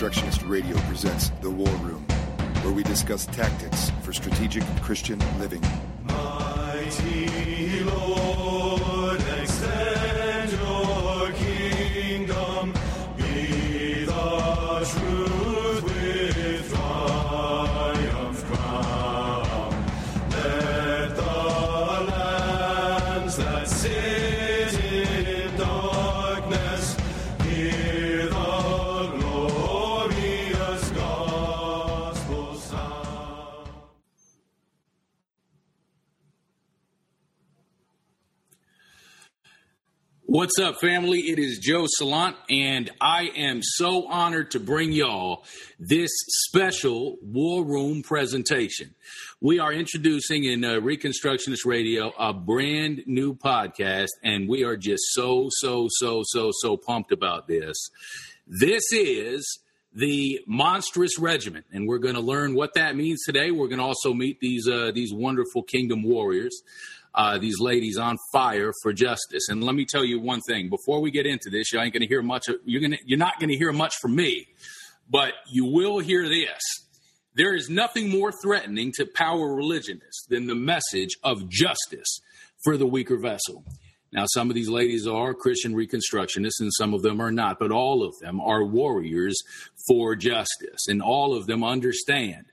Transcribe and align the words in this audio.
Reconstructionist 0.00 0.48
Radio 0.48 0.78
presents 0.88 1.28
The 1.42 1.50
War 1.50 1.68
Room, 1.82 2.02
where 2.62 2.72
we 2.72 2.82
discuss 2.82 3.26
tactics 3.26 3.92
for 4.00 4.14
strategic 4.14 4.62
Christian 4.80 5.18
living. 5.38 5.62
What's 40.50 40.68
up, 40.68 40.80
family? 40.80 41.20
It 41.30 41.38
is 41.38 41.60
Joe 41.60 41.86
Salant, 42.00 42.34
and 42.50 42.90
I 43.00 43.30
am 43.36 43.60
so 43.62 44.08
honored 44.08 44.50
to 44.50 44.58
bring 44.58 44.90
y'all 44.90 45.44
this 45.78 46.10
special 46.26 47.18
War 47.22 47.64
Room 47.64 48.02
presentation. 48.02 48.96
We 49.40 49.60
are 49.60 49.72
introducing 49.72 50.42
in 50.42 50.64
uh, 50.64 50.80
Reconstructionist 50.80 51.64
Radio 51.64 52.12
a 52.18 52.32
brand 52.32 53.04
new 53.06 53.36
podcast, 53.36 54.08
and 54.24 54.48
we 54.48 54.64
are 54.64 54.76
just 54.76 55.04
so, 55.12 55.50
so, 55.52 55.86
so, 55.88 56.24
so, 56.24 56.50
so 56.52 56.76
pumped 56.76 57.12
about 57.12 57.46
this. 57.46 57.76
This 58.44 58.82
is 58.92 59.60
the 59.94 60.40
Monstrous 60.48 61.16
Regiment, 61.16 61.66
and 61.70 61.86
we're 61.86 61.98
going 61.98 62.16
to 62.16 62.20
learn 62.20 62.56
what 62.56 62.74
that 62.74 62.96
means 62.96 63.22
today. 63.24 63.52
We're 63.52 63.68
going 63.68 63.78
to 63.78 63.84
also 63.84 64.12
meet 64.12 64.40
these 64.40 64.66
uh, 64.66 64.90
these 64.92 65.12
wonderful 65.12 65.62
Kingdom 65.62 66.02
warriors 66.02 66.60
uh, 67.14 67.38
these 67.38 67.60
ladies 67.60 67.98
on 67.98 68.16
fire 68.32 68.72
for 68.82 68.92
justice. 68.92 69.48
And 69.48 69.64
let 69.64 69.74
me 69.74 69.84
tell 69.84 70.04
you 70.04 70.20
one 70.20 70.40
thing: 70.40 70.68
before 70.68 71.00
we 71.00 71.10
get 71.10 71.26
into 71.26 71.50
this, 71.50 71.72
you 71.72 71.80
ain't 71.80 71.92
going 71.92 72.02
to 72.02 72.08
hear 72.08 72.22
much. 72.22 72.48
Of, 72.48 72.56
you're 72.64 72.80
going 72.80 72.96
you're 73.04 73.18
not 73.18 73.38
going 73.38 73.50
to 73.50 73.56
hear 73.56 73.72
much 73.72 73.94
from 74.00 74.14
me, 74.14 74.46
but 75.08 75.32
you 75.50 75.64
will 75.64 75.98
hear 75.98 76.28
this. 76.28 76.60
There 77.34 77.54
is 77.54 77.70
nothing 77.70 78.10
more 78.10 78.32
threatening 78.32 78.92
to 78.96 79.06
power 79.06 79.54
religionists 79.54 80.26
than 80.28 80.46
the 80.46 80.54
message 80.54 81.10
of 81.22 81.48
justice 81.48 82.20
for 82.64 82.76
the 82.76 82.86
weaker 82.86 83.16
vessel. 83.16 83.64
Now, 84.12 84.24
some 84.26 84.50
of 84.50 84.56
these 84.56 84.68
ladies 84.68 85.06
are 85.06 85.34
Christian 85.34 85.72
Reconstructionists, 85.72 86.60
and 86.60 86.72
some 86.72 86.94
of 86.94 87.02
them 87.02 87.20
are 87.20 87.30
not, 87.30 87.60
but 87.60 87.70
all 87.70 88.02
of 88.02 88.18
them 88.18 88.40
are 88.40 88.64
warriors 88.64 89.40
for 89.86 90.16
justice, 90.16 90.88
and 90.88 91.00
all 91.00 91.34
of 91.34 91.46
them 91.46 91.62
understand 91.62 92.46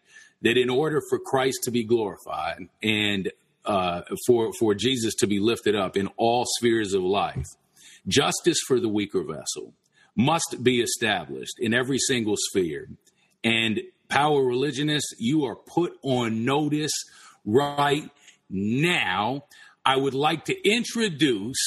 that 0.44 0.58
in 0.58 0.70
order 0.70 1.02
for 1.10 1.18
Christ 1.18 1.64
to 1.64 1.72
be 1.72 1.84
glorified 1.84 2.68
and 2.84 3.32
uh, 3.68 4.02
for 4.26 4.52
for 4.60 4.74
Jesus 4.74 5.14
to 5.16 5.28
be 5.28 5.40
lifted 5.40 5.76
up 5.76 5.96
in 5.96 6.08
all 6.18 6.46
spheres 6.58 6.94
of 6.94 7.04
life. 7.04 7.46
Justice 8.08 8.60
for 8.66 8.80
the 8.80 8.90
weaker 8.90 9.24
vessel 9.24 9.74
must 10.16 10.64
be 10.64 10.82
established 10.82 11.60
in 11.60 11.74
every 11.74 12.00
single 12.00 12.36
sphere. 12.38 12.88
And 13.44 13.82
power 14.10 14.42
religionists, 14.42 15.14
you 15.20 15.46
are 15.46 15.56
put 15.56 15.94
on 16.02 16.46
notice 16.46 16.94
right 17.46 18.10
now. 18.50 19.44
I 19.86 19.98
would 19.98 20.14
like 20.14 20.46
to 20.46 20.70
introduce 20.70 21.60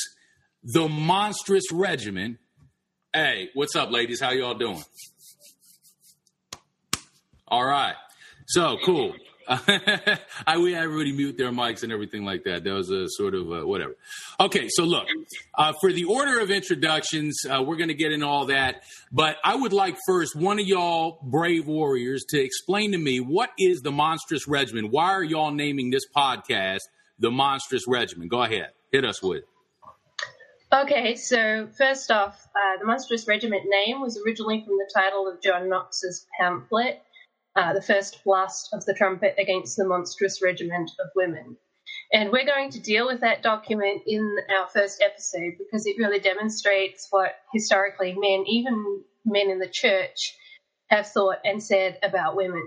the 0.62 0.88
monstrous 0.88 1.70
regiment. 1.72 2.38
Hey, 3.14 3.50
what's 3.54 3.76
up, 3.76 3.90
ladies? 3.90 4.20
How 4.20 4.30
y'all 4.30 4.54
doing? 4.54 4.82
All 7.48 7.64
right. 7.64 7.94
So 8.46 8.76
cool. 8.84 9.14
I 10.46 10.58
we 10.58 10.76
everybody 10.76 11.10
mute 11.10 11.36
their 11.36 11.50
mics 11.50 11.82
and 11.82 11.90
everything 11.92 12.24
like 12.24 12.44
that. 12.44 12.62
That 12.62 12.72
was 12.72 12.90
a 12.90 13.08
sort 13.08 13.34
of 13.34 13.50
uh, 13.50 13.66
whatever. 13.66 13.96
Okay, 14.38 14.68
so 14.68 14.84
look, 14.84 15.06
uh, 15.58 15.72
for 15.80 15.92
the 15.92 16.04
order 16.04 16.38
of 16.38 16.52
introductions, 16.52 17.44
uh, 17.50 17.60
we're 17.60 17.76
going 17.76 17.88
to 17.88 17.94
get 17.94 18.12
into 18.12 18.26
all 18.26 18.46
that. 18.46 18.84
But 19.10 19.38
I 19.42 19.56
would 19.56 19.72
like 19.72 19.96
first 20.06 20.36
one 20.36 20.60
of 20.60 20.66
y'all 20.66 21.18
brave 21.24 21.66
warriors 21.66 22.24
to 22.28 22.40
explain 22.40 22.92
to 22.92 22.98
me 22.98 23.18
what 23.18 23.50
is 23.58 23.80
the 23.80 23.90
Monstrous 23.90 24.46
Regiment. 24.46 24.92
Why 24.92 25.10
are 25.10 25.24
y'all 25.24 25.50
naming 25.50 25.90
this 25.90 26.04
podcast 26.16 26.82
the 27.18 27.32
Monstrous 27.32 27.88
Regiment? 27.88 28.30
Go 28.30 28.42
ahead, 28.42 28.68
hit 28.92 29.04
us 29.04 29.20
with. 29.20 29.38
it. 29.38 29.44
Okay, 30.72 31.16
so 31.16 31.68
first 31.76 32.12
off, 32.12 32.46
uh, 32.54 32.78
the 32.78 32.84
Monstrous 32.84 33.26
Regiment 33.26 33.64
name 33.66 34.00
was 34.00 34.16
originally 34.24 34.62
from 34.64 34.76
the 34.76 34.88
title 34.94 35.26
of 35.26 35.42
John 35.42 35.68
Knox's 35.68 36.24
pamphlet, 36.38 37.02
uh, 37.56 37.72
The 37.72 37.82
First 37.82 38.22
Blast 38.24 38.70
of 38.72 38.84
the 38.84 38.94
Trumpet 38.94 39.34
Against 39.38 39.76
the 39.76 39.86
Monstrous 39.86 40.42
Regiment 40.42 40.90
of 41.00 41.10
Women. 41.14 41.56
And 42.12 42.30
we're 42.32 42.46
going 42.46 42.70
to 42.70 42.80
deal 42.80 43.06
with 43.06 43.20
that 43.20 43.42
document 43.42 44.02
in 44.06 44.36
our 44.58 44.68
first 44.68 45.02
episode 45.02 45.54
because 45.58 45.86
it 45.86 45.96
really 45.98 46.20
demonstrates 46.20 47.06
what 47.10 47.36
historically 47.52 48.14
men, 48.14 48.44
even 48.46 49.02
men 49.24 49.50
in 49.50 49.58
the 49.58 49.68
church, 49.68 50.36
have 50.88 51.06
thought 51.06 51.38
and 51.44 51.62
said 51.62 51.98
about 52.02 52.36
women. 52.36 52.64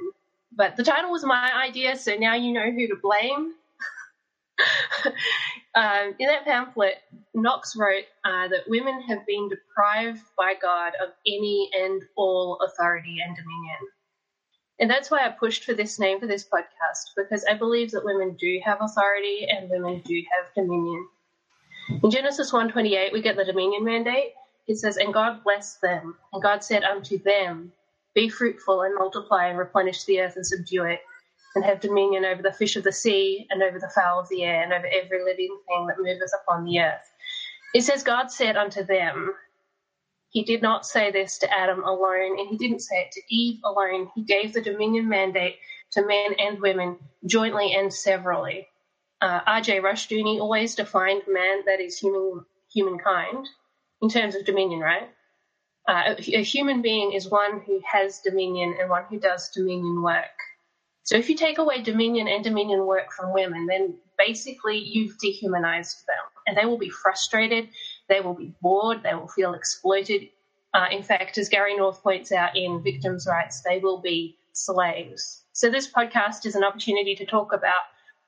But 0.56 0.78
the 0.78 0.84
title 0.84 1.12
was 1.12 1.26
my 1.26 1.52
idea, 1.68 1.96
so 1.98 2.16
now 2.16 2.36
you 2.36 2.54
know 2.54 2.72
who 2.72 2.88
to 2.88 2.96
blame. 3.02 3.54
um, 5.76 6.16
in 6.20 6.28
that 6.28 6.46
pamphlet, 6.46 6.96
Knox 7.34 7.76
wrote 7.76 8.06
uh, 8.24 8.48
that 8.48 8.70
women 8.70 9.02
have 9.02 9.26
been 9.26 9.50
deprived 9.50 10.22
by 10.38 10.54
God 10.62 10.94
of 11.04 11.10
any 11.28 11.70
and 11.74 12.02
all 12.16 12.60
authority 12.62 13.18
and 13.26 13.36
dominion. 13.36 13.80
And 14.80 14.90
that's 14.90 15.12
why 15.12 15.26
I 15.26 15.30
pushed 15.30 15.64
for 15.64 15.74
this 15.74 16.00
name 16.00 16.20
for 16.20 16.28
this 16.28 16.48
podcast, 16.48 17.16
because 17.16 17.46
I 17.46 17.54
believe 17.54 17.92
that 17.92 18.04
women 18.04 18.36
do 18.40 18.60
have 18.66 18.80
authority 18.82 19.48
and 19.48 19.70
women 19.70 20.02
do 20.06 20.22
have 20.32 20.54
dominion. 20.56 21.08
In 22.04 22.10
Genesis 22.10 22.52
1.28, 22.52 23.14
we 23.14 23.22
get 23.22 23.36
the 23.36 23.46
dominion 23.46 23.84
mandate. 23.84 24.34
It 24.68 24.78
says, 24.78 24.98
And 24.98 25.14
God 25.14 25.44
blessed 25.44 25.82
them, 25.82 26.16
and 26.32 26.42
God 26.42 26.64
said 26.64 26.84
unto 26.84 27.22
them, 27.22 27.72
Be 28.16 28.30
fruitful 28.30 28.82
and 28.82 28.96
multiply 28.96 29.48
and 29.48 29.58
replenish 29.58 30.06
the 30.06 30.22
earth 30.22 30.38
and 30.38 30.46
subdue 30.46 30.86
it, 30.86 31.02
and 31.56 31.64
have 31.64 31.82
dominion 31.82 32.26
over 32.26 32.42
the 32.42 32.54
fish 32.54 32.76
of 32.76 32.84
the 32.84 32.92
sea, 32.92 33.46
and 33.52 33.62
over 33.62 33.80
the 33.80 33.92
fowl 33.94 34.20
of 34.20 34.30
the 34.30 34.44
air, 34.44 34.64
and 34.64 34.74
over 34.74 34.88
every 34.88 35.24
living 35.24 35.56
thing 35.68 35.88
that 35.88 36.00
moveth 36.00 36.32
upon 36.42 36.64
the 36.66 36.80
earth. 36.80 37.12
It 37.76 37.82
says, 37.82 38.04
God 38.04 38.32
said 38.32 38.56
unto 38.56 38.84
them, 38.84 39.34
he 40.34 40.44
did 40.44 40.64
not 40.64 40.86
say 40.86 41.12
this 41.12 41.38
to 41.38 41.58
Adam 41.58 41.84
alone, 41.84 42.40
and 42.40 42.50
he 42.50 42.58
didn't 42.58 42.82
say 42.82 43.02
it 43.02 43.12
to 43.12 43.22
Eve 43.30 43.60
alone. 43.64 44.10
He 44.16 44.24
gave 44.24 44.52
the 44.52 44.62
dominion 44.62 45.08
mandate 45.08 45.58
to 45.92 46.06
men 46.06 46.34
and 46.40 46.60
women 46.60 46.98
jointly 47.28 47.76
and 47.76 47.94
severally. 47.94 48.68
Uh, 49.22 49.42
R.J. 49.46 49.80
Rushdoony 49.80 50.40
always 50.40 50.74
defined 50.74 51.22
man, 51.28 51.62
that 51.68 51.80
is 51.80 52.00
human, 52.00 52.44
humankind, 52.74 53.48
in 54.02 54.10
terms 54.10 54.36
of 54.36 54.44
dominion, 54.44 54.80
right? 54.80 55.08
Uh, 55.88 56.16
a, 56.18 56.38
a 56.38 56.44
human 56.44 56.82
being 56.82 57.14
is 57.14 57.30
one 57.30 57.62
who 57.62 57.80
has 57.86 58.20
dominion 58.20 58.76
and 58.82 58.90
one 58.90 59.04
who 59.12 59.20
does 59.20 59.50
dominion 59.50 60.02
work. 60.02 60.34
So 61.04 61.16
if 61.16 61.30
you 61.30 61.36
take 61.36 61.60
away 61.60 61.84
dominion 61.84 62.28
and 62.28 62.44
dominion 62.44 62.88
work 62.88 63.12
from 63.12 63.34
women, 63.34 63.68
then 63.68 63.98
basically 64.18 64.80
you've 64.80 65.20
dehumanized 65.20 66.08
them, 66.08 66.26
and 66.48 66.58
they 66.58 66.66
will 66.66 66.80
be 66.80 66.90
frustrated 66.90 67.70
they 68.10 68.22
will 68.22 68.34
be 68.34 68.54
bored, 68.62 69.04
they 69.04 69.14
will 69.14 69.28
feel 69.28 69.54
exploited. 69.54 70.30
Uh, 70.74 70.88
in 70.92 71.04
fact, 71.04 71.38
as 71.38 71.50
Gary 71.50 71.76
North 71.78 72.02
points 72.02 72.32
out 72.32 72.56
in 72.56 72.82
Victims' 72.82 73.28
Rights, 73.28 73.62
they 73.62 73.80
will 73.80 74.00
be 74.00 74.38
slaves. 74.54 75.44
So, 75.54 75.70
this 75.70 75.92
podcast 75.92 76.46
is 76.46 76.56
an 76.56 76.64
opportunity 76.64 77.16
to 77.16 77.26
talk 77.26 77.54
about 77.54 77.84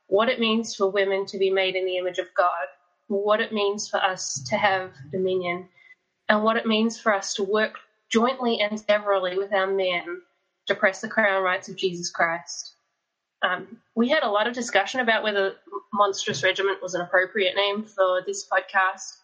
what 0.08 0.30
it 0.30 0.40
means 0.40 0.76
for 0.76 0.90
women 0.90 1.26
to 1.28 1.38
be 1.38 1.50
made 1.50 1.76
in 1.76 1.86
the 1.86 1.98
image 1.98 2.20
of 2.20 2.34
God, 2.36 2.68
what 3.08 3.42
it 3.42 3.52
means 3.52 3.90
for 3.90 3.98
us 3.98 4.44
to 4.50 4.58
have 4.58 4.92
dominion, 5.12 5.68
and 6.30 6.44
what 6.44 6.58
it 6.58 6.66
means 6.66 7.00
for 7.00 7.14
us 7.14 7.34
to 7.36 7.44
work 7.44 7.80
jointly 8.10 8.60
and 8.60 8.80
severally 8.80 9.38
with 9.38 9.54
our 9.54 9.68
men 9.68 10.22
to 10.68 10.76
press 10.76 11.02
the 11.02 11.08
crown 11.08 11.44
rights 11.44 11.70
of 11.70 11.76
Jesus 11.76 12.10
Christ. 12.10 12.76
Um, 13.42 13.78
we 13.96 14.10
had 14.10 14.24
a 14.24 14.30
lot 14.30 14.48
of 14.48 14.54
discussion 14.54 15.00
about 15.00 15.24
whether 15.24 15.56
Monstrous 15.94 16.44
Regiment 16.44 16.82
was 16.82 16.94
an 16.94 17.02
appropriate 17.02 17.56
name 17.56 17.84
for 17.84 18.24
this 18.26 18.48
podcast. 18.48 19.18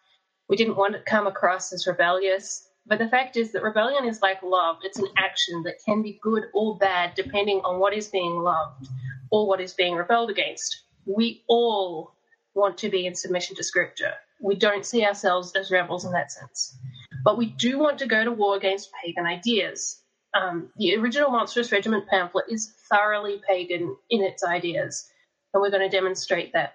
We 0.49 0.55
didn't 0.57 0.77
want 0.77 0.93
to 0.93 1.01
come 1.01 1.27
across 1.27 1.71
as 1.73 1.87
rebellious. 1.87 2.67
But 2.87 2.99
the 2.99 3.09
fact 3.09 3.37
is 3.37 3.51
that 3.51 3.63
rebellion 3.63 4.05
is 4.05 4.21
like 4.21 4.41
love. 4.41 4.77
It's 4.83 4.99
an 4.99 5.07
action 5.17 5.63
that 5.63 5.75
can 5.85 6.01
be 6.01 6.19
good 6.21 6.45
or 6.53 6.77
bad 6.77 7.13
depending 7.15 7.61
on 7.63 7.79
what 7.79 7.93
is 7.93 8.07
being 8.07 8.41
loved 8.41 8.87
or 9.31 9.47
what 9.47 9.61
is 9.61 9.73
being 9.73 9.95
rebelled 9.95 10.29
against. 10.29 10.83
We 11.05 11.43
all 11.47 12.13
want 12.53 12.77
to 12.79 12.89
be 12.89 13.05
in 13.05 13.15
submission 13.15 13.55
to 13.55 13.63
scripture. 13.63 14.13
We 14.41 14.55
don't 14.55 14.85
see 14.85 15.05
ourselves 15.05 15.53
as 15.55 15.71
rebels 15.71 16.05
in 16.05 16.11
that 16.13 16.31
sense. 16.31 16.77
But 17.23 17.37
we 17.37 17.45
do 17.45 17.77
want 17.77 17.99
to 17.99 18.07
go 18.07 18.23
to 18.23 18.31
war 18.31 18.57
against 18.57 18.91
pagan 19.03 19.25
ideas. 19.25 20.01
Um, 20.33 20.69
the 20.77 20.95
original 20.95 21.29
Monstrous 21.29 21.71
Regiment 21.71 22.07
pamphlet 22.07 22.45
is 22.49 22.73
thoroughly 22.91 23.41
pagan 23.47 23.95
in 24.09 24.23
its 24.23 24.43
ideas, 24.43 25.09
and 25.53 25.61
we're 25.61 25.69
going 25.69 25.87
to 25.87 25.95
demonstrate 25.95 26.53
that. 26.53 26.73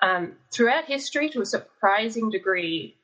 Um, 0.00 0.32
throughout 0.52 0.86
history, 0.86 1.28
to 1.30 1.42
a 1.42 1.46
surprising 1.46 2.30
degree, 2.30 2.96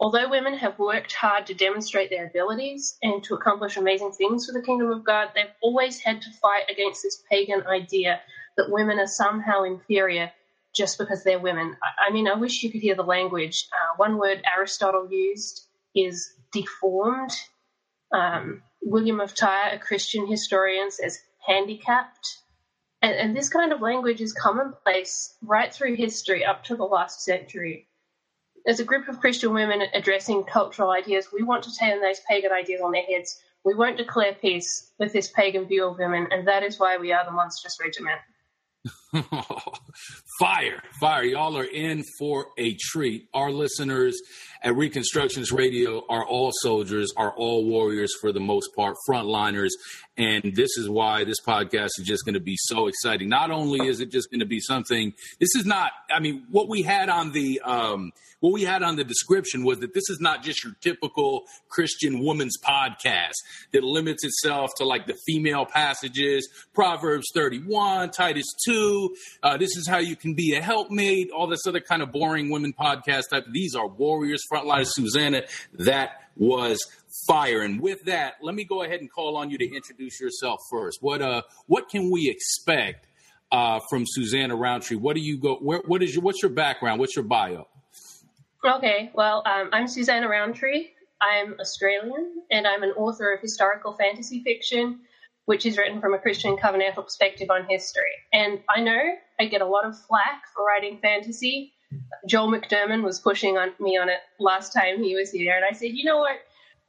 Although 0.00 0.30
women 0.30 0.54
have 0.54 0.78
worked 0.78 1.12
hard 1.12 1.46
to 1.46 1.54
demonstrate 1.54 2.08
their 2.08 2.26
abilities 2.26 2.96
and 3.02 3.22
to 3.24 3.34
accomplish 3.34 3.76
amazing 3.76 4.12
things 4.12 4.46
for 4.46 4.52
the 4.52 4.62
kingdom 4.62 4.90
of 4.90 5.04
God, 5.04 5.28
they've 5.34 5.52
always 5.60 6.00
had 6.00 6.22
to 6.22 6.32
fight 6.40 6.64
against 6.70 7.02
this 7.02 7.22
pagan 7.30 7.66
idea 7.66 8.20
that 8.56 8.70
women 8.70 8.98
are 8.98 9.06
somehow 9.06 9.64
inferior 9.64 10.32
just 10.74 10.96
because 10.96 11.22
they're 11.22 11.38
women. 11.38 11.76
I, 11.98 12.10
mean, 12.10 12.28
I 12.28 12.34
wish 12.34 12.62
you 12.62 12.70
could 12.70 12.80
hear 12.80 12.94
the 12.94 13.02
language. 13.02 13.66
Uh, 13.72 13.96
one 13.98 14.16
word 14.16 14.42
Aristotle 14.56 15.06
used 15.10 15.66
is 15.94 16.32
deformed. 16.50 17.32
Um, 18.10 18.62
William 18.80 19.20
of 19.20 19.34
Tyre, 19.34 19.74
a 19.74 19.78
Christian 19.78 20.26
historian, 20.26 20.90
says 20.90 21.18
handicapped. 21.46 22.38
And, 23.02 23.14
and 23.14 23.36
this 23.36 23.50
kind 23.50 23.72
of 23.72 23.82
language 23.82 24.22
is 24.22 24.32
commonplace 24.32 25.34
right 25.42 25.74
through 25.74 25.96
history 25.96 26.42
up 26.44 26.64
to 26.64 26.76
the 26.76 26.84
last 26.84 27.22
century. 27.22 27.86
As 28.70 28.78
a 28.78 28.84
group 28.84 29.08
of 29.08 29.18
Christian 29.18 29.52
women 29.52 29.82
addressing 29.94 30.44
cultural 30.44 30.92
ideas, 30.92 31.26
we 31.32 31.42
want 31.42 31.64
to 31.64 31.74
turn 31.76 32.00
those 32.00 32.20
pagan 32.28 32.52
ideas 32.52 32.80
on 32.80 32.92
their 32.92 33.02
heads. 33.02 33.42
We 33.64 33.74
won't 33.74 33.96
declare 33.96 34.32
peace 34.32 34.92
with 34.96 35.12
this 35.12 35.26
pagan 35.32 35.66
view 35.66 35.88
of 35.88 35.98
women, 35.98 36.28
and 36.30 36.46
that 36.46 36.62
is 36.62 36.78
why 36.78 36.96
we 36.96 37.10
are 37.10 37.24
the 37.24 37.32
Monstrous 37.32 37.78
Regiment. 37.80 38.20
fire, 40.38 40.80
fire. 41.00 41.24
Y'all 41.24 41.58
are 41.58 41.64
in 41.64 42.04
for 42.16 42.46
a 42.58 42.76
treat. 42.76 43.26
Our 43.34 43.50
listeners 43.50 44.22
at 44.62 44.74
Reconstructionist 44.74 45.52
Radio 45.52 46.04
are 46.08 46.24
all 46.24 46.50
soldiers, 46.60 47.12
are 47.16 47.32
all 47.32 47.64
warriors 47.64 48.12
for 48.20 48.32
the 48.32 48.40
most 48.40 48.74
part, 48.76 48.96
frontliners. 49.08 49.70
And 50.16 50.54
this 50.54 50.76
is 50.76 50.88
why 50.88 51.24
this 51.24 51.40
podcast 51.40 51.90
is 51.98 52.04
just 52.04 52.24
going 52.24 52.34
to 52.34 52.40
be 52.40 52.56
so 52.58 52.86
exciting. 52.86 53.28
Not 53.28 53.50
only 53.50 53.86
is 53.86 54.00
it 54.00 54.10
just 54.10 54.30
going 54.30 54.40
to 54.40 54.46
be 54.46 54.60
something, 54.60 55.14
this 55.38 55.54
is 55.56 55.64
not, 55.64 55.92
I 56.12 56.20
mean, 56.20 56.44
what 56.50 56.68
we 56.68 56.82
had 56.82 57.08
on 57.08 57.32
the, 57.32 57.60
um, 57.60 58.12
what 58.40 58.54
we 58.54 58.64
had 58.64 58.82
on 58.82 58.96
the 58.96 59.04
description 59.04 59.64
was 59.64 59.80
that 59.80 59.92
this 59.92 60.08
is 60.08 60.18
not 60.18 60.42
just 60.42 60.64
your 60.64 60.72
typical 60.80 61.44
Christian 61.68 62.24
woman's 62.24 62.56
podcast 62.58 63.34
that 63.72 63.84
limits 63.84 64.24
itself 64.24 64.70
to 64.78 64.84
like 64.84 65.06
the 65.06 65.16
female 65.26 65.66
passages, 65.66 66.48
Proverbs 66.74 67.26
31, 67.34 68.10
Titus 68.10 68.46
2. 68.64 69.14
Uh, 69.42 69.56
this 69.58 69.76
is 69.76 69.86
how 69.86 69.98
you 69.98 70.16
can 70.16 70.34
be 70.34 70.54
a 70.54 70.62
helpmate, 70.62 71.30
all 71.30 71.46
this 71.46 71.66
other 71.66 71.80
kind 71.80 72.02
of 72.02 72.12
boring 72.12 72.50
women 72.50 72.72
podcast 72.72 73.24
type. 73.30 73.44
These 73.52 73.74
are 73.74 73.86
warriors, 73.86 74.42
frontline 74.50 74.80
of 74.80 74.88
Suzannah. 74.88 75.42
That 75.74 76.22
was 76.36 76.78
fire. 77.26 77.62
And 77.62 77.80
with 77.80 78.04
that, 78.04 78.34
let 78.42 78.54
me 78.54 78.64
go 78.64 78.82
ahead 78.82 79.00
and 79.00 79.10
call 79.10 79.36
on 79.36 79.50
you 79.50 79.58
to 79.58 79.74
introduce 79.74 80.20
yourself 80.20 80.60
first. 80.70 80.98
What 81.00 81.22
uh, 81.22 81.42
what 81.66 81.88
can 81.88 82.10
we 82.10 82.28
expect 82.28 83.06
uh, 83.52 83.80
from 83.88 84.04
Suzannah 84.06 84.56
Rowntree? 84.56 84.96
What 84.96 85.16
do 85.16 85.22
you 85.22 85.38
go? 85.38 85.56
Where, 85.56 85.82
what 85.86 86.02
is 86.02 86.14
your 86.14 86.22
what's 86.22 86.42
your 86.42 86.52
background? 86.52 87.00
What's 87.00 87.16
your 87.16 87.24
bio? 87.24 87.66
Okay, 88.64 89.10
well, 89.14 89.42
um, 89.46 89.70
I'm 89.72 89.88
Suzannah 89.88 90.28
Rowntree. 90.28 90.88
I'm 91.22 91.54
Australian, 91.60 92.42
and 92.50 92.66
I'm 92.66 92.82
an 92.82 92.90
author 92.90 93.32
of 93.32 93.40
historical 93.40 93.94
fantasy 93.94 94.42
fiction, 94.42 95.00
which 95.46 95.66
is 95.66 95.76
written 95.78 96.00
from 96.00 96.14
a 96.14 96.18
Christian 96.18 96.56
covenantal 96.56 97.04
perspective 97.04 97.50
on 97.50 97.66
history. 97.68 98.12
And 98.32 98.60
I 98.74 98.80
know 98.80 99.00
I 99.38 99.46
get 99.46 99.60
a 99.60 99.66
lot 99.66 99.84
of 99.84 99.98
flack 100.06 100.42
for 100.54 100.64
writing 100.64 100.98
fantasy. 101.00 101.72
Joel 102.26 102.52
McDurmon 102.52 103.02
was 103.02 103.18
pushing 103.18 103.56
on 103.56 103.72
me 103.80 103.96
on 103.96 104.08
it 104.08 104.20
last 104.38 104.72
time 104.72 105.02
he 105.02 105.16
was 105.16 105.30
here, 105.30 105.54
and 105.56 105.64
I 105.64 105.72
said, 105.72 105.90
you 105.92 106.04
know 106.04 106.18
what? 106.18 106.38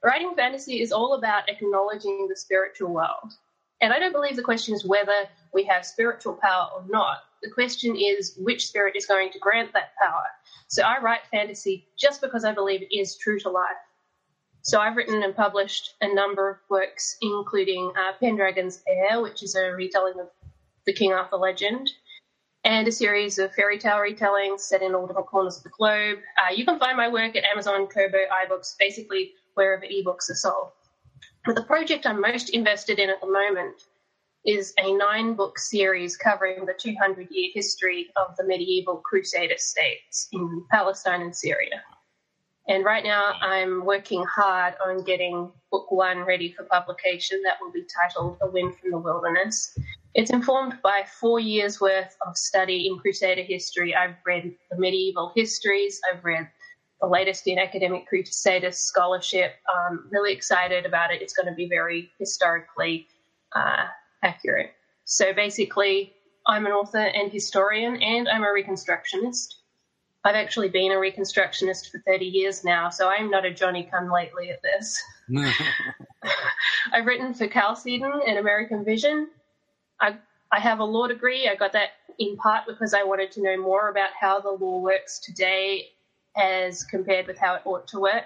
Writing 0.03 0.33
fantasy 0.35 0.81
is 0.81 0.91
all 0.91 1.13
about 1.13 1.49
acknowledging 1.49 2.27
the 2.27 2.35
spiritual 2.35 2.93
world. 2.93 3.33
And 3.81 3.93
I 3.93 3.99
don't 3.99 4.13
believe 4.13 4.35
the 4.35 4.43
question 4.43 4.75
is 4.75 4.85
whether 4.85 5.27
we 5.53 5.63
have 5.63 5.85
spiritual 5.85 6.37
power 6.41 6.69
or 6.75 6.85
not. 6.87 7.19
The 7.41 7.49
question 7.49 7.95
is 7.95 8.37
which 8.37 8.67
spirit 8.67 8.95
is 8.95 9.07
going 9.07 9.31
to 9.31 9.39
grant 9.39 9.73
that 9.73 9.93
power. 10.01 10.25
So 10.67 10.83
I 10.83 11.01
write 11.01 11.21
fantasy 11.31 11.87
just 11.99 12.21
because 12.21 12.45
I 12.45 12.53
believe 12.53 12.81
it 12.81 12.95
is 12.95 13.17
true 13.17 13.39
to 13.39 13.49
life. 13.49 13.71
So 14.63 14.79
I've 14.79 14.95
written 14.95 15.23
and 15.23 15.35
published 15.35 15.95
a 16.01 16.13
number 16.13 16.49
of 16.49 16.57
works, 16.69 17.17
including 17.21 17.91
uh, 17.97 18.13
Pendragon's 18.19 18.83
Heir, 18.87 19.21
which 19.21 19.41
is 19.41 19.55
a 19.55 19.71
retelling 19.71 20.19
of 20.19 20.29
the 20.85 20.93
King 20.93 21.13
Arthur 21.13 21.37
legend, 21.37 21.89
and 22.63 22.87
a 22.87 22.91
series 22.91 23.39
of 23.39 23.53
fairy 23.53 23.79
tale 23.79 23.97
retellings 23.97 24.61
set 24.61 24.81
in 24.81 24.93
all 24.93 25.07
different 25.07 25.27
corners 25.27 25.57
of 25.57 25.63
the 25.63 25.69
globe. 25.69 26.19
Uh, 26.37 26.53
you 26.53 26.65
can 26.65 26.77
find 26.77 26.95
my 26.95 27.09
work 27.09 27.35
at 27.35 27.43
Amazon, 27.43 27.87
Kobo, 27.87 28.17
iBooks, 28.47 28.75
basically 28.79 29.33
wherever 29.55 29.85
ebooks 29.85 30.29
are 30.29 30.35
sold. 30.35 30.71
But 31.45 31.55
the 31.55 31.63
project 31.63 32.05
I'm 32.05 32.21
most 32.21 32.49
invested 32.51 32.99
in 32.99 33.09
at 33.09 33.19
the 33.19 33.27
moment 33.27 33.81
is 34.45 34.73
a 34.77 34.93
nine 34.93 35.33
book 35.33 35.57
series 35.57 36.17
covering 36.17 36.65
the 36.65 36.73
200 36.73 37.27
year 37.31 37.51
history 37.53 38.09
of 38.15 38.35
the 38.37 38.43
medieval 38.43 38.97
Crusader 38.97 39.57
states 39.57 40.27
in 40.31 40.65
Palestine 40.71 41.21
and 41.21 41.35
Syria. 41.35 41.81
And 42.67 42.85
right 42.85 43.03
now 43.03 43.33
I'm 43.41 43.85
working 43.85 44.23
hard 44.25 44.75
on 44.85 45.03
getting 45.03 45.51
book 45.71 45.91
one 45.91 46.19
ready 46.19 46.51
for 46.51 46.63
publication. 46.65 47.41
That 47.43 47.57
will 47.59 47.71
be 47.71 47.85
titled 48.01 48.37
A 48.41 48.49
Wind 48.49 48.75
from 48.79 48.91
the 48.91 48.99
Wilderness. 48.99 49.77
It's 50.13 50.31
informed 50.31 50.77
by 50.83 51.05
four 51.19 51.39
years 51.39 51.79
worth 51.79 52.15
of 52.27 52.37
study 52.37 52.87
in 52.87 52.99
Crusader 52.99 53.43
history. 53.43 53.95
I've 53.95 54.15
read 54.25 54.53
the 54.69 54.77
medieval 54.77 55.31
histories, 55.35 56.01
I've 56.11 56.23
read 56.23 56.49
the 56.99 57.07
latest 57.07 57.47
in 57.47 57.57
academic 57.57 58.07
Crusader 58.07 58.71
scholarship. 58.71 59.53
I'm 59.73 60.07
really 60.11 60.33
excited 60.33 60.85
about 60.85 61.11
it. 61.11 61.21
It's 61.21 61.33
going 61.33 61.47
to 61.47 61.55
be 61.55 61.67
very 61.67 62.11
historically 62.19 63.07
uh, 63.55 63.85
accurate. 64.23 64.71
So 65.05 65.33
basically, 65.33 66.13
I'm 66.45 66.65
an 66.65 66.73
author 66.73 66.99
and 66.99 67.31
historian, 67.31 67.95
and 68.01 68.27
I'm 68.27 68.43
a 68.43 68.47
reconstructionist. 68.47 69.55
I've 70.23 70.35
actually 70.35 70.69
been 70.69 70.91
a 70.91 70.95
reconstructionist 70.95 71.89
for 71.89 71.99
30 72.05 72.25
years 72.25 72.63
now, 72.63 72.89
so 72.89 73.09
I'm 73.09 73.31
not 73.31 73.45
a 73.45 73.51
Johnny 73.51 73.87
come 73.89 74.11
lately 74.11 74.51
at 74.51 74.61
this. 74.61 75.01
I've 76.93 77.05
written 77.05 77.33
for 77.33 77.47
Chalcedon 77.47 78.21
and 78.27 78.37
American 78.37 78.85
Vision. 78.85 79.29
I, 80.01 80.17
I 80.51 80.59
have 80.59 80.79
a 80.79 80.83
law 80.83 81.07
degree. 81.07 81.47
I 81.47 81.55
got 81.55 81.73
that 81.73 81.89
in 82.19 82.35
part 82.37 82.65
because 82.67 82.93
I 82.93 83.03
wanted 83.03 83.31
to 83.33 83.41
know 83.41 83.57
more 83.57 83.89
about 83.89 84.09
how 84.19 84.39
the 84.39 84.51
law 84.51 84.79
works 84.79 85.19
today 85.19 85.89
as 86.35 86.83
compared 86.83 87.27
with 87.27 87.37
how 87.37 87.55
it 87.55 87.61
ought 87.65 87.87
to 87.89 87.99
work 87.99 88.25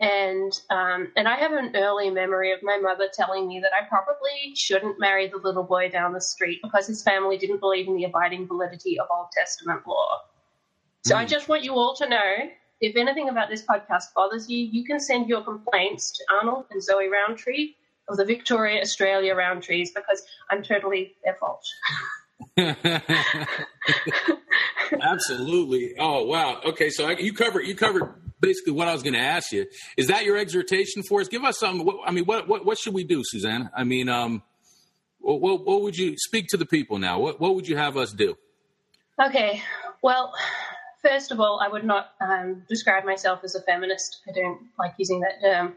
and 0.00 0.52
um, 0.70 1.10
and 1.16 1.26
I 1.26 1.36
have 1.36 1.52
an 1.52 1.74
early 1.74 2.10
memory 2.10 2.52
of 2.52 2.60
my 2.62 2.78
mother 2.78 3.08
telling 3.12 3.48
me 3.48 3.60
that 3.60 3.72
I 3.72 3.88
probably 3.88 4.54
shouldn't 4.54 5.00
marry 5.00 5.26
the 5.26 5.38
little 5.38 5.64
boy 5.64 5.88
down 5.90 6.12
the 6.12 6.20
street 6.20 6.60
because 6.62 6.86
his 6.86 7.02
family 7.02 7.36
didn't 7.36 7.58
believe 7.58 7.88
in 7.88 7.96
the 7.96 8.04
abiding 8.04 8.46
validity 8.46 8.98
of 9.00 9.08
Old 9.10 9.28
Testament 9.32 9.80
law. 9.86 10.20
So 11.04 11.14
mm. 11.14 11.18
I 11.18 11.22
hmm. 11.24 11.28
just 11.28 11.48
want 11.48 11.64
you 11.64 11.74
all 11.74 11.96
to 11.96 12.08
know 12.08 12.34
if 12.80 12.94
anything 12.96 13.28
about 13.28 13.48
this 13.48 13.64
podcast 13.64 14.14
bothers 14.14 14.48
you, 14.48 14.58
you 14.58 14.84
can 14.84 15.00
send 15.00 15.28
your 15.28 15.42
complaints 15.42 16.12
to 16.12 16.24
Arnold 16.32 16.66
and 16.70 16.80
Zoe 16.80 17.08
Rowntree 17.08 17.74
of 18.08 18.16
the 18.16 18.24
Victoria 18.24 18.80
Australia 18.80 19.34
round 19.34 19.62
trees 19.62 19.92
because 19.94 20.22
I'm 20.50 20.62
totally 20.62 21.14
their 21.24 21.34
fault. 21.34 21.64
Absolutely. 25.00 25.94
Oh 25.98 26.24
wow. 26.24 26.60
Okay, 26.64 26.90
so 26.90 27.06
I, 27.06 27.12
you 27.12 27.32
covered 27.32 27.62
you 27.66 27.74
covered 27.74 28.14
basically 28.40 28.72
what 28.72 28.88
I 28.88 28.92
was 28.92 29.02
going 29.02 29.14
to 29.14 29.20
ask 29.20 29.52
you. 29.52 29.66
Is 29.96 30.08
that 30.08 30.24
your 30.24 30.36
exhortation 30.36 31.02
for 31.02 31.20
us? 31.20 31.28
Give 31.28 31.44
us 31.44 31.58
some. 31.58 31.84
What, 31.84 31.96
I 32.06 32.12
mean, 32.12 32.24
what, 32.24 32.48
what 32.48 32.64
what 32.64 32.78
should 32.78 32.94
we 32.94 33.04
do, 33.04 33.22
Suzanne? 33.24 33.70
I 33.76 33.84
mean, 33.84 34.08
um, 34.08 34.42
what, 35.18 35.40
what, 35.40 35.66
what 35.66 35.82
would 35.82 35.96
you 35.96 36.16
speak 36.16 36.46
to 36.48 36.56
the 36.56 36.66
people 36.66 36.98
now? 36.98 37.18
What 37.20 37.40
what 37.40 37.54
would 37.54 37.68
you 37.68 37.76
have 37.76 37.96
us 37.96 38.12
do? 38.12 38.36
Okay. 39.22 39.62
Well, 40.02 40.32
first 41.02 41.32
of 41.32 41.40
all, 41.40 41.60
I 41.60 41.68
would 41.68 41.84
not 41.84 42.10
um, 42.20 42.62
describe 42.68 43.04
myself 43.04 43.40
as 43.42 43.54
a 43.54 43.62
feminist. 43.62 44.20
I 44.28 44.32
don't 44.32 44.60
like 44.78 44.94
using 44.96 45.20
that 45.20 45.40
term. 45.42 45.74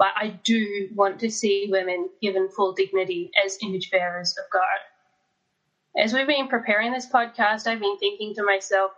But 0.00 0.14
I 0.16 0.28
do 0.44 0.88
want 0.94 1.20
to 1.20 1.30
see 1.30 1.68
women 1.70 2.08
given 2.22 2.48
full 2.48 2.72
dignity 2.72 3.30
as 3.44 3.58
image 3.62 3.90
bearers 3.90 4.34
of 4.38 4.50
God. 4.50 6.02
As 6.02 6.14
we've 6.14 6.26
been 6.26 6.48
preparing 6.48 6.90
this 6.90 7.06
podcast, 7.06 7.66
I've 7.66 7.80
been 7.80 7.98
thinking 7.98 8.34
to 8.36 8.42
myself, 8.42 8.92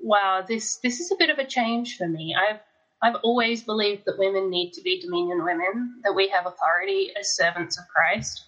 wow, 0.00 0.44
this 0.46 0.78
this 0.82 0.98
is 0.98 1.12
a 1.12 1.16
bit 1.20 1.30
of 1.30 1.38
a 1.38 1.46
change 1.46 1.96
for 1.96 2.08
me. 2.08 2.34
I've 2.34 2.58
I've 3.00 3.20
always 3.22 3.62
believed 3.62 4.06
that 4.06 4.18
women 4.18 4.50
need 4.50 4.72
to 4.72 4.82
be 4.82 5.00
dominion 5.00 5.44
women, 5.44 6.00
that 6.02 6.16
we 6.16 6.26
have 6.30 6.46
authority 6.46 7.12
as 7.16 7.36
servants 7.36 7.78
of 7.78 7.84
Christ. 7.94 8.44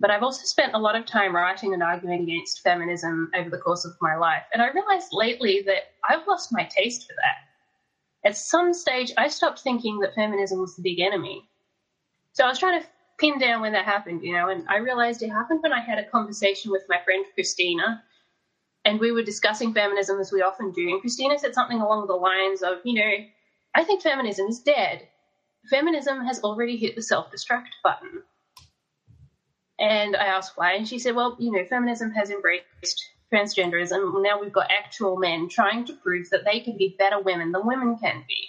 But 0.00 0.10
I've 0.10 0.24
also 0.24 0.42
spent 0.44 0.74
a 0.74 0.78
lot 0.78 0.96
of 0.96 1.06
time 1.06 1.36
writing 1.36 1.72
and 1.72 1.84
arguing 1.84 2.24
against 2.24 2.62
feminism 2.62 3.30
over 3.36 3.48
the 3.48 3.58
course 3.58 3.84
of 3.84 3.92
my 4.00 4.16
life. 4.16 4.42
And 4.52 4.60
I 4.60 4.72
realized 4.72 5.10
lately 5.12 5.62
that 5.66 5.92
I've 6.08 6.26
lost 6.26 6.48
my 6.50 6.64
taste 6.64 7.06
for 7.06 7.14
that. 7.22 7.51
At 8.24 8.36
some 8.36 8.72
stage, 8.72 9.12
I 9.18 9.28
stopped 9.28 9.60
thinking 9.60 9.98
that 10.00 10.14
feminism 10.14 10.60
was 10.60 10.76
the 10.76 10.82
big 10.82 11.00
enemy. 11.00 11.48
So 12.32 12.44
I 12.44 12.48
was 12.48 12.58
trying 12.58 12.80
to 12.80 12.86
pin 13.18 13.38
down 13.38 13.60
when 13.60 13.72
that 13.72 13.84
happened, 13.84 14.22
you 14.22 14.32
know, 14.32 14.48
and 14.48 14.66
I 14.68 14.76
realized 14.76 15.22
it 15.22 15.30
happened 15.30 15.62
when 15.62 15.72
I 15.72 15.80
had 15.80 15.98
a 15.98 16.08
conversation 16.08 16.70
with 16.70 16.84
my 16.88 16.98
friend 17.04 17.24
Christina, 17.34 18.02
and 18.84 18.98
we 18.98 19.12
were 19.12 19.22
discussing 19.22 19.74
feminism 19.74 20.18
as 20.18 20.32
we 20.32 20.42
often 20.42 20.72
do. 20.72 20.88
And 20.88 21.00
Christina 21.00 21.38
said 21.38 21.54
something 21.54 21.80
along 21.80 22.06
the 22.06 22.14
lines 22.14 22.62
of, 22.62 22.78
you 22.84 22.94
know, 22.94 23.26
I 23.74 23.84
think 23.84 24.02
feminism 24.02 24.46
is 24.46 24.60
dead. 24.60 25.08
Feminism 25.70 26.24
has 26.24 26.40
already 26.40 26.76
hit 26.76 26.96
the 26.96 27.02
self 27.02 27.30
destruct 27.30 27.68
button. 27.84 28.22
And 29.78 30.16
I 30.16 30.26
asked 30.26 30.56
why, 30.56 30.74
and 30.74 30.86
she 30.86 30.98
said, 30.98 31.14
well, 31.14 31.36
you 31.38 31.50
know, 31.50 31.64
feminism 31.64 32.12
has 32.12 32.30
embraced 32.30 33.10
transgenderism. 33.32 34.22
Now 34.22 34.40
we've 34.40 34.52
got 34.52 34.70
actual 34.70 35.16
men 35.16 35.48
trying 35.48 35.84
to 35.86 35.94
prove 35.94 36.28
that 36.30 36.44
they 36.44 36.60
can 36.60 36.76
be 36.76 36.96
better 36.98 37.20
women 37.20 37.52
than 37.52 37.66
women 37.66 37.96
can 37.98 38.24
be. 38.28 38.48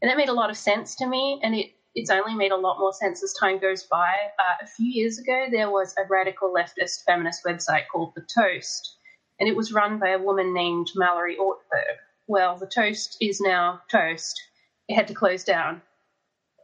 And 0.00 0.10
that 0.10 0.16
made 0.16 0.28
a 0.28 0.34
lot 0.34 0.50
of 0.50 0.56
sense 0.56 0.96
to 0.96 1.06
me, 1.06 1.40
and 1.42 1.54
it, 1.54 1.70
it's 1.94 2.10
only 2.10 2.34
made 2.34 2.50
a 2.50 2.56
lot 2.56 2.80
more 2.80 2.92
sense 2.92 3.22
as 3.22 3.32
time 3.34 3.60
goes 3.60 3.84
by. 3.84 4.12
Uh, 4.38 4.64
a 4.64 4.66
few 4.66 4.90
years 4.90 5.18
ago, 5.18 5.46
there 5.50 5.70
was 5.70 5.94
a 5.96 6.08
radical 6.08 6.52
leftist 6.52 7.04
feminist 7.06 7.44
website 7.44 7.84
called 7.90 8.12
The 8.16 8.26
Toast, 8.34 8.96
and 9.38 9.48
it 9.48 9.56
was 9.56 9.72
run 9.72 9.98
by 10.00 10.08
a 10.08 10.18
woman 10.18 10.52
named 10.52 10.88
Mallory 10.96 11.36
Ortberg. 11.36 11.98
Well, 12.26 12.56
The 12.56 12.66
Toast 12.66 13.16
is 13.20 13.40
now 13.40 13.82
Toast. 13.90 14.40
It 14.88 14.96
had 14.96 15.06
to 15.08 15.14
close 15.14 15.44
down. 15.44 15.82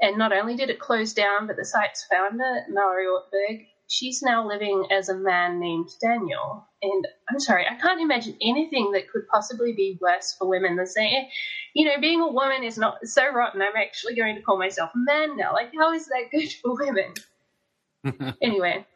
And 0.00 0.16
not 0.16 0.32
only 0.32 0.56
did 0.56 0.70
it 0.70 0.78
close 0.80 1.12
down, 1.12 1.46
but 1.46 1.56
the 1.56 1.64
site's 1.64 2.04
founder, 2.04 2.64
Mallory 2.68 3.06
Ortberg, 3.06 3.66
she's 3.88 4.22
now 4.22 4.46
living 4.46 4.86
as 4.90 5.08
a 5.08 5.16
man 5.16 5.58
named 5.58 5.88
Daniel. 6.00 6.66
And 6.82 7.06
I'm 7.28 7.40
sorry, 7.40 7.64
I 7.66 7.74
can't 7.80 8.00
imagine 8.00 8.36
anything 8.40 8.92
that 8.92 9.10
could 9.10 9.26
possibly 9.28 9.72
be 9.72 9.98
worse 10.00 10.36
for 10.38 10.46
women 10.46 10.76
than 10.76 10.86
saying, 10.86 11.28
you 11.74 11.86
know, 11.86 12.00
being 12.00 12.20
a 12.20 12.30
woman 12.30 12.62
is 12.62 12.78
not 12.78 12.98
so 13.04 13.32
rotten. 13.32 13.60
I'm 13.62 13.76
actually 13.76 14.14
going 14.14 14.36
to 14.36 14.42
call 14.42 14.58
myself 14.58 14.90
a 14.94 14.98
man 14.98 15.36
now. 15.36 15.52
Like, 15.52 15.72
how 15.76 15.92
is 15.92 16.06
that 16.06 16.30
good 16.30 16.52
for 16.62 16.76
women? 16.76 18.34
anyway. 18.42 18.86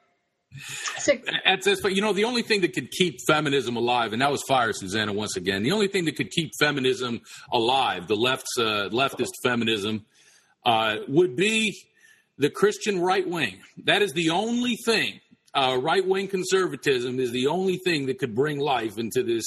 So, 0.99 1.15
that's, 1.45 1.65
that's, 1.65 1.81
but 1.81 1.95
you 1.95 2.03
know, 2.03 2.13
the 2.13 2.25
only 2.25 2.43
thing 2.43 2.61
that 2.61 2.75
could 2.75 2.91
keep 2.91 3.17
feminism 3.27 3.77
alive, 3.77 4.13
and 4.13 4.21
that 4.21 4.31
was 4.31 4.43
fire, 4.43 4.75
Suzannah, 4.75 5.15
once 5.15 5.37
again. 5.37 5.63
The 5.63 5.73
only 5.73 5.89
thing 5.89 6.05
that 6.05 6.17
could 6.17 6.31
keep 6.31 6.51
feminism 6.61 7.23
alive, 7.51 8.07
the 8.07 8.17
left's 8.17 8.59
uh, 8.59 8.91
leftist 8.93 9.31
feminism, 9.43 10.05
uh, 10.67 10.97
would 11.09 11.37
be 11.37 11.75
the 12.43 12.51
Christian 12.51 13.01
right 13.01 13.27
wing. 13.27 13.61
That 13.85 14.03
is 14.03 14.13
the 14.13 14.31
only 14.31 14.77
thing. 14.85 15.21
Uh, 15.55 15.79
right 15.81 16.05
wing 16.07 16.27
conservatism 16.27 17.21
is 17.21 17.31
the 17.31 17.47
only 17.47 17.77
thing 17.77 18.07
that 18.07 18.19
could 18.19 18.35
bring 18.35 18.59
life 18.59 18.99
into 18.99 19.23
this 19.23 19.45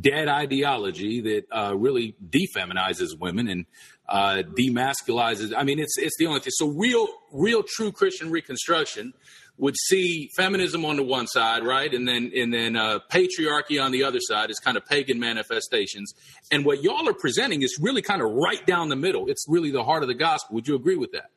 dead 0.00 0.26
ideology 0.26 1.20
that 1.20 1.44
uh, 1.52 1.76
really 1.76 2.16
defeminizes 2.30 3.10
women 3.18 3.48
and 3.48 3.66
uh, 4.08 4.42
demasculizes. 4.58 5.52
I 5.56 5.62
mean, 5.62 5.78
it's 5.78 5.96
it's 5.98 6.16
the 6.18 6.26
only 6.26 6.40
thing. 6.40 6.50
So 6.52 6.68
real, 6.68 7.06
real, 7.32 7.62
true 7.62 7.92
Christian 7.92 8.30
reconstruction 8.30 9.12
would 9.58 9.76
see 9.88 10.30
feminism 10.36 10.84
on 10.84 10.96
the 10.96 11.02
one 11.04 11.26
side, 11.26 11.62
right, 11.64 11.92
and 11.94 12.08
then 12.08 12.32
and 12.34 12.52
then 12.52 12.74
uh, 12.74 12.98
patriarchy 13.10 13.80
on 13.80 13.92
the 13.92 14.02
other 14.02 14.20
side 14.20 14.50
is 14.50 14.58
kind 14.58 14.76
of 14.76 14.84
pagan 14.86 15.20
manifestations. 15.20 16.12
And 16.50 16.64
what 16.64 16.82
y'all 16.82 17.08
are 17.08 17.14
presenting 17.14 17.62
is 17.62 17.78
really 17.80 18.02
kind 18.02 18.22
of 18.22 18.30
right 18.32 18.66
down 18.66 18.88
the 18.88 18.96
middle. 18.96 19.28
It's 19.28 19.44
really 19.48 19.70
the 19.70 19.84
heart 19.84 20.02
of 20.02 20.08
the 20.08 20.14
gospel. 20.14 20.54
Would 20.56 20.66
you 20.66 20.74
agree 20.74 20.96
with 20.96 21.12
that? 21.12 21.30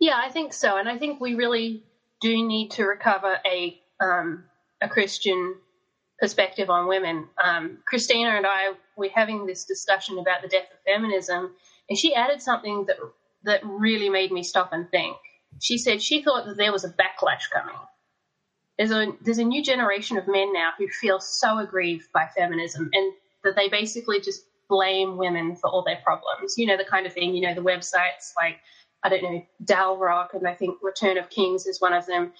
Yeah, 0.00 0.20
I 0.22 0.30
think 0.30 0.52
so, 0.52 0.76
and 0.76 0.88
I 0.88 0.98
think 0.98 1.20
we 1.20 1.34
really 1.34 1.82
do 2.20 2.46
need 2.46 2.70
to 2.72 2.84
recover 2.84 3.38
a 3.46 3.80
um, 4.00 4.44
a 4.80 4.88
Christian 4.88 5.56
perspective 6.20 6.70
on 6.70 6.88
women. 6.88 7.28
Um, 7.42 7.78
Christina 7.86 8.30
and 8.30 8.46
I 8.46 8.72
were 8.96 9.08
having 9.12 9.46
this 9.46 9.64
discussion 9.64 10.18
about 10.18 10.42
the 10.42 10.48
death 10.48 10.68
of 10.72 10.78
feminism, 10.86 11.54
and 11.88 11.98
she 11.98 12.14
added 12.14 12.42
something 12.42 12.86
that 12.86 12.96
that 13.44 13.60
really 13.64 14.08
made 14.08 14.30
me 14.32 14.42
stop 14.42 14.72
and 14.72 14.88
think. 14.90 15.16
She 15.60 15.78
said 15.78 16.02
she 16.02 16.22
thought 16.22 16.46
that 16.46 16.56
there 16.56 16.72
was 16.72 16.84
a 16.84 16.90
backlash 16.90 17.50
coming. 17.52 17.74
There's 18.78 18.92
a 18.92 19.12
there's 19.22 19.38
a 19.38 19.44
new 19.44 19.64
generation 19.64 20.16
of 20.16 20.28
men 20.28 20.52
now 20.52 20.70
who 20.78 20.88
feel 20.88 21.18
so 21.20 21.58
aggrieved 21.58 22.06
by 22.12 22.28
feminism, 22.36 22.88
and 22.92 23.12
that 23.42 23.56
they 23.56 23.68
basically 23.68 24.20
just 24.20 24.42
blame 24.68 25.16
women 25.16 25.56
for 25.56 25.68
all 25.70 25.82
their 25.82 26.00
problems. 26.04 26.54
You 26.56 26.66
know 26.66 26.76
the 26.76 26.84
kind 26.84 27.06
of 27.06 27.12
thing. 27.12 27.34
You 27.34 27.42
know 27.48 27.54
the 27.54 27.62
websites 27.62 28.32
like 28.36 28.58
I 29.02 29.08
don't 29.08 29.22
know, 29.22 29.46
Dalrock, 29.64 30.34
and 30.34 30.46
I 30.46 30.54
think 30.54 30.78
Return 30.82 31.18
of 31.18 31.30
Kings 31.30 31.66
is 31.66 31.80
one 31.80 31.92
of 31.92 32.06
them. 32.06 32.32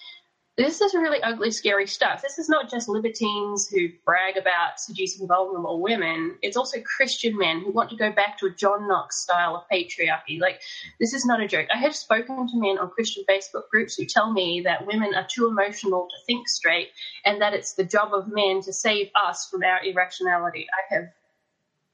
This 0.57 0.81
is 0.81 0.93
really 0.93 1.23
ugly, 1.23 1.51
scary 1.51 1.87
stuff. 1.87 2.21
This 2.21 2.37
is 2.37 2.49
not 2.49 2.69
just 2.69 2.89
libertines 2.89 3.69
who 3.69 3.87
brag 4.03 4.35
about 4.35 4.77
seducing 4.77 5.25
vulnerable 5.25 5.79
women. 5.79 6.35
It's 6.41 6.57
also 6.57 6.81
Christian 6.81 7.37
men 7.37 7.61
who 7.61 7.71
want 7.71 7.89
to 7.91 7.95
go 7.95 8.11
back 8.11 8.37
to 8.39 8.47
a 8.47 8.49
John 8.49 8.85
Knox 8.85 9.21
style 9.21 9.55
of 9.55 9.63
patriarchy. 9.71 10.41
Like, 10.41 10.59
this 10.99 11.13
is 11.13 11.25
not 11.25 11.39
a 11.39 11.47
joke. 11.47 11.67
I 11.73 11.77
have 11.77 11.95
spoken 11.95 12.45
to 12.45 12.59
men 12.59 12.77
on 12.77 12.89
Christian 12.89 13.23
Facebook 13.29 13.69
groups 13.71 13.95
who 13.95 14.03
tell 14.03 14.33
me 14.33 14.59
that 14.65 14.85
women 14.85 15.15
are 15.15 15.25
too 15.33 15.47
emotional 15.47 16.09
to 16.09 16.25
think 16.25 16.49
straight 16.49 16.89
and 17.23 17.41
that 17.41 17.53
it's 17.53 17.75
the 17.75 17.85
job 17.85 18.13
of 18.13 18.27
men 18.27 18.61
to 18.63 18.73
save 18.73 19.11
us 19.15 19.47
from 19.49 19.63
our 19.63 19.81
irrationality. 19.81 20.67
I 20.73 20.93
have 20.93 21.03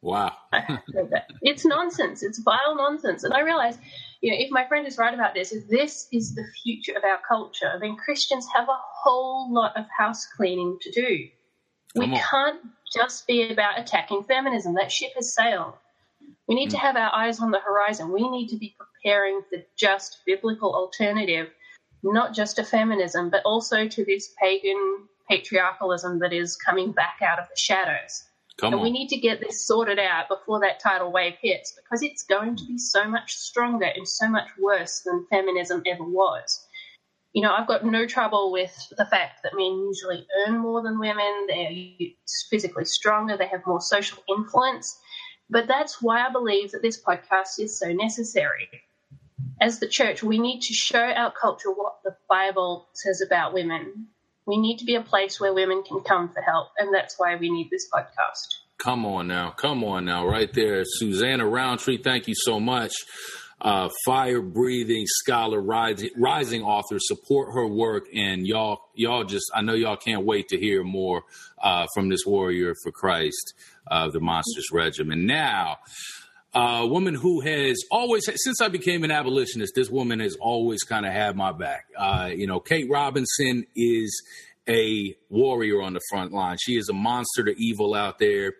Wow. 0.06 0.34
it's 1.42 1.66
nonsense. 1.66 2.22
It's 2.22 2.38
vile 2.38 2.76
nonsense. 2.76 3.24
And 3.24 3.34
I 3.34 3.42
realize, 3.42 3.80
you 4.25 4.32
know, 4.32 4.38
if 4.39 4.50
my 4.50 4.67
friend 4.67 4.88
is 4.88 4.98
right 4.98 5.13
about 5.13 5.36
this, 5.36 5.51
if 5.51 5.67
this 5.67 6.08
is 6.12 6.34
the 6.34 6.44
future 6.63 6.94
of 6.98 7.03
our 7.03 7.20
culture, 7.27 7.77
then 7.79 7.96
Christians 7.96 8.48
have 8.55 8.67
a 8.67 8.79
whole 9.03 9.53
lot 9.53 9.77
of 9.77 9.86
house 9.96 10.25
cleaning 10.25 10.79
to 10.82 10.91
do. 10.91 11.27
Come 11.94 12.10
we 12.10 12.15
on. 12.15 12.22
can't 12.32 12.60
just 12.91 13.27
be 13.27 13.51
about 13.51 13.79
attacking 13.79 14.24
feminism. 14.24 14.74
That 14.74 14.91
ship 14.91 15.12
has 15.13 15.36
sailed. 15.36 15.75
We 16.48 16.55
need 16.55 16.70
mm. 16.70 16.72
to 16.72 16.77
have 16.79 16.96
our 16.96 17.13
eyes 17.13 17.39
on 17.39 17.51
the 17.51 17.60
horizon. 17.60 18.12
We 18.12 18.27
need 18.27 18.48
to 18.48 18.58
be 18.58 18.75
preparing 18.79 19.41
the 19.51 19.63
just 19.77 20.22
biblical 20.25 20.74
alternative, 20.74 21.50
not 22.01 22.34
just 22.34 22.55
to 22.55 22.63
feminism, 22.63 23.29
but 23.29 23.44
also 23.46 23.88
to 23.88 24.05
this 24.05 24.34
pagan 24.41 25.08
patriarchalism 25.29 26.17
that 26.22 26.34
is 26.34 26.55
coming 26.55 26.91
back 26.91 27.20
out 27.22 27.38
of 27.38 27.46
the 27.48 27.58
shadows. 27.58 28.24
Come 28.58 28.74
and 28.74 28.80
on. 28.80 28.84
we 28.84 28.92
need 28.92 29.10
to 29.10 29.18
get 29.18 29.42
this 29.42 29.68
sorted 29.68 30.00
out 30.00 30.30
before 30.30 30.62
that 30.62 30.80
tidal 30.80 31.12
wave 31.12 31.36
hits 31.42 31.74
because 31.74 32.02
it's 32.02 32.24
going 32.24 32.56
to 32.56 32.66
be 32.66 32.78
so 32.78 33.06
much 33.06 33.36
stronger 33.36 33.86
and 33.86 34.08
so 34.08 34.30
much 34.30 34.48
worse 34.58 35.02
than 35.02 35.28
feminism 35.30 35.84
ever 35.86 36.04
was. 36.04 36.66
You 37.34 37.42
know, 37.42 37.54
I've 37.54 37.68
got 37.68 37.84
no 37.86 38.06
trouble 38.06 38.54
with 38.54 38.74
the 38.98 39.06
fact 39.06 39.44
that 39.44 39.56
men 39.56 39.84
usually 39.86 40.26
earn 40.48 40.58
more 40.58 40.82
than 40.82 41.00
women, 41.00 41.48
they're 41.48 42.08
physically 42.50 42.86
stronger, 42.86 43.36
they 43.36 43.48
have 43.48 43.68
more 43.68 43.82
social 43.82 44.24
influence. 44.30 44.98
But 45.50 45.68
that's 45.68 46.02
why 46.02 46.26
I 46.26 46.32
believe 46.32 46.72
that 46.72 46.82
this 46.82 47.02
podcast 47.02 47.60
is 47.60 47.78
so 47.78 47.92
necessary. 47.92 48.70
As 49.60 49.80
the 49.80 49.88
church, 49.88 50.24
we 50.24 50.40
need 50.40 50.62
to 50.62 50.74
show 50.74 51.04
our 51.04 51.32
culture 51.32 51.72
what 51.72 51.98
the 52.06 52.16
Bible 52.30 52.88
says 52.94 53.22
about 53.22 53.54
women 53.54 54.08
we 54.46 54.58
need 54.58 54.78
to 54.78 54.86
be 54.86 54.96
a 54.96 55.02
place 55.02 55.40
where 55.40 55.54
women 55.54 55.84
can 55.84 56.02
come 56.02 56.30
for 56.30 56.42
help, 56.42 56.70
and 56.78 56.94
that's 56.94 57.16
why 57.18 57.36
we 57.36 57.50
need 57.50 57.70
this 57.70 57.88
podcast. 57.90 58.62
Come 58.78 59.06
on 59.06 59.28
now, 59.28 59.52
come 59.52 59.84
on 59.84 60.06
now, 60.06 60.28
right 60.28 60.52
there, 60.54 60.84
Suzannah 60.86 61.48
Rowntree. 61.48 61.98
Thank 62.04 62.28
you 62.28 62.36
so 62.36 62.60
much. 62.60 62.94
Uh, 63.62 63.90
fire 64.06 64.42
breathing 64.42 65.06
scholar, 65.08 65.62
rising, 65.62 66.10
rising 66.18 66.62
author. 66.62 66.98
Support 67.00 67.54
her 67.54 67.66
work, 67.66 68.06
and 68.14 68.46
y'all, 68.46 68.82
y'all 68.94 69.24
just. 69.24 69.46
I 69.56 69.62
know 69.62 69.74
y'all 69.74 69.96
can't 69.96 70.25
wait 70.25 70.50
to 70.50 70.60
hear 70.60 70.84
more 70.84 71.24
uh, 71.64 71.88
from 71.94 72.10
this 72.10 72.25
warrior 72.25 72.75
for 72.84 72.92
Christ, 72.92 73.54
uh, 73.90 74.10
the 74.10 74.20
Monstrous 74.20 74.72
Regiment. 74.74 75.24
Now, 75.24 75.78
a 76.56 76.88
woman 76.88 77.14
who 77.14 77.42
has 77.42 77.84
always, 77.92 78.24
since 78.26 78.62
I 78.62 78.70
became 78.70 79.04
an 79.04 79.12
abolitionist, 79.12 79.76
this 79.76 79.90
woman 79.90 80.22
has 80.22 80.38
always 80.40 80.84
kind 80.84 81.06
of 81.06 81.12
had 81.12 81.36
my 81.36 81.52
back. 81.52 81.88
Uh, 81.98 82.32
you 82.34 82.48
know, 82.48 82.62
Kate 82.62 82.90
Robinson 82.90 83.66
is 83.76 84.24
a 84.68 85.16
warrior 85.30 85.82
on 85.82 85.94
the 85.94 86.00
front 86.10 86.32
line. 86.32 86.58
She 86.60 86.78
is 86.78 86.88
a 86.88 86.94
monster 86.94 87.44
to 87.44 87.54
evil 87.62 87.94
out 87.94 88.20
there, 88.20 88.54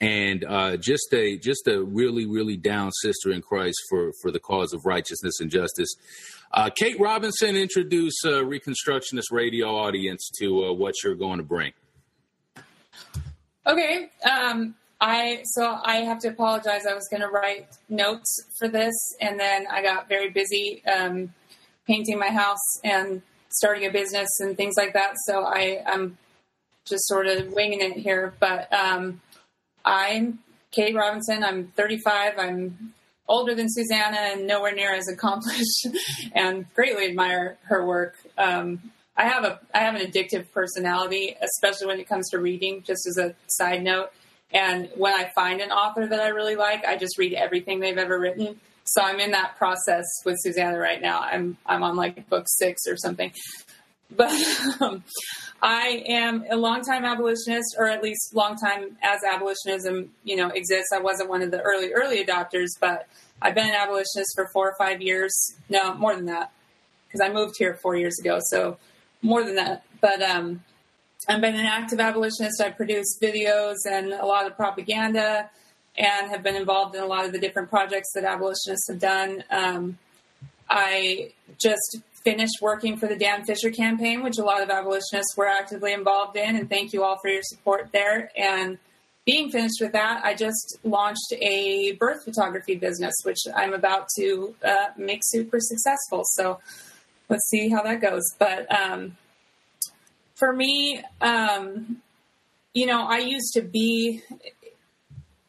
and 0.00 0.42
uh, 0.44 0.76
just 0.78 1.12
a 1.12 1.36
just 1.36 1.68
a 1.68 1.82
really 1.82 2.26
really 2.26 2.56
down 2.56 2.90
sister 2.90 3.30
in 3.30 3.42
Christ 3.42 3.76
for 3.88 4.12
for 4.22 4.30
the 4.30 4.40
cause 4.40 4.72
of 4.72 4.80
righteousness 4.86 5.38
and 5.38 5.50
justice. 5.50 5.94
Uh, 6.52 6.70
Kate 6.74 6.98
Robinson, 6.98 7.54
introduce 7.54 8.24
uh, 8.24 8.42
Reconstructionist 8.42 9.30
radio 9.30 9.76
audience 9.76 10.30
to 10.38 10.64
uh, 10.64 10.72
what 10.72 10.94
you're 11.04 11.14
going 11.14 11.38
to 11.38 11.44
bring. 11.44 11.72
Okay. 13.66 14.10
Um, 14.28 14.74
I 15.02 15.40
so 15.42 15.80
I 15.82 15.96
have 15.96 16.20
to 16.20 16.28
apologize. 16.28 16.86
I 16.86 16.94
was 16.94 17.08
going 17.10 17.22
to 17.22 17.28
write 17.28 17.66
notes 17.88 18.38
for 18.56 18.68
this, 18.68 18.94
and 19.20 19.38
then 19.38 19.66
I 19.68 19.82
got 19.82 20.08
very 20.08 20.30
busy 20.30 20.80
um, 20.86 21.34
painting 21.88 22.20
my 22.20 22.28
house 22.28 22.80
and 22.84 23.20
starting 23.48 23.84
a 23.84 23.90
business 23.90 24.28
and 24.38 24.56
things 24.56 24.74
like 24.76 24.92
that. 24.92 25.14
So 25.26 25.42
I 25.42 25.82
am 25.86 26.18
just 26.84 27.08
sort 27.08 27.26
of 27.26 27.52
winging 27.52 27.80
it 27.80 27.96
here. 27.96 28.32
But 28.38 28.72
um, 28.72 29.20
I'm 29.84 30.38
Kate 30.70 30.94
Robinson. 30.94 31.42
I'm 31.42 31.72
35. 31.76 32.38
I'm 32.38 32.94
older 33.26 33.56
than 33.56 33.68
Suzannah 33.68 34.34
and 34.34 34.46
nowhere 34.46 34.72
near 34.72 34.94
as 34.94 35.08
accomplished, 35.08 35.88
and 36.32 36.72
greatly 36.74 37.06
admire 37.06 37.58
her 37.64 37.84
work. 37.84 38.14
Um, 38.38 38.92
I 39.16 39.24
have 39.24 39.42
a 39.42 39.58
I 39.74 39.80
have 39.80 39.96
an 39.96 40.08
addictive 40.08 40.46
personality, 40.52 41.36
especially 41.42 41.88
when 41.88 41.98
it 41.98 42.08
comes 42.08 42.30
to 42.30 42.38
reading. 42.38 42.84
Just 42.84 43.04
as 43.08 43.18
a 43.18 43.34
side 43.48 43.82
note. 43.82 44.12
And 44.52 44.90
when 44.96 45.14
I 45.14 45.30
find 45.34 45.60
an 45.60 45.70
author 45.70 46.06
that 46.06 46.20
I 46.20 46.28
really 46.28 46.56
like, 46.56 46.84
I 46.84 46.96
just 46.96 47.18
read 47.18 47.32
everything 47.32 47.80
they've 47.80 47.96
ever 47.96 48.18
written. 48.18 48.60
So 48.84 49.00
I'm 49.02 49.20
in 49.20 49.30
that 49.30 49.56
process 49.56 50.04
with 50.24 50.36
Suzannah 50.40 50.78
right 50.78 51.00
now. 51.00 51.20
I'm 51.20 51.56
I'm 51.64 51.82
on 51.82 51.96
like 51.96 52.28
book 52.28 52.46
six 52.48 52.82
or 52.86 52.96
something. 52.96 53.32
But 54.14 54.32
um, 54.80 55.04
I 55.62 56.02
am 56.06 56.44
a 56.50 56.56
longtime 56.56 57.04
abolitionist, 57.04 57.76
or 57.78 57.86
at 57.88 58.02
least 58.02 58.34
long 58.34 58.56
time 58.56 58.98
as 59.02 59.20
abolitionism, 59.32 60.10
you 60.24 60.36
know, 60.36 60.48
exists. 60.48 60.90
I 60.92 60.98
wasn't 60.98 61.30
one 61.30 61.40
of 61.40 61.50
the 61.50 61.62
early 61.62 61.92
early 61.92 62.22
adopters, 62.22 62.70
but 62.78 63.06
I've 63.40 63.54
been 63.54 63.68
an 63.68 63.74
abolitionist 63.74 64.32
for 64.34 64.48
four 64.52 64.68
or 64.68 64.74
five 64.76 65.00
years. 65.00 65.32
No, 65.70 65.94
more 65.94 66.14
than 66.14 66.26
that, 66.26 66.52
because 67.06 67.20
I 67.20 67.32
moved 67.32 67.54
here 67.58 67.78
four 67.80 67.96
years 67.96 68.18
ago. 68.18 68.38
So 68.50 68.76
more 69.22 69.44
than 69.44 69.54
that. 69.54 69.84
But 70.00 70.20
um, 70.20 70.64
I've 71.28 71.40
been 71.40 71.54
an 71.54 71.66
active 71.66 72.00
abolitionist. 72.00 72.60
I 72.60 72.70
produce 72.70 73.18
videos 73.22 73.76
and 73.88 74.12
a 74.12 74.26
lot 74.26 74.46
of 74.46 74.56
propaganda. 74.56 75.50
and 75.96 76.30
have 76.30 76.42
been 76.42 76.56
involved 76.56 76.94
in 76.94 77.02
a 77.02 77.06
lot 77.06 77.24
of 77.24 77.32
the 77.32 77.38
different 77.38 77.68
projects 77.68 78.12
that 78.14 78.24
abolitionists 78.24 78.88
have 78.88 78.98
done. 78.98 79.44
Um, 79.50 79.98
I 80.68 81.32
just 81.58 81.98
finished 82.24 82.62
working 82.62 82.96
for 82.96 83.06
the 83.06 83.16
Dan 83.16 83.44
Fisher 83.44 83.70
campaign, 83.70 84.22
which 84.22 84.38
a 84.38 84.44
lot 84.44 84.62
of 84.62 84.70
abolitionists 84.70 85.36
were 85.36 85.48
actively 85.48 85.92
involved 85.92 86.36
in, 86.36 86.56
and 86.56 86.68
thank 86.68 86.92
you 86.92 87.04
all 87.04 87.18
for 87.18 87.28
your 87.28 87.42
support 87.42 87.90
there. 87.92 88.30
And 88.36 88.78
being 89.26 89.50
finished 89.50 89.76
with 89.80 89.92
that, 89.92 90.24
I 90.24 90.34
just 90.34 90.78
launched 90.82 91.32
a 91.40 91.92
birth 91.92 92.24
photography 92.24 92.76
business, 92.76 93.14
which 93.24 93.38
I'm 93.54 93.74
about 93.74 94.08
to 94.16 94.54
uh, 94.64 94.88
make 94.96 95.20
super 95.24 95.58
successful. 95.60 96.22
So 96.24 96.60
let's 97.28 97.48
see 97.50 97.68
how 97.68 97.82
that 97.82 98.00
goes. 98.00 98.22
But 98.38 98.72
um, 98.72 99.16
for 100.42 100.52
me, 100.52 101.00
um, 101.20 102.02
you 102.74 102.84
know, 102.84 103.06
I 103.06 103.18
used 103.18 103.52
to 103.54 103.62
be, 103.62 104.22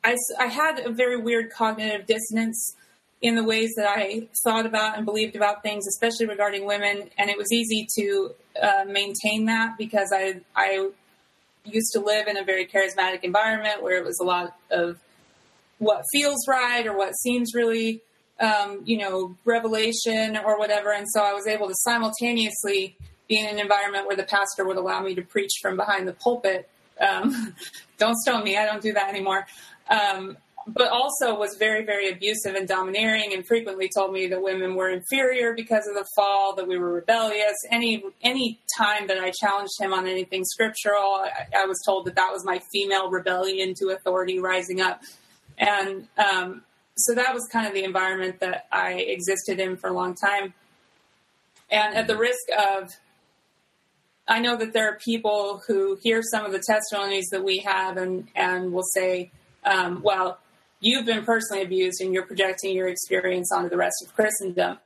I, 0.04 0.16
I 0.40 0.46
had 0.46 0.86
a 0.86 0.92
very 0.92 1.18
weird 1.18 1.50
cognitive 1.52 2.06
dissonance 2.06 2.76
in 3.20 3.34
the 3.34 3.44
ways 3.44 3.74
that 3.76 3.88
I 3.88 4.28
thought 4.44 4.68
about 4.68 4.96
and 4.96 5.04
believed 5.04 5.36
about 5.36 5.64
things, 5.64 5.88
especially 5.88 6.28
regarding 6.28 6.68
women. 6.68 7.10
And 7.18 7.32
it 7.32 7.40
was 7.40 7.52
easy 7.52 7.88
to 7.98 8.36
uh, 8.62 8.86
maintain 8.86 9.46
that 9.46 9.80
because 9.80 10.14
I, 10.14 10.42
I 10.56 10.90
used 11.66 11.92
to 11.94 12.00
live 12.00 12.28
in 12.28 12.38
a 12.38 12.44
very 12.44 12.68
charismatic 12.68 13.24
environment 13.24 13.82
where 13.82 13.98
it 13.98 14.06
was 14.06 14.20
a 14.20 14.24
lot 14.24 14.56
of 14.70 15.00
what 15.80 16.04
feels 16.12 16.48
right 16.48 16.86
or 16.86 16.96
what 16.96 17.16
seems 17.16 17.56
really, 17.56 18.04
um, 18.40 18.84
you 18.86 19.00
know, 19.00 19.36
revelation 19.44 20.38
or 20.38 20.60
whatever. 20.60 20.94
And 20.94 21.08
so 21.10 21.24
I 21.24 21.34
was 21.34 21.48
able 21.48 21.68
to 21.68 21.76
simultaneously 21.78 22.96
be 23.28 23.40
in 23.40 23.48
an 23.48 23.60
environment 23.60 24.08
where 24.08 24.16
the 24.16 24.24
pastor 24.24 24.66
would 24.66 24.78
allow 24.78 25.02
me 25.02 25.16
to 25.16 25.22
preach 25.22 25.52
from 25.62 25.78
behind 25.78 26.08
the 26.08 26.14
pulpit. 26.14 26.70
Um, 27.00 27.56
don't 27.98 28.16
stone 28.18 28.44
me, 28.44 28.58
I 28.58 28.66
don't 28.66 28.82
do 28.82 28.94
that 28.94 29.10
anymore. 29.10 29.46
Um, 29.90 30.38
but 30.66 30.90
also 30.90 31.38
was 31.38 31.56
very, 31.60 31.84
very 31.84 32.10
abusive 32.10 32.56
and 32.56 32.68
domineering, 32.68 33.34
and 33.34 33.46
frequently 33.46 33.90
told 33.94 34.14
me 34.14 34.28
that 34.28 34.42
women 34.42 34.76
were 34.76 34.90
inferior 34.90 35.54
because 35.54 35.88
of 35.88 35.94
the 35.94 36.06
fall, 36.16 36.56
that 36.56 36.68
we 36.68 36.78
were 36.78 36.94
rebellious. 36.94 37.56
Any 37.70 38.04
any 38.22 38.60
time 38.78 39.08
that 39.08 39.20
I 39.20 39.32
challenged 39.32 39.74
him 39.80 39.94
on 39.94 40.08
anything 40.08 40.46
scriptural, 40.46 41.16
I, 41.16 41.48
I 41.64 41.66
was 41.66 41.82
told 41.86 42.06
that 42.06 42.16
that 42.16 42.30
was 42.32 42.46
my 42.46 42.62
female 42.72 43.10
rebellion 43.10 43.74
to 43.80 43.90
authority 43.90 44.40
rising 44.40 44.80
up, 44.80 45.02
and 45.58 46.08
um, 46.18 46.64
so 46.96 47.14
that 47.16 47.34
was 47.34 47.48
kind 47.52 47.68
of 47.68 47.74
the 47.74 47.84
environment 47.84 48.40
that 48.40 48.68
I 48.72 48.94
existed 48.94 49.60
in 49.60 49.78
for 49.78 49.90
a 49.90 49.94
long 49.94 50.16
time. 50.16 50.54
And 51.70 51.96
at 51.96 52.08
the 52.08 52.18
risk 52.18 52.44
of 52.58 52.96
I 54.28 54.40
know 54.40 54.56
that 54.56 54.74
there 54.74 54.90
are 54.90 54.98
people 55.04 55.62
who 55.68 55.98
hear 56.02 56.22
some 56.32 56.46
of 56.46 56.52
the 56.52 56.64
testimonies 56.66 57.28
that 57.32 57.44
we 57.44 57.58
have 57.60 57.98
and, 57.98 58.28
and 58.36 58.72
will 58.72 58.86
say, 58.94 59.32
um, 59.66 60.02
well, 60.02 60.40
you've 60.80 61.06
been 61.06 61.26
personally 61.26 61.62
abused 61.62 62.02
and 62.02 62.14
you're 62.14 62.26
projecting 62.26 62.76
your 62.76 62.88
experience 62.88 63.52
onto 63.54 63.70
the 63.70 63.78
rest 63.78 63.96
of 64.06 64.14
Christendom. 64.16 64.78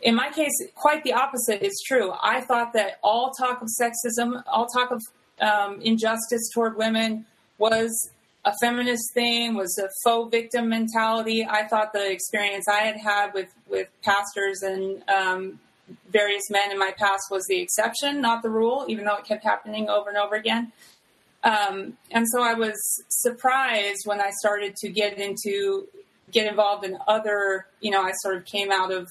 In 0.00 0.14
my 0.14 0.30
case, 0.30 0.52
quite 0.74 1.04
the 1.04 1.12
opposite 1.12 1.62
is 1.62 1.80
true. 1.86 2.12
I 2.22 2.40
thought 2.40 2.72
that 2.74 2.98
all 3.02 3.32
talk 3.38 3.62
of 3.62 3.68
sexism, 3.80 4.42
all 4.46 4.66
talk 4.66 4.90
of 4.90 5.00
um, 5.40 5.80
injustice 5.80 6.50
toward 6.52 6.76
women 6.76 7.26
was 7.58 8.10
a 8.44 8.52
feminist 8.60 9.14
thing, 9.14 9.54
was 9.54 9.78
a 9.78 9.88
faux 10.04 10.30
victim 10.30 10.68
mentality. 10.68 11.46
I 11.48 11.68
thought 11.68 11.92
the 11.92 12.10
experience 12.10 12.66
I 12.68 12.80
had 12.80 12.96
had 12.96 13.32
with, 13.32 13.48
with 13.68 13.88
pastors 14.02 14.62
and 14.62 15.08
um, 15.08 15.60
various 16.10 16.48
men 16.50 16.70
in 16.70 16.78
my 16.78 16.92
past 16.96 17.24
was 17.30 17.44
the 17.48 17.60
exception, 17.60 18.20
not 18.20 18.42
the 18.42 18.50
rule, 18.50 18.84
even 18.88 19.04
though 19.04 19.16
it 19.16 19.24
kept 19.24 19.44
happening 19.44 19.88
over 19.88 20.08
and 20.08 20.18
over 20.18 20.34
again. 20.34 20.72
Um, 21.44 21.96
and 22.10 22.26
so 22.28 22.42
I 22.42 22.54
was 22.54 22.76
surprised 23.08 24.02
when 24.04 24.20
I 24.20 24.30
started 24.40 24.76
to 24.76 24.90
get 24.90 25.18
into 25.18 25.88
get 26.30 26.46
involved 26.46 26.84
in 26.84 26.96
other. 27.08 27.66
You 27.80 27.90
know, 27.90 28.02
I 28.02 28.12
sort 28.22 28.36
of 28.36 28.44
came 28.44 28.70
out 28.70 28.92
of 28.92 29.08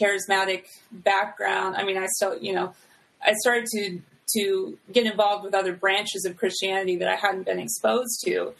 charismatic 0.00 0.64
background. 0.90 1.76
I 1.76 1.84
mean, 1.84 1.98
I 1.98 2.06
still, 2.06 2.38
you 2.38 2.54
know, 2.54 2.74
I 3.22 3.34
started 3.42 3.66
to 3.74 4.00
to 4.38 4.78
get 4.92 5.06
involved 5.06 5.44
with 5.44 5.54
other 5.54 5.72
branches 5.72 6.24
of 6.24 6.36
Christianity 6.36 6.96
that 6.96 7.08
I 7.08 7.16
hadn't 7.16 7.44
been 7.44 7.58
exposed 7.58 8.22
to, 8.24 8.54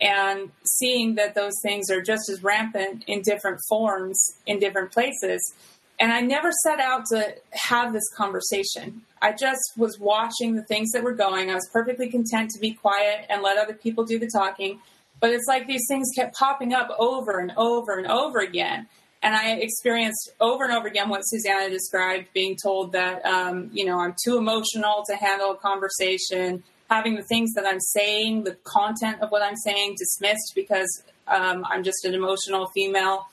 and 0.00 0.50
seeing 0.64 1.16
that 1.16 1.34
those 1.34 1.54
things 1.62 1.90
are 1.90 2.02
just 2.02 2.28
as 2.28 2.42
rampant 2.42 3.04
in 3.06 3.22
different 3.22 3.58
forms 3.68 4.36
in 4.46 4.60
different 4.60 4.92
places. 4.92 5.54
And 5.98 6.12
I 6.12 6.20
never 6.20 6.50
set 6.64 6.80
out 6.80 7.04
to 7.12 7.36
have 7.52 7.92
this 7.92 8.08
conversation. 8.16 9.02
I 9.22 9.32
just 9.32 9.62
was 9.76 9.98
watching 9.98 10.56
the 10.56 10.64
things 10.64 10.90
that 10.92 11.04
were 11.04 11.14
going. 11.14 11.50
I 11.50 11.54
was 11.54 11.68
perfectly 11.72 12.10
content 12.10 12.50
to 12.50 12.60
be 12.60 12.72
quiet 12.72 13.26
and 13.28 13.42
let 13.42 13.56
other 13.56 13.74
people 13.74 14.04
do 14.04 14.18
the 14.18 14.28
talking. 14.34 14.80
But 15.20 15.30
it's 15.30 15.46
like 15.46 15.66
these 15.66 15.84
things 15.88 16.08
kept 16.14 16.34
popping 16.34 16.74
up 16.74 16.90
over 16.98 17.38
and 17.38 17.52
over 17.56 17.96
and 17.96 18.06
over 18.06 18.40
again. 18.40 18.88
And 19.22 19.34
I 19.34 19.52
experienced 19.52 20.32
over 20.40 20.64
and 20.64 20.74
over 20.74 20.86
again 20.86 21.08
what 21.08 21.22
Suzannah 21.22 21.70
described 21.70 22.26
being 22.34 22.56
told 22.62 22.92
that, 22.92 23.24
um, 23.24 23.70
you 23.72 23.86
know, 23.86 23.98
I'm 23.98 24.14
too 24.22 24.36
emotional 24.36 25.02
to 25.08 25.16
handle 25.16 25.52
a 25.52 25.56
conversation, 25.56 26.62
having 26.90 27.14
the 27.14 27.22
things 27.22 27.54
that 27.54 27.64
I'm 27.66 27.80
saying, 27.80 28.44
the 28.44 28.56
content 28.64 29.22
of 29.22 29.30
what 29.30 29.42
I'm 29.42 29.56
saying 29.56 29.96
dismissed 29.98 30.52
because 30.54 31.02
um, 31.26 31.64
I'm 31.70 31.84
just 31.84 32.04
an 32.04 32.12
emotional 32.12 32.66
female. 32.74 33.26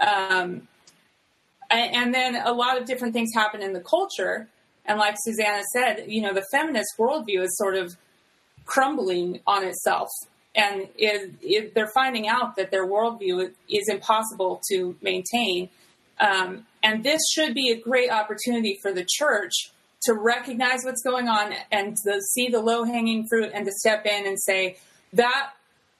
Um, 0.00 0.66
and 1.70 2.14
then 2.14 2.36
a 2.36 2.52
lot 2.52 2.80
of 2.80 2.86
different 2.86 3.14
things 3.14 3.30
happen 3.34 3.62
in 3.62 3.72
the 3.72 3.80
culture. 3.80 4.48
And 4.86 4.98
like 4.98 5.16
Suzannah 5.18 5.64
said, 5.72 6.04
you 6.08 6.22
know, 6.22 6.32
the 6.32 6.44
feminist 6.50 6.94
worldview 6.98 7.42
is 7.42 7.56
sort 7.58 7.76
of 7.76 7.94
crumbling 8.64 9.40
on 9.46 9.64
itself. 9.64 10.08
And 10.54 10.88
it, 10.96 11.34
it, 11.42 11.74
they're 11.74 11.90
finding 11.94 12.26
out 12.26 12.56
that 12.56 12.70
their 12.70 12.86
worldview 12.86 13.52
is 13.68 13.88
impossible 13.88 14.60
to 14.70 14.96
maintain. 15.02 15.68
Um, 16.18 16.66
and 16.82 17.04
this 17.04 17.20
should 17.32 17.54
be 17.54 17.70
a 17.70 17.80
great 17.80 18.10
opportunity 18.10 18.78
for 18.82 18.92
the 18.92 19.06
church 19.18 19.52
to 20.02 20.14
recognize 20.14 20.80
what's 20.84 21.02
going 21.02 21.28
on 21.28 21.52
and 21.70 21.96
to 22.04 22.20
see 22.32 22.48
the 22.48 22.60
low 22.60 22.84
hanging 22.84 23.26
fruit 23.28 23.50
and 23.52 23.66
to 23.66 23.72
step 23.72 24.06
in 24.06 24.26
and 24.26 24.40
say, 24.40 24.78
that 25.12 25.50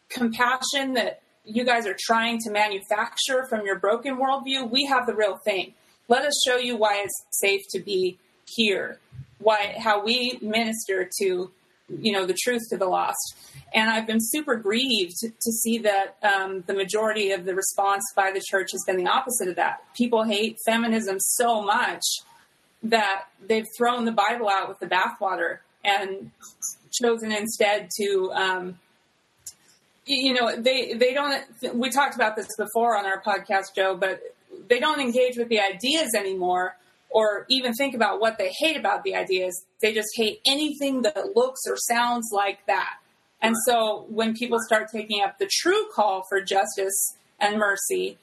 compassion 0.08 0.94
that 0.94 1.20
you 1.48 1.64
guys 1.64 1.86
are 1.86 1.96
trying 1.98 2.38
to 2.40 2.50
manufacture 2.50 3.46
from 3.48 3.64
your 3.64 3.78
broken 3.78 4.18
worldview, 4.18 4.70
we 4.70 4.84
have 4.84 5.06
the 5.06 5.14
real 5.14 5.38
thing. 5.38 5.74
Let 6.08 6.24
us 6.24 6.34
show 6.46 6.56
you 6.56 6.76
why 6.76 7.02
it's 7.02 7.24
safe 7.30 7.62
to 7.70 7.80
be 7.80 8.18
here, 8.46 8.98
why 9.38 9.76
how 9.78 10.04
we 10.04 10.38
minister 10.42 11.08
to 11.20 11.50
you 11.88 12.12
know 12.12 12.26
the 12.26 12.36
truth 12.42 12.62
to 12.70 12.76
the 12.76 12.86
lost. 12.86 13.34
And 13.74 13.90
I've 13.90 14.06
been 14.06 14.20
super 14.20 14.56
grieved 14.56 15.16
to 15.20 15.52
see 15.52 15.78
that 15.78 16.16
um, 16.22 16.64
the 16.66 16.74
majority 16.74 17.32
of 17.32 17.44
the 17.44 17.54
response 17.54 18.02
by 18.16 18.30
the 18.32 18.40
church 18.40 18.68
has 18.72 18.82
been 18.86 18.96
the 18.96 19.10
opposite 19.10 19.48
of 19.48 19.56
that. 19.56 19.82
People 19.94 20.24
hate 20.24 20.56
feminism 20.64 21.18
so 21.20 21.62
much 21.62 22.02
that 22.82 23.24
they've 23.46 23.66
thrown 23.76 24.04
the 24.04 24.12
Bible 24.12 24.48
out 24.48 24.68
with 24.68 24.78
the 24.78 24.86
bathwater 24.86 25.58
and 25.84 26.30
chosen 26.92 27.32
instead 27.32 27.90
to 27.98 28.32
um, 28.32 28.78
you 30.08 30.34
know 30.34 30.60
they 30.60 30.94
they 30.94 31.12
don't 31.12 31.44
we 31.74 31.90
talked 31.90 32.14
about 32.14 32.34
this 32.36 32.48
before 32.56 32.96
on 32.96 33.06
our 33.06 33.20
podcast 33.22 33.74
joe 33.76 33.96
but 33.96 34.20
they 34.68 34.80
don't 34.80 35.00
engage 35.00 35.36
with 35.36 35.48
the 35.48 35.60
ideas 35.60 36.14
anymore 36.16 36.74
or 37.10 37.46
even 37.48 37.72
think 37.74 37.94
about 37.94 38.20
what 38.20 38.38
they 38.38 38.52
hate 38.58 38.76
about 38.76 39.02
the 39.02 39.14
ideas. 39.14 39.64
They 39.80 39.94
just 39.94 40.08
hate 40.14 40.40
anything 40.46 41.02
that 41.02 41.34
looks 41.34 41.60
or 41.66 41.76
sounds 41.76 42.28
like 42.32 42.66
that. 42.66 42.96
And 43.40 43.54
so 43.66 44.04
when 44.08 44.34
people 44.34 44.58
start 44.60 44.88
taking 44.92 45.22
up 45.22 45.38
the 45.38 45.48
true 45.50 45.86
call 45.94 46.24
for 46.28 46.40
justice 46.40 47.16
and 47.40 47.58
mercy 47.58 48.18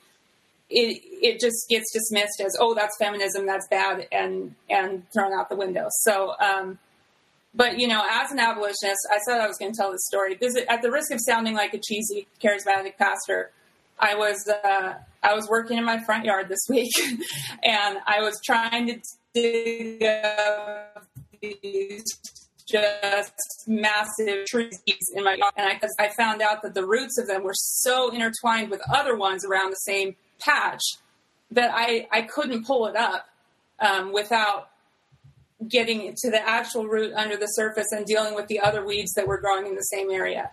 it 0.70 1.02
it 1.22 1.40
just 1.40 1.70
gets 1.70 1.92
dismissed 1.94 2.42
as 2.44 2.58
oh 2.60 2.74
that's 2.74 2.98
feminism 2.98 3.46
that's 3.46 3.68
bad 3.68 4.08
and 4.12 4.56
and 4.70 5.04
thrown 5.12 5.32
out 5.32 5.48
the 5.48 5.56
window. 5.56 5.88
So 6.02 6.34
um, 6.40 6.80
but 7.56 7.80
you 7.80 7.88
know, 7.88 8.04
as 8.10 8.32
an 8.32 8.40
abolitionist, 8.40 9.08
I 9.10 9.18
said 9.26 9.40
I 9.40 9.48
was 9.48 9.58
going 9.58 9.72
to 9.72 9.78
tell 9.78 9.92
this 9.92 10.06
story. 10.06 10.36
This, 10.36 10.58
at 10.68 10.82
the 10.82 10.92
risk 10.92 11.12
of 11.12 11.20
sounding 11.22 11.56
like 11.56 11.74
a 11.74 11.80
cheesy 11.80 12.28
charismatic 12.44 12.98
pastor, 12.98 13.52
I 13.98 14.16
was 14.16 14.48
uh, 14.48 14.96
I 15.24 15.34
was 15.34 15.48
working 15.48 15.78
in 15.78 15.86
my 15.86 16.04
front 16.04 16.26
yard 16.26 16.50
this 16.50 16.66
week, 16.70 16.92
and 17.64 17.98
I 18.06 18.22
was 18.22 18.40
trying 18.46 18.88
to 18.88 19.00
dig 19.34 20.04
up 20.04 21.08
these 21.42 22.04
just 22.68 23.34
massive 23.68 24.46
trees 24.48 24.80
in 25.14 25.24
my 25.24 25.36
yard, 25.36 25.54
and 25.56 25.68
I, 25.68 26.04
I 26.04 26.10
found 26.10 26.42
out 26.42 26.62
that 26.64 26.74
the 26.74 26.86
roots 26.86 27.18
of 27.18 27.28
them 27.28 27.44
were 27.44 27.54
so 27.56 28.10
intertwined 28.10 28.70
with 28.70 28.82
other 28.90 29.16
ones 29.16 29.46
around 29.46 29.72
the 29.72 29.78
same 29.78 30.16
patch 30.40 30.82
that 31.52 31.72
I 31.74 32.08
I 32.12 32.24
couldn't 32.24 32.66
pull 32.66 32.88
it 32.88 32.98
up 32.98 33.30
um, 33.80 34.12
without 34.12 34.70
getting 35.68 36.14
to 36.18 36.32
the 36.32 36.48
actual 36.48 36.86
root 36.86 37.14
under 37.16 37.38
the 37.38 37.48
surface 37.48 37.88
and 37.92 38.06
dealing 38.06 38.36
with 38.36 38.48
the 38.48 38.60
other 38.60 38.86
weeds 38.86 39.14
that 39.14 39.28
were 39.28 39.40
growing 39.40 39.68
in 39.68 39.76
the 39.76 39.82
same 39.82 40.12
area. 40.12 40.52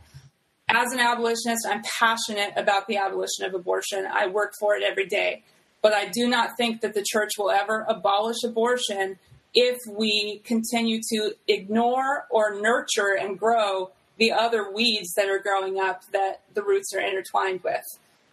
As 0.68 0.92
an 0.92 1.00
abolitionist, 1.00 1.66
I'm 1.68 1.82
passionate 1.98 2.52
about 2.56 2.86
the 2.86 2.96
abolition 2.96 3.44
of 3.44 3.54
abortion. 3.54 4.06
I 4.10 4.28
work 4.28 4.54
for 4.58 4.74
it 4.74 4.82
every 4.82 5.06
day. 5.06 5.42
But 5.82 5.92
I 5.92 6.06
do 6.06 6.28
not 6.28 6.56
think 6.56 6.80
that 6.80 6.94
the 6.94 7.04
church 7.06 7.32
will 7.36 7.50
ever 7.50 7.84
abolish 7.88 8.42
abortion 8.44 9.18
if 9.52 9.78
we 9.90 10.40
continue 10.44 11.00
to 11.12 11.32
ignore 11.48 12.26
or 12.30 12.60
nurture 12.60 13.16
and 13.20 13.38
grow 13.38 13.90
the 14.16 14.32
other 14.32 14.70
weeds 14.70 15.12
that 15.14 15.28
are 15.28 15.40
growing 15.40 15.80
up 15.80 16.02
that 16.12 16.42
the 16.54 16.62
roots 16.62 16.94
are 16.94 17.00
intertwined 17.00 17.62
with. 17.64 17.82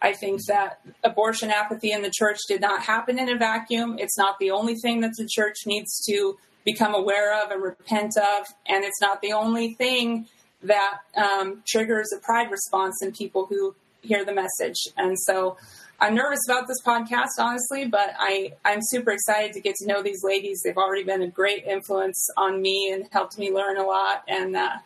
I 0.00 0.12
think 0.12 0.40
that 0.46 0.80
abortion 1.04 1.50
apathy 1.50 1.90
in 1.92 2.02
the 2.02 2.12
church 2.14 2.38
did 2.48 2.60
not 2.60 2.82
happen 2.82 3.18
in 3.18 3.28
a 3.28 3.36
vacuum. 3.36 3.96
It's 3.98 4.16
not 4.16 4.38
the 4.38 4.52
only 4.52 4.76
thing 4.76 5.00
that 5.00 5.12
the 5.18 5.28
church 5.30 5.56
needs 5.66 6.02
to 6.08 6.38
become 6.72 6.94
aware 6.94 7.30
of 7.42 7.50
and 7.50 7.62
repent 7.62 8.14
of, 8.16 8.46
and 8.66 8.84
it's 8.84 9.00
not 9.00 9.16
the 9.20 9.32
only 9.32 9.74
thing 9.74 10.26
that 10.62 10.98
um, 11.16 11.62
triggers 11.66 12.08
a 12.16 12.20
pride 12.20 12.50
response 12.50 12.96
in 13.02 13.12
people 13.12 13.46
who 13.50 13.74
hear 14.02 14.24
the 14.24 14.34
message. 14.34 14.80
And 14.96 15.18
so 15.26 15.56
I'm 15.98 16.14
nervous 16.14 16.40
about 16.48 16.66
this 16.68 16.80
podcast, 16.82 17.34
honestly, 17.38 17.86
but 17.86 18.10
I, 18.18 18.52
I'm 18.64 18.80
super 18.82 19.10
excited 19.10 19.52
to 19.54 19.60
get 19.60 19.74
to 19.76 19.86
know 19.86 20.02
these 20.02 20.22
ladies. 20.22 20.62
They've 20.64 20.76
already 20.76 21.04
been 21.04 21.22
a 21.22 21.28
great 21.28 21.64
influence 21.64 22.20
on 22.36 22.62
me 22.62 22.90
and 22.92 23.06
helped 23.10 23.38
me 23.38 23.52
learn 23.52 23.76
a 23.76 23.84
lot. 23.84 24.24
And 24.28 24.56
uh, 24.56 24.76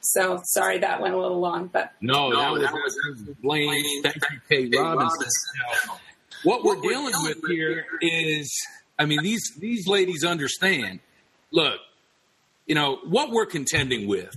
so 0.00 0.40
sorry 0.44 0.78
that 0.78 1.00
went 1.00 1.14
a 1.14 1.18
little 1.18 1.40
long, 1.40 1.68
but 1.68 1.92
no, 2.00 2.34
that 2.34 2.52
was, 2.52 2.62
that 2.62 2.72
was 2.72 3.36
Blaine. 3.42 4.02
Thank 4.02 4.16
you, 4.16 4.40
Kate 4.48 4.74
Robinson. 4.74 5.28
What 6.42 6.64
we're 6.64 6.80
dealing 6.80 7.14
with 7.22 7.38
here 7.48 7.84
is, 8.00 8.50
I 8.98 9.04
mean, 9.04 9.22
these 9.22 9.44
these 9.58 9.86
ladies 9.86 10.24
understand. 10.24 11.00
Look, 11.52 11.80
you 12.66 12.74
know 12.74 12.98
what 13.04 13.30
we're 13.30 13.46
contending 13.46 14.06
with. 14.06 14.34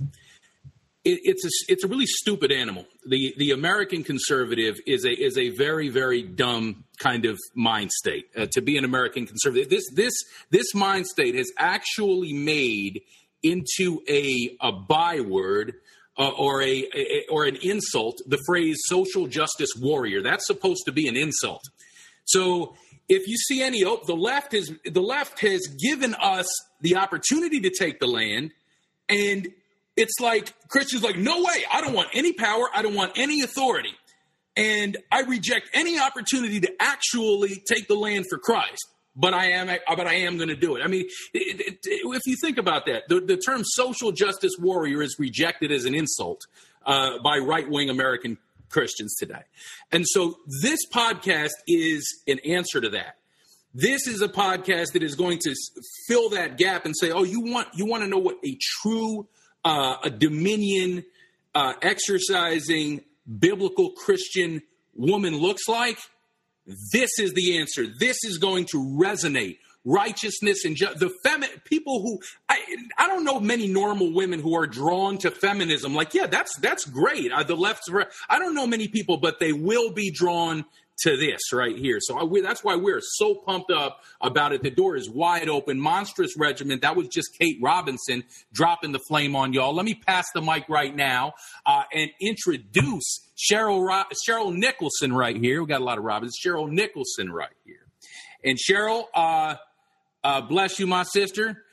It, 1.06 1.20
it's 1.24 1.46
a 1.46 1.72
it's 1.72 1.84
a 1.84 1.88
really 1.88 2.06
stupid 2.06 2.52
animal. 2.52 2.86
The 3.06 3.34
the 3.38 3.52
American 3.52 4.04
conservative 4.04 4.76
is 4.88 5.06
a 5.06 5.12
is 5.12 5.38
a 5.38 5.50
very 5.50 5.90
very 5.90 6.24
dumb 6.24 6.86
kind 6.98 7.26
of 7.26 7.38
mind 7.56 7.92
state. 7.92 8.26
Uh, 8.36 8.48
to 8.52 8.62
be 8.62 8.78
an 8.78 8.86
American 8.86 9.26
conservative, 9.28 9.70
this 9.70 9.86
this 9.94 10.14
this 10.50 10.74
mind 10.74 11.06
state 11.08 11.36
has 11.36 11.52
actually 11.58 12.34
made 12.34 13.02
into 13.44 14.02
a, 14.08 14.56
a 14.62 14.72
byword 14.72 15.76
uh, 16.18 16.30
or 16.30 16.62
a, 16.62 16.88
a, 16.96 17.26
or 17.30 17.46
an 17.46 17.58
insult 17.58 18.22
the 18.26 18.42
phrase 18.46 18.78
social 18.86 19.28
justice 19.28 19.70
warrior 19.80 20.22
that's 20.22 20.48
supposed 20.48 20.84
to 20.86 20.92
be 20.92 21.08
an 21.08 21.18
insult 21.18 21.62
so 22.26 22.76
if 23.10 23.28
you 23.28 23.38
see 23.38 23.62
any 23.62 23.84
the 23.84 24.16
left 24.16 24.54
is 24.54 24.72
the 24.86 25.02
left 25.02 25.40
has 25.40 25.68
given 25.68 26.16
us 26.16 26.48
the 26.82 26.96
opportunity 26.96 27.60
to 27.62 27.70
take 27.70 28.00
the 28.00 28.08
land 28.08 28.52
and 29.10 29.48
it's 29.96 30.20
like 30.20 30.54
christians 30.70 31.04
like 31.04 31.18
no 31.18 31.40
way. 31.40 31.66
I 31.72 31.82
don't 31.82 31.94
want 31.94 32.10
any 32.14 32.34
power. 32.34 32.66
I 32.74 32.82
don't 32.82 32.96
want 32.96 33.14
any 33.16 33.42
authority. 33.42 33.94
And 34.56 34.98
i 35.12 35.22
reject 35.22 35.70
any 35.74 36.00
opportunity 36.00 36.60
to 36.62 36.72
actually 36.80 37.62
take 37.68 37.88
the 37.88 37.96
land 37.96 38.26
for 38.30 38.38
christ 38.38 38.86
but 39.16 39.34
I 39.34 39.52
am, 39.52 39.68
but 39.68 40.08
I 40.08 40.16
am 40.16 40.38
going 40.38 40.50
to 40.50 40.56
do 40.56 40.76
it. 40.76 40.82
I 40.84 40.88
mean, 40.88 41.06
it, 41.34 41.62
it, 41.62 41.78
if 41.84 42.22
you 42.26 42.36
think 42.42 42.58
about 42.58 42.86
that, 42.88 43.04
the, 43.10 43.20
the, 43.20 43.38
term 43.38 43.62
social 43.64 44.12
justice 44.12 44.54
warrior 44.60 45.02
is 45.02 45.18
rejected 45.20 45.72
as 45.72 45.86
an 45.86 45.94
insult 45.94 46.42
uh, 46.86 47.20
by 47.20 47.38
right 47.38 47.70
wing 47.70 47.90
American 47.90 48.38
Christians 48.74 49.16
today, 49.16 49.44
and 49.92 50.06
so 50.06 50.40
this 50.62 50.80
podcast 50.92 51.54
is 51.68 52.22
an 52.28 52.40
answer 52.40 52.82
to 52.82 52.90
that. 52.90 53.18
This 53.74 54.08
is 54.08 54.22
a 54.22 54.28
podcast 54.28 54.94
that 54.94 55.04
is 55.04 55.16
going 55.16 55.40
to 55.44 55.56
fill 56.08 56.30
that 56.30 56.58
gap 56.58 56.86
and 56.86 56.94
say, 57.00 57.12
"Oh, 57.12 57.24
you 57.24 57.40
want 57.40 57.70
you 57.76 57.86
want 57.86 58.04
to 58.04 58.10
know 58.10 58.18
what 58.18 58.38
a 58.44 58.58
true 58.60 59.28
uh, 59.64 59.96
a 60.04 60.10
dominion 60.10 61.06
uh, 61.56 61.74
exercising 61.82 63.02
biblical 63.40 63.92
Christian 63.92 64.62
woman 64.96 65.38
looks 65.38 65.68
like." 65.68 65.98
This 66.66 67.20
is 67.20 67.34
the 67.34 67.58
answer. 67.60 67.86
This 67.88 68.18
is 68.24 68.38
going 68.38 68.66
to 68.72 68.78
resonate. 68.78 69.58
Righteousness 69.86 70.64
and 70.64 70.76
ju- 70.76 70.94
the 70.96 71.12
feminine 71.24 71.62
people 71.66 72.02
who 72.02 72.20
I 72.48 72.60
I 72.98 73.08
don't 73.08 73.26
know 73.26 73.40
many 73.40 73.68
normal 73.68 74.14
women 74.14 74.40
who 74.40 74.56
are 74.56 74.68
drawn 74.68 75.18
to 75.20 75.32
feminism. 75.32 75.94
Like, 75.94 76.14
yeah, 76.14 76.28
that's 76.28 76.56
that's 76.58 76.86
great. 76.86 77.32
Uh, 77.32 77.44
the 77.44 77.56
left's 77.56 77.90
I 78.30 78.40
don't 78.40 78.56
know 78.56 78.66
many 78.66 78.88
people, 78.88 79.18
but 79.18 79.40
they 79.40 79.52
will 79.52 79.92
be 79.92 80.10
drawn 80.10 80.66
to 81.02 81.18
this 81.18 81.52
right 81.52 81.78
here. 81.78 81.98
So 82.00 82.18
I, 82.18 82.42
that's 82.42 82.64
why 82.64 82.76
we're 82.76 83.02
so 83.02 83.36
pumped 83.36 83.72
up 83.72 84.00
about 84.22 84.54
it. 84.54 84.64
The 84.64 84.70
door 84.70 84.96
is 84.96 85.10
wide 85.10 85.50
open. 85.50 85.80
Monstrous 85.80 86.38
Regiment. 86.38 86.82
That 86.82 86.96
was 86.96 87.08
just 87.08 87.38
Kate 87.40 87.58
Robinson 87.62 88.24
dropping 88.54 88.92
the 88.92 89.00
flame 89.08 89.36
on 89.36 89.54
y'all. 89.54 89.74
Let 89.74 89.86
me 89.86 89.96
pass 89.96 90.26
the 90.34 90.42
mic 90.42 90.70
right 90.70 90.96
now 90.96 91.34
uh, 91.66 91.84
and 91.94 92.12
introduce 92.22 93.30
Cheryl 93.38 93.86
Ro- 93.86 94.04
Cheryl 94.28 94.56
Nicholson 94.56 95.14
right 95.14 95.36
here. 95.36 95.62
We 95.62 95.68
got 95.68 95.82
a 95.82 95.84
lot 95.84 95.98
of 95.98 96.04
Robins. 96.04 96.38
Cheryl 96.44 96.70
Nicholson 96.70 97.32
right 97.32 97.50
here. 97.66 97.86
And 98.44 98.58
Cheryl, 98.58 99.06
uh, 99.14 99.56
uh, 100.24 100.42
bless 100.42 100.80
you, 100.80 100.88
my 100.88 101.04
sister. 101.04 101.64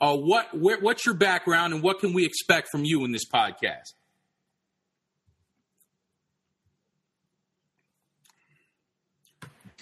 Uh, 0.00 0.16
what 0.16 0.58
where, 0.58 0.80
what's 0.80 1.04
your 1.04 1.14
background 1.14 1.74
and 1.74 1.82
what 1.82 2.00
can 2.00 2.12
we 2.12 2.24
expect 2.24 2.68
from 2.70 2.84
you 2.84 3.04
in 3.04 3.12
this 3.12 3.28
podcast? 3.28 3.92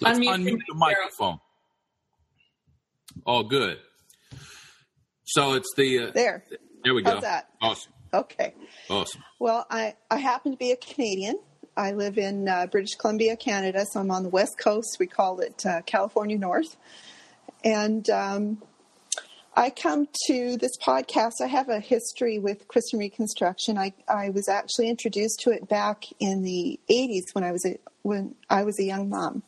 Let's 0.01 0.19
unmute, 0.19 0.35
unmute 0.35 0.61
the 0.67 0.75
microphone. 0.75 1.39
All 3.25 3.43
good. 3.43 3.77
So 5.25 5.53
it's 5.53 5.73
the 5.75 5.99
uh, 5.99 6.11
there. 6.13 6.43
There 6.83 6.93
we 6.93 7.03
How's 7.03 7.15
go. 7.15 7.21
That? 7.21 7.49
Awesome. 7.61 7.93
Okay. 8.13 8.53
Awesome. 8.89 9.23
Well, 9.39 9.65
I 9.69 9.95
I 10.09 10.17
happen 10.17 10.51
to 10.51 10.57
be 10.57 10.71
a 10.71 10.77
Canadian. 10.77 11.39
I 11.77 11.91
live 11.91 12.17
in 12.17 12.49
uh, 12.49 12.67
British 12.67 12.95
Columbia, 12.95 13.37
Canada, 13.37 13.85
so 13.91 13.99
I'm 13.99 14.11
on 14.11 14.23
the 14.23 14.29
west 14.29 14.57
coast. 14.57 14.97
We 14.99 15.07
call 15.07 15.39
it 15.39 15.65
uh, 15.65 15.81
California 15.85 16.37
North, 16.37 16.75
and 17.63 18.09
um, 18.09 18.61
I 19.55 19.69
come 19.69 20.07
to 20.27 20.57
this 20.57 20.77
podcast. 20.77 21.41
I 21.41 21.47
have 21.47 21.69
a 21.69 21.79
history 21.79 22.39
with 22.39 22.67
Christian 22.67 22.99
Reconstruction. 22.99 23.77
I, 23.77 23.93
I 24.07 24.29
was 24.29 24.47
actually 24.47 24.89
introduced 24.89 25.41
to 25.41 25.51
it 25.51 25.67
back 25.67 26.05
in 26.19 26.43
the 26.43 26.79
80s 26.89 27.33
when 27.33 27.43
I 27.43 27.51
was 27.51 27.65
a, 27.65 27.77
when 28.03 28.35
I 28.49 28.63
was 28.63 28.79
a 28.79 28.83
young 28.83 29.09
mom. 29.09 29.43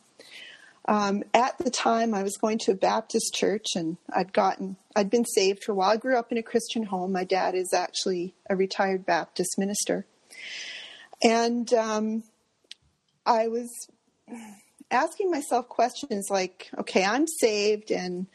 Um, 0.85 1.23
at 1.33 1.57
the 1.59 1.69
time, 1.69 2.13
I 2.13 2.23
was 2.23 2.37
going 2.37 2.57
to 2.59 2.71
a 2.71 2.75
Baptist 2.75 3.33
church, 3.33 3.67
and 3.75 3.97
I'd 4.13 4.33
gotten 4.33 4.77
I'd 4.95 5.09
been 5.09 5.25
saved 5.25 5.63
for 5.63 5.71
a 5.71 5.75
while. 5.75 5.91
I 5.91 5.97
grew 5.97 6.17
up 6.17 6.31
in 6.31 6.37
a 6.37 6.43
Christian 6.43 6.83
home. 6.83 7.11
My 7.13 7.23
dad 7.23 7.55
is 7.55 7.71
actually 7.73 8.33
a 8.49 8.55
retired 8.55 9.05
Baptist 9.05 9.57
minister, 9.57 10.05
and 11.23 11.71
um, 11.73 12.23
I 13.25 13.47
was 13.47 13.69
asking 14.91 15.31
myself 15.31 15.67
questions 15.69 16.27
like, 16.29 16.69
"Okay, 16.77 17.03
I'm 17.03 17.25
saved, 17.27 17.91
and 17.91 18.27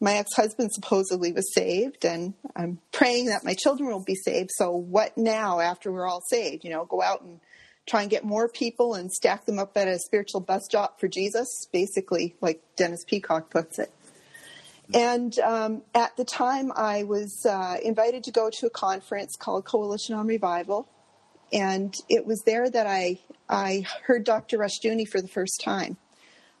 my 0.00 0.14
ex-husband 0.14 0.72
supposedly 0.72 1.32
was 1.32 1.52
saved, 1.54 2.04
and 2.04 2.34
I'm 2.54 2.80
praying 2.92 3.26
that 3.26 3.44
my 3.44 3.54
children 3.54 3.88
will 3.88 4.04
be 4.04 4.14
saved. 4.14 4.50
So, 4.52 4.70
what 4.70 5.16
now 5.16 5.60
after 5.60 5.90
we're 5.90 6.06
all 6.06 6.22
saved? 6.28 6.64
You 6.64 6.70
know, 6.70 6.84
go 6.84 7.00
out 7.00 7.22
and 7.22 7.40
try 7.86 8.02
and 8.02 8.10
get 8.10 8.24
more 8.24 8.48
people 8.48 8.94
and 8.94 9.10
stack 9.10 9.46
them 9.46 9.58
up 9.58 9.76
at 9.76 9.88
a 9.88 9.98
spiritual 9.98 10.40
bus 10.40 10.64
stop 10.64 11.00
for 11.00 11.08
Jesus, 11.08 11.48
basically, 11.72 12.36
like 12.40 12.62
Dennis 12.76 13.04
Peacocke 13.06 13.50
puts 13.50 13.78
it. 13.78 13.90
And 14.92 15.36
um, 15.40 15.82
at 15.94 16.16
the 16.16 16.24
time, 16.24 16.72
I 16.74 17.04
was 17.04 17.44
uh, 17.48 17.76
invited 17.82 18.24
to 18.24 18.30
go 18.30 18.50
to 18.50 18.66
a 18.66 18.70
conference 18.70 19.34
called 19.36 19.64
Coalition 19.64 20.14
on 20.14 20.26
Revival. 20.26 20.88
And 21.52 21.94
it 22.08 22.26
was 22.26 22.42
there 22.44 22.68
that 22.68 22.86
I, 22.86 23.18
I 23.48 23.84
heard 24.04 24.24
Dr. 24.24 24.58
Rushdoony 24.58 25.06
for 25.06 25.20
the 25.20 25.28
first 25.28 25.60
time. 25.62 25.96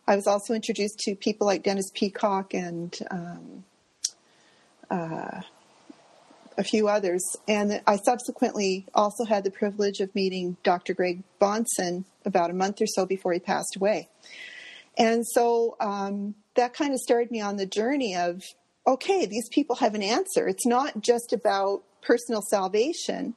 I 0.06 0.14
was 0.14 0.26
also 0.26 0.54
introduced 0.54 0.98
to 1.00 1.16
people 1.16 1.46
like 1.46 1.64
Dennis 1.64 1.90
Peacocke 1.92 2.54
and 2.54 2.96
um, 3.10 3.64
uh, 4.90 5.40
a 6.56 6.64
few 6.64 6.88
others. 6.88 7.22
And 7.48 7.82
I 7.86 7.96
subsequently 7.96 8.86
also 8.94 9.24
had 9.24 9.44
the 9.44 9.50
privilege 9.50 10.00
of 10.00 10.14
meeting 10.14 10.56
Dr. 10.62 10.94
Greg 10.94 11.22
Bahnsen 11.40 12.04
about 12.24 12.50
a 12.50 12.54
month 12.54 12.80
or 12.80 12.86
so 12.86 13.04
before 13.04 13.32
he 13.32 13.40
passed 13.40 13.76
away. 13.76 14.08
And 14.96 15.26
so 15.26 15.76
um, 15.80 16.34
that 16.54 16.72
kind 16.72 16.92
of 16.92 17.00
started 17.00 17.30
me 17.30 17.40
on 17.40 17.56
the 17.56 17.66
journey 17.66 18.14
of 18.16 18.42
okay, 18.86 19.26
these 19.26 19.48
people 19.48 19.74
have 19.74 19.96
an 19.96 20.02
answer. 20.02 20.46
It's 20.46 20.66
not 20.66 21.00
just 21.00 21.32
about 21.32 21.82
personal 22.02 22.40
salvation. 22.40 23.34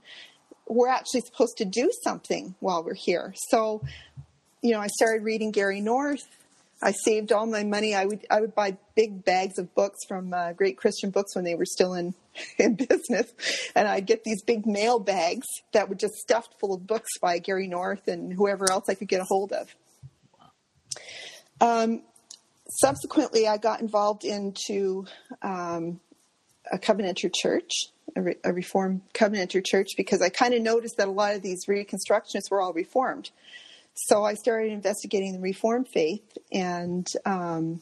We're 0.69 0.89
actually 0.89 1.21
supposed 1.21 1.57
to 1.57 1.65
do 1.65 1.91
something 2.03 2.55
while 2.59 2.83
we're 2.83 2.93
here. 2.93 3.33
So, 3.49 3.81
you 4.61 4.71
know, 4.71 4.79
I 4.79 4.87
started 4.87 5.23
reading 5.23 5.51
Gary 5.51 5.81
North 5.81 6.23
I 6.81 6.91
saved 6.91 7.31
all 7.31 7.45
my 7.45 7.63
money. 7.63 7.93
I 7.93 8.05
would 8.05 8.25
I 8.29 8.39
would 8.39 8.55
buy 8.55 8.77
big 8.95 9.25
bags 9.25 9.59
of 9.59 9.73
books 9.75 9.99
from 10.07 10.33
uh, 10.33 10.53
Great 10.53 10.77
Christian 10.77 11.09
Books 11.09 11.35
when 11.35 11.43
they 11.43 11.55
were 11.55 11.65
still 11.65 11.93
in 11.93 12.13
in 12.57 12.75
business, 12.75 13.33
and 13.75 13.87
I'd 13.87 14.05
get 14.05 14.23
these 14.23 14.41
big 14.43 14.65
mail 14.65 14.99
bags 14.99 15.45
that 15.73 15.89
were 15.89 15.95
just 15.95 16.15
stuffed 16.15 16.55
full 16.59 16.73
of 16.73 16.87
books 16.87 17.09
by 17.21 17.39
Gary 17.39 17.67
North 17.67 18.07
and 18.07 18.33
whoever 18.33 18.71
else 18.71 18.85
I 18.87 18.93
could 18.93 19.09
get 19.09 19.21
a 19.21 19.25
hold 19.25 19.51
of. 19.51 19.75
Um, 21.59 22.03
subsequently, 22.69 23.45
I 23.45 23.57
got 23.57 23.81
involved 23.81 24.23
into 24.23 25.05
um, 25.41 25.99
a 26.71 26.77
Covenanter 26.77 27.29
church, 27.33 27.71
a, 28.15 28.21
re- 28.21 28.35
a 28.43 28.53
Reformed 28.53 29.01
Covenanter 29.13 29.61
church, 29.65 29.89
because 29.97 30.21
I 30.21 30.29
kind 30.29 30.53
of 30.53 30.61
noticed 30.61 30.97
that 30.97 31.07
a 31.07 31.11
lot 31.11 31.35
of 31.35 31.41
these 31.41 31.65
Reconstructionists 31.67 32.49
were 32.49 32.61
all 32.61 32.73
Reformed. 32.73 33.31
So 33.93 34.23
I 34.23 34.35
started 34.35 34.71
investigating 34.71 35.33
the 35.33 35.39
Reformed 35.39 35.87
faith, 35.93 36.37
and 36.51 37.05
um, 37.25 37.81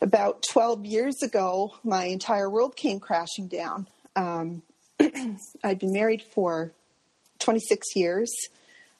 about 0.00 0.42
12 0.50 0.84
years 0.84 1.22
ago, 1.22 1.74
my 1.84 2.06
entire 2.06 2.50
world 2.50 2.76
came 2.76 3.00
crashing 3.00 3.48
down. 3.48 3.86
Um, 4.16 4.62
I'd 5.64 5.78
been 5.78 5.92
married 5.92 6.22
for 6.34 6.72
26 7.38 7.96
years 7.96 8.30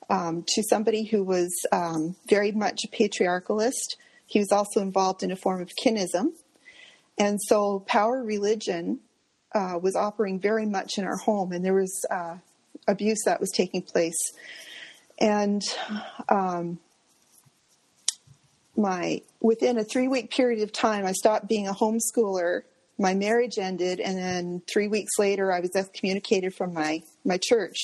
um, 0.08 0.44
to 0.46 0.62
somebody 0.62 1.04
who 1.04 1.24
was 1.24 1.50
um, 1.72 2.16
very 2.28 2.52
much 2.52 2.80
a 2.84 2.88
patriarchalist. 2.88 3.96
He 4.26 4.38
was 4.38 4.52
also 4.52 4.80
involved 4.80 5.22
in 5.22 5.30
a 5.30 5.36
form 5.36 5.60
of 5.60 5.70
kinism. 5.84 6.32
And 7.18 7.40
so 7.40 7.80
power 7.80 8.22
religion 8.22 9.00
uh, 9.54 9.78
was 9.80 9.96
operating 9.96 10.40
very 10.40 10.66
much 10.66 10.98
in 10.98 11.04
our 11.04 11.16
home, 11.16 11.52
and 11.52 11.64
there 11.64 11.74
was 11.74 12.04
uh, 12.10 12.36
abuse 12.88 13.22
that 13.24 13.40
was 13.40 13.50
taking 13.50 13.82
place. 13.82 14.18
And 15.18 15.62
um, 16.28 16.78
my 18.76 19.22
within 19.40 19.78
a 19.78 19.84
three 19.84 20.08
week 20.08 20.30
period 20.30 20.62
of 20.62 20.72
time, 20.72 21.04
I 21.04 21.12
stopped 21.12 21.48
being 21.48 21.68
a 21.68 21.74
homeschooler. 21.74 22.62
My 22.98 23.14
marriage 23.14 23.58
ended, 23.58 24.00
and 24.00 24.16
then 24.16 24.62
three 24.72 24.88
weeks 24.88 25.12
later, 25.18 25.52
I 25.52 25.60
was 25.60 25.74
excommunicated 25.76 26.54
from 26.54 26.72
my 26.72 27.02
my 27.24 27.38
church. 27.38 27.76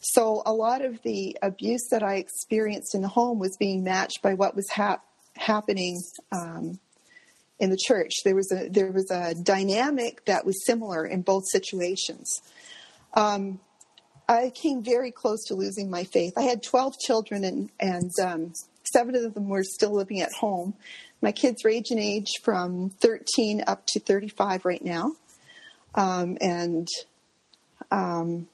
So 0.00 0.42
a 0.44 0.52
lot 0.52 0.84
of 0.84 1.02
the 1.02 1.36
abuse 1.42 1.88
that 1.90 2.02
I 2.02 2.16
experienced 2.16 2.94
in 2.94 3.00
the 3.02 3.08
home 3.08 3.38
was 3.38 3.56
being 3.58 3.82
matched 3.84 4.20
by 4.22 4.34
what 4.34 4.54
was 4.54 4.68
hap- 4.68 5.04
happening 5.34 5.98
um, 6.30 6.78
in 7.58 7.70
the 7.70 7.76
church. 7.76 8.12
There 8.24 8.34
was 8.34 8.50
a 8.52 8.68
there 8.68 8.90
was 8.90 9.10
a 9.10 9.34
dynamic 9.34 10.24
that 10.26 10.44
was 10.44 10.64
similar 10.64 11.06
in 11.06 11.22
both 11.22 11.44
situations. 11.50 12.40
Um, 13.14 13.60
I 14.28 14.50
came 14.50 14.82
very 14.82 15.10
close 15.10 15.44
to 15.44 15.54
losing 15.54 15.90
my 15.90 16.04
faith. 16.04 16.34
I 16.36 16.42
had 16.42 16.62
12 16.62 16.98
children, 16.98 17.44
and 17.44 17.70
and 17.78 18.10
um, 18.22 18.52
seven 18.92 19.14
of 19.14 19.34
them 19.34 19.48
were 19.48 19.62
still 19.62 19.94
living 19.94 20.20
at 20.20 20.32
home. 20.32 20.74
My 21.22 21.32
kids 21.32 21.64
range 21.64 21.90
in 21.90 21.98
age 21.98 22.30
from 22.42 22.90
13 23.00 23.64
up 23.66 23.86
to 23.88 24.00
35 24.00 24.64
right 24.64 24.84
now, 24.84 25.12
um, 25.94 26.36
and 26.40 26.88
um, 27.90 28.48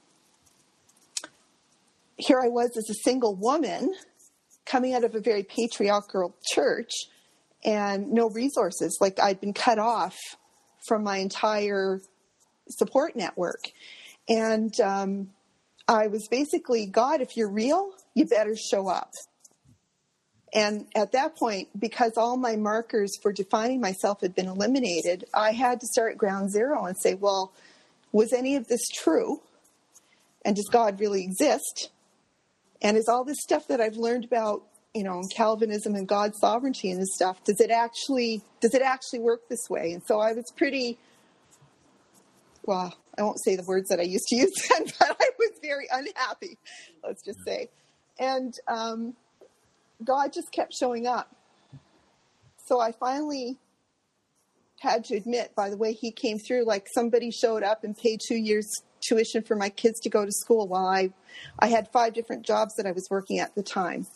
here 2.17 2.41
I 2.41 2.49
was 2.49 2.71
as 2.77 2.89
a 2.91 3.01
single 3.03 3.35
woman 3.35 3.95
coming 4.67 4.95
out 4.95 5.05
of 5.05 5.15
a 5.15 5.21
very 5.21 5.43
patriarchal 5.43 6.37
church 6.53 6.91
and 7.65 8.13
no 8.13 8.31
resources. 8.31 8.99
Like 9.01 9.21
I'd 9.21 9.41
been 9.41 9.53
cut 9.53 9.79
off 9.79 10.17
from 10.87 11.05
my 11.05 11.19
entire 11.19 12.01
support 12.69 13.17
network. 13.17 13.71
And 14.29 14.79
um, 14.81 15.31
I 15.89 16.07
was 16.07 16.29
basically, 16.29 16.87
God, 16.87 17.21
if 17.21 17.37
you're 17.37 17.51
real, 17.51 17.93
you 18.15 18.27
better 18.27 18.57
show 18.57 18.89
up. 18.89 19.13
And 20.53 20.87
at 20.97 21.13
that 21.13 21.37
point, 21.37 21.69
because 21.79 22.13
all 22.17 22.37
my 22.37 22.57
markers 22.57 23.17
for 23.23 23.33
defining 23.33 23.81
myself 23.81 24.21
had 24.21 24.35
been 24.35 24.49
eliminated, 24.49 25.25
I 25.33 25.53
had 25.53 25.81
to 25.81 25.87
start 25.87 26.19
ground 26.19 26.51
zero 26.51 26.87
and 26.87 26.97
say, 26.99 27.15
well, 27.15 27.53
was 28.13 28.33
any 28.33 28.57
of 28.57 28.67
this 28.67 28.89
true? 28.89 29.41
And 30.45 30.57
does 30.57 30.69
God 30.71 30.99
really 30.99 31.23
exist? 31.23 31.91
And 32.83 32.97
is 32.97 33.09
all 33.09 33.25
this 33.25 33.41
stuff 33.41 33.69
that 33.69 33.81
I've 33.81 33.97
learned 33.97 34.25
about 34.25 34.63
you 34.95 35.05
know, 35.05 35.23
Calvinism 35.35 35.95
and 35.95 36.09
God's 36.09 36.39
sovereignty 36.39 36.91
and 36.91 37.07
stuff, 37.07 37.43
does 37.45 37.61
it 37.61 37.71
actually 37.71 38.43
does 38.61 38.75
it 38.75 38.83
actually 38.83 39.21
work 39.21 39.49
this 39.49 39.69
way? 39.71 39.93
And 39.93 40.03
so 40.07 40.21
I 40.21 40.33
was 40.33 40.53
pretty 40.57 40.99
well, 42.65 42.95
I 43.19 43.23
won't 43.23 43.43
say 43.43 43.57
the 43.57 43.65
words 43.65 43.89
that 43.89 44.01
I 44.01 44.05
used 44.05 44.27
to 44.29 44.37
use 44.37 44.53
then, 44.69 44.85
but 44.99 45.17
I 45.21 45.31
was 45.39 45.51
very 45.63 45.87
unhappy, 45.91 46.59
let's 47.03 47.25
just 47.25 47.39
say. 47.45 47.69
And 48.19 48.55
um, 48.69 49.15
God 50.05 50.33
just 50.33 50.53
kept 50.53 50.75
showing 50.75 51.07
up. 51.07 51.35
So 52.67 52.81
I 52.81 52.93
finally 52.93 53.59
had 54.81 55.05
to 55.07 55.17
admit, 55.17 55.55
by 55.55 55.71
the 55.71 55.77
way 55.77 55.93
he 55.93 56.11
came 56.11 56.39
through, 56.39 56.65
like 56.65 56.87
somebody 56.95 57.31
showed 57.31 57.63
up 57.63 57.85
and 57.85 57.97
paid 57.97 58.21
two 58.27 58.37
years 58.37 58.67
tuition 59.01 59.43
for 59.43 59.57
my 59.57 59.69
kids 59.69 59.99
to 60.01 60.09
go 60.09 60.25
to 60.25 60.33
school 60.33 60.69
while 60.69 60.87
I, 60.87 61.11
I 61.59 61.69
had 61.69 61.91
five 61.93 62.13
different 62.13 62.45
jobs 62.45 62.75
that 62.77 62.87
I 62.87 62.93
was 62.93 63.09
working 63.11 63.39
at 63.39 63.55
the 63.55 63.63
time. 63.63 64.07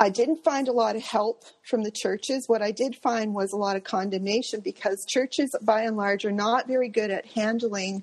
I 0.00 0.08
didn't 0.08 0.42
find 0.42 0.66
a 0.66 0.72
lot 0.72 0.96
of 0.96 1.02
help 1.02 1.44
from 1.68 1.82
the 1.82 1.90
churches. 1.90 2.44
What 2.46 2.62
I 2.62 2.70
did 2.70 2.96
find 2.96 3.34
was 3.34 3.52
a 3.52 3.58
lot 3.58 3.76
of 3.76 3.84
condemnation 3.84 4.60
because 4.60 5.04
churches, 5.06 5.54
by 5.60 5.82
and 5.82 5.94
large, 5.94 6.24
are 6.24 6.32
not 6.32 6.66
very 6.66 6.88
good 6.88 7.10
at 7.10 7.26
handling 7.26 8.02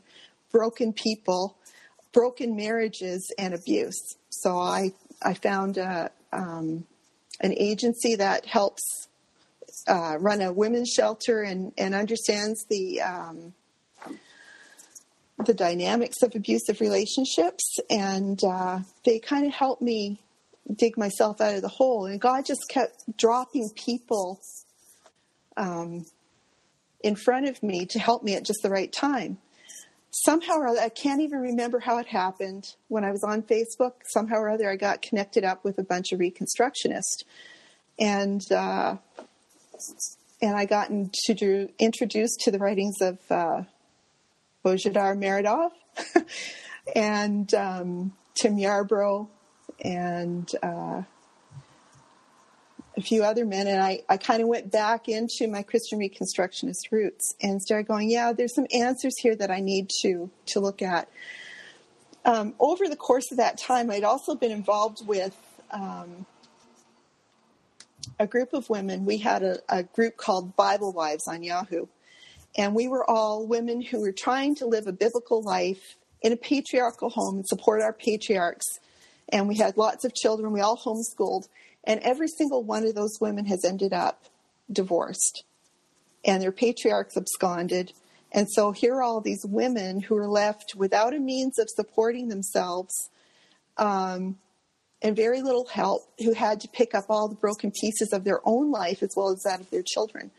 broken 0.51 0.93
people, 0.93 1.57
broken 2.13 2.55
marriages, 2.55 3.33
and 3.39 3.55
abuse. 3.55 4.15
So 4.29 4.60
I, 4.60 4.93
I 5.23 5.33
found 5.33 5.79
a, 5.79 6.12
um, 6.31 6.86
an 7.41 7.55
agency 7.57 8.13
that 8.13 8.45
helps 8.45 9.07
uh, 9.88 10.17
run 10.19 10.41
a 10.41 10.53
women's 10.53 10.89
shelter 10.89 11.41
and, 11.41 11.73
and 11.79 11.95
understands 11.95 12.63
the 12.69 13.01
um, 13.01 13.53
the 15.45 15.53
dynamics 15.53 16.23
of 16.23 16.33
abusive 16.36 16.81
relationships, 16.81 17.79
and 17.91 18.43
uh, 18.43 18.79
they 19.05 19.19
kind 19.19 19.45
of 19.45 19.53
help 19.53 19.81
me 19.81 20.19
dig 20.75 20.97
myself 20.97 21.39
out 21.41 21.56
of 21.56 21.62
the 21.62 21.67
hole. 21.67 22.06
And 22.06 22.19
God 22.19 22.45
just 22.45 22.67
kept 22.69 23.17
dropping 23.17 23.69
people 23.75 24.39
um, 25.56 26.06
in 27.01 27.15
front 27.15 27.47
of 27.47 27.62
me 27.63 27.86
to 27.88 27.99
help 27.99 28.23
me 28.23 28.36
at 28.36 28.45
just 28.45 28.60
the 28.63 28.69
right 28.69 28.91
time. 28.91 29.38
Somehow 30.12 30.56
or 30.56 30.67
other, 30.67 30.80
I 30.80 30.89
can't 30.89 31.21
even 31.21 31.39
remember 31.39 31.80
how 31.80 31.97
it 31.99 32.08
happened. 32.08 32.65
When 32.88 33.03
I 33.03 33.12
was 33.12 33.23
on 33.23 33.43
Facebook, 33.43 33.93
somehow 34.08 34.38
or 34.38 34.49
other, 34.49 34.69
I 34.69 34.75
got 34.75 35.01
connected 35.01 35.43
up 35.43 35.63
with 35.63 35.77
a 35.77 35.84
bunch 35.84 36.12
of 36.12 36.19
Reconstructionists, 36.19 37.23
and 37.99 38.41
uh, 38.51 38.95
and 40.41 40.56
I 40.56 40.65
got 40.65 40.89
into, 40.89 41.69
introduced 41.77 42.41
to 42.41 42.51
the 42.51 42.58
writings 42.58 42.95
of 43.01 43.19
uh, 43.30 43.63
Bojidar 44.65 45.17
Marinov 45.17 45.71
and 46.95 47.53
um, 47.53 48.13
Tim 48.36 48.58
Yarbrough 48.58 49.27
and 49.83 50.49
uh, 50.63 51.03
a 52.97 53.01
few 53.01 53.23
other 53.23 53.45
men. 53.45 53.67
And 53.67 53.81
I, 53.81 54.01
I 54.09 54.17
kind 54.17 54.41
of 54.41 54.47
went 54.47 54.71
back 54.71 55.07
into 55.07 55.47
my 55.47 55.61
Christian 55.61 55.99
Reconstructionist 55.99 56.91
roots 56.91 57.35
and 57.41 57.61
started 57.61 57.87
going, 57.87 58.09
yeah, 58.09 58.33
there's 58.33 58.55
some 58.55 58.67
answers 58.73 59.13
here 59.19 59.35
that 59.35 59.51
I 59.51 59.59
need 59.59 59.89
to, 60.01 60.29
to 60.47 60.59
look 60.59 60.81
at. 60.81 61.07
Um, 62.25 62.55
over 62.59 62.89
the 62.89 62.95
course 62.95 63.31
of 63.31 63.37
that 63.37 63.57
time, 63.57 63.89
I'd 63.89 64.03
also 64.03 64.35
been 64.35 64.51
involved 64.51 65.07
with 65.07 65.35
um, 65.71 66.25
a 68.19 68.27
group 68.27 68.53
of 68.53 68.69
women. 68.69 69.05
We 69.05 69.17
had 69.17 69.43
a, 69.43 69.59
a 69.69 69.83
group 69.83 70.17
called 70.17 70.55
Bible 70.55 70.91
Wives 70.91 71.27
on 71.27 71.43
Yahoo. 71.43 71.85
And 72.57 72.73
we 72.73 72.87
were 72.87 73.07
all 73.07 73.45
women 73.45 73.81
who 73.81 74.01
were 74.01 74.11
trying 74.11 74.55
to 74.55 74.65
live 74.65 74.87
a 74.87 74.91
biblical 74.91 75.43
life 75.43 75.95
in 76.21 76.33
a 76.33 76.37
patriarchal 76.37 77.09
home 77.09 77.35
and 77.35 77.47
support 77.47 77.83
our 77.83 77.93
patriarchs 77.93 78.65
and 79.29 79.47
we 79.47 79.55
had 79.55 79.77
lots 79.77 80.05
of 80.05 80.13
children. 80.13 80.53
We 80.53 80.61
all 80.61 80.77
homeschooled, 80.77 81.47
and 81.83 81.99
every 82.01 82.27
single 82.27 82.63
one 82.63 82.85
of 82.85 82.95
those 82.95 83.19
women 83.19 83.45
has 83.45 83.65
ended 83.65 83.93
up 83.93 84.25
divorced, 84.71 85.43
and 86.25 86.41
their 86.41 86.51
patriarchs 86.51 87.17
absconded. 87.17 87.93
And 88.31 88.47
so 88.51 88.71
here 88.71 88.95
are 88.95 89.03
all 89.03 89.21
these 89.21 89.45
women 89.45 90.01
who 90.01 90.17
are 90.17 90.27
left 90.27 90.75
without 90.75 91.13
a 91.13 91.19
means 91.19 91.57
of 91.57 91.69
supporting 91.69 92.27
themselves 92.27 92.93
um, 93.77 94.37
and 95.01 95.15
very 95.15 95.41
little 95.41 95.65
help, 95.65 96.01
who 96.19 96.33
had 96.33 96.59
to 96.61 96.67
pick 96.67 96.93
up 96.93 97.05
all 97.09 97.27
the 97.27 97.35
broken 97.35 97.71
pieces 97.71 98.11
of 98.11 98.23
their 98.23 98.41
own 98.43 98.71
life 98.71 99.01
as 99.01 99.13
well 99.15 99.29
as 99.29 99.43
that 99.43 99.61
of 99.61 99.69
their 99.69 99.83
children. 99.83 100.31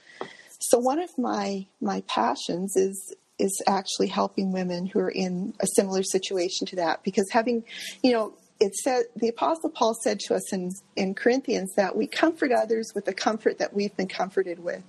So 0.60 0.78
one 0.78 0.98
of 0.98 1.16
my 1.16 1.66
my 1.80 2.02
passions 2.02 2.76
is 2.76 3.14
is 3.38 3.62
actually 3.68 4.08
helping 4.08 4.52
women 4.52 4.86
who 4.86 4.98
are 4.98 5.10
in 5.10 5.54
a 5.60 5.66
similar 5.74 6.02
situation 6.02 6.66
to 6.66 6.76
that 6.76 7.04
because 7.04 7.30
having 7.30 7.62
you 8.02 8.12
know 8.12 8.34
it 8.60 8.74
said 8.74 9.04
the 9.16 9.28
apostle 9.28 9.70
paul 9.70 9.94
said 10.02 10.18
to 10.18 10.34
us 10.34 10.52
in, 10.52 10.70
in 10.96 11.14
corinthians 11.14 11.72
that 11.76 11.96
we 11.96 12.06
comfort 12.06 12.52
others 12.52 12.92
with 12.94 13.04
the 13.04 13.14
comfort 13.14 13.58
that 13.58 13.74
we've 13.74 13.96
been 13.96 14.08
comforted 14.08 14.58
with. 14.58 14.82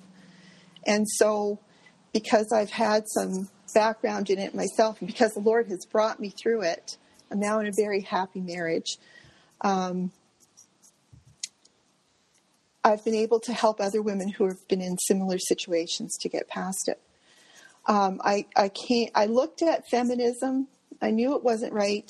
And 0.85 1.07
so 1.07 1.59
because 2.13 2.51
i've 2.51 2.71
had 2.71 3.03
some 3.07 3.49
background 3.73 4.29
in 4.29 4.39
it 4.39 4.55
myself 4.55 4.99
and 4.99 5.07
because 5.07 5.31
the 5.33 5.39
lord 5.39 5.67
has 5.67 5.85
brought 5.85 6.19
me 6.19 6.29
through 6.29 6.61
it 6.61 6.97
i'm 7.31 7.39
now 7.39 7.59
in 7.59 7.67
a 7.67 7.71
very 7.75 8.01
happy 8.01 8.41
marriage. 8.41 8.97
Um, 9.61 10.11
i've 12.83 13.03
been 13.05 13.15
able 13.15 13.39
to 13.41 13.53
help 13.53 13.79
other 13.79 14.01
women 14.01 14.29
who 14.29 14.47
have 14.47 14.67
been 14.67 14.81
in 14.81 14.97
similar 14.97 15.37
situations 15.37 16.17
to 16.21 16.29
get 16.29 16.47
past 16.47 16.87
it. 16.87 16.99
Um, 17.85 18.21
I, 18.23 18.45
I 18.55 18.69
can't 18.69 19.11
i 19.15 19.25
looked 19.25 19.61
at 19.61 19.87
feminism. 19.89 20.67
I 21.01 21.11
knew 21.11 21.35
it 21.35 21.43
wasn't 21.43 21.73
right. 21.73 22.09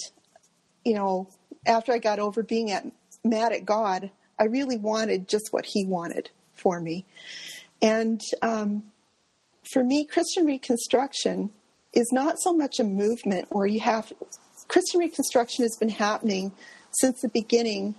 You 0.86 0.94
know 0.96 1.30
after 1.70 1.94
I 1.94 2.00
got 2.00 2.20
over 2.20 2.44
being 2.44 2.72
at, 2.72 2.86
mad 3.24 3.54
at 3.54 3.66
God, 3.66 4.12
I 4.38 4.46
really 4.46 4.78
wanted 4.78 5.30
just 5.30 5.54
what 5.54 5.66
He 5.66 5.86
wanted 5.86 6.30
for 6.54 6.82
me. 6.82 7.06
And 7.82 8.20
um, 8.42 8.84
for 9.72 9.84
me, 9.84 10.06
Christian 10.06 10.46
Reconstruction 10.46 11.52
is 11.94 12.12
not 12.12 12.40
so 12.40 12.54
much 12.54 12.80
a 12.80 12.84
movement 12.84 13.48
where 13.52 13.68
you 13.68 13.80
have 13.80 14.12
Christian 14.68 15.00
Reconstruction 15.00 15.64
has 15.64 15.78
been 15.80 15.90
happening 15.90 16.52
since 16.92 17.22
the 17.22 17.30
beginning 17.30 17.96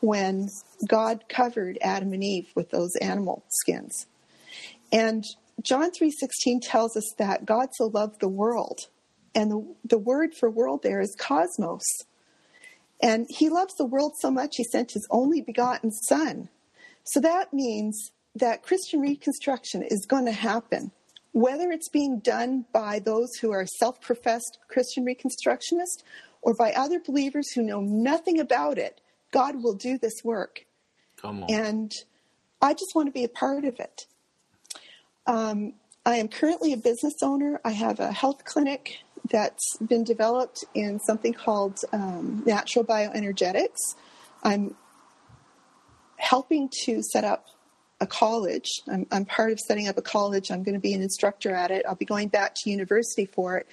when 0.00 0.48
God 0.88 1.24
covered 1.28 1.78
Adam 1.80 2.12
and 2.12 2.24
Eve 2.24 2.48
with 2.56 2.70
those 2.70 2.94
animal 2.96 3.44
skins. 3.48 4.06
And 4.90 5.24
John 5.62 5.90
3:16 5.90 6.60
tells 6.62 6.96
us 6.96 7.14
that 7.18 7.46
God 7.46 7.68
so 7.74 7.86
loved 7.86 8.20
the 8.20 8.28
world 8.28 8.80
And 9.34 9.50
the, 9.50 9.74
the 9.84 9.98
word 9.98 10.34
for 10.34 10.50
world 10.50 10.82
there 10.82 11.00
is 11.00 11.14
cosmos. 11.18 11.82
And 13.02 13.26
he 13.28 13.48
loves 13.48 13.74
the 13.74 13.84
world 13.84 14.12
so 14.18 14.30
much, 14.30 14.56
he 14.56 14.64
sent 14.64 14.92
his 14.92 15.06
only 15.10 15.42
begotten 15.42 15.90
son. 15.90 16.48
So 17.04 17.20
that 17.20 17.52
means 17.52 18.12
that 18.36 18.62
Christian 18.62 19.00
Reconstruction 19.00 19.82
is 19.82 20.06
going 20.06 20.26
to 20.26 20.32
happen. 20.32 20.92
Whether 21.32 21.70
it's 21.70 21.88
being 21.88 22.20
done 22.20 22.66
by 22.72 23.00
those 23.00 23.34
who 23.40 23.50
are 23.52 23.66
self 23.66 24.00
professed 24.00 24.58
Christian 24.68 25.04
Reconstructionists 25.04 26.02
or 26.42 26.54
by 26.54 26.72
other 26.72 27.00
believers 27.00 27.50
who 27.52 27.62
know 27.62 27.80
nothing 27.80 28.38
about 28.38 28.78
it, 28.78 29.00
God 29.32 29.62
will 29.62 29.74
do 29.74 29.98
this 29.98 30.22
work. 30.22 30.66
Come 31.20 31.42
on. 31.42 31.52
And 31.52 31.92
I 32.60 32.74
just 32.74 32.94
want 32.94 33.08
to 33.08 33.12
be 33.12 33.24
a 33.24 33.28
part 33.28 33.64
of 33.64 33.80
it. 33.80 34.06
Um, 35.26 35.74
I 36.04 36.16
am 36.16 36.28
currently 36.28 36.72
a 36.72 36.76
business 36.76 37.14
owner. 37.22 37.60
I 37.64 37.70
have 37.70 38.00
a 38.00 38.12
health 38.12 38.44
clinic 38.44 38.98
that's 39.30 39.76
been 39.78 40.04
developed 40.04 40.64
in 40.74 40.98
something 41.00 41.32
called 41.32 41.78
um, 41.92 42.42
natural 42.46 42.84
bioenergetics. 42.84 43.94
I'm 44.42 44.74
helping 46.16 46.70
to 46.84 47.02
set 47.02 47.24
up 47.24 47.46
a 48.00 48.06
college. 48.06 48.68
I'm, 48.90 49.06
I'm 49.12 49.24
part 49.24 49.52
of 49.52 49.60
setting 49.60 49.88
up 49.88 49.96
a 49.96 50.02
college. 50.02 50.50
I'm 50.50 50.62
going 50.62 50.74
to 50.74 50.80
be 50.80 50.92
an 50.92 51.02
instructor 51.02 51.54
at 51.54 51.70
it. 51.70 51.84
I'll 51.88 51.94
be 51.94 52.04
going 52.04 52.28
back 52.28 52.54
to 52.56 52.70
university 52.70 53.26
for 53.26 53.56
it. 53.56 53.68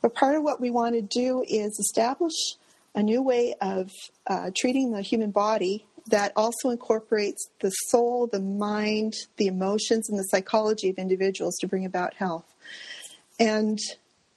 But 0.00 0.14
part 0.14 0.36
of 0.36 0.42
what 0.42 0.60
we 0.60 0.70
want 0.70 0.94
to 0.94 1.02
do 1.02 1.44
is 1.46 1.78
establish 1.78 2.34
a 2.94 3.02
new 3.02 3.22
way 3.22 3.54
of 3.60 3.90
uh, 4.26 4.50
treating 4.56 4.92
the 4.92 5.02
human 5.02 5.30
body 5.30 5.86
that 6.08 6.32
also 6.36 6.70
incorporates 6.70 7.48
the 7.60 7.70
soul, 7.70 8.26
the 8.26 8.40
mind, 8.40 9.12
the 9.36 9.46
emotions, 9.46 10.08
and 10.08 10.18
the 10.18 10.24
psychology 10.24 10.88
of 10.88 10.96
individuals 10.96 11.56
to 11.58 11.66
bring 11.66 11.84
about 11.84 12.14
health. 12.14 12.46
And 13.38 13.78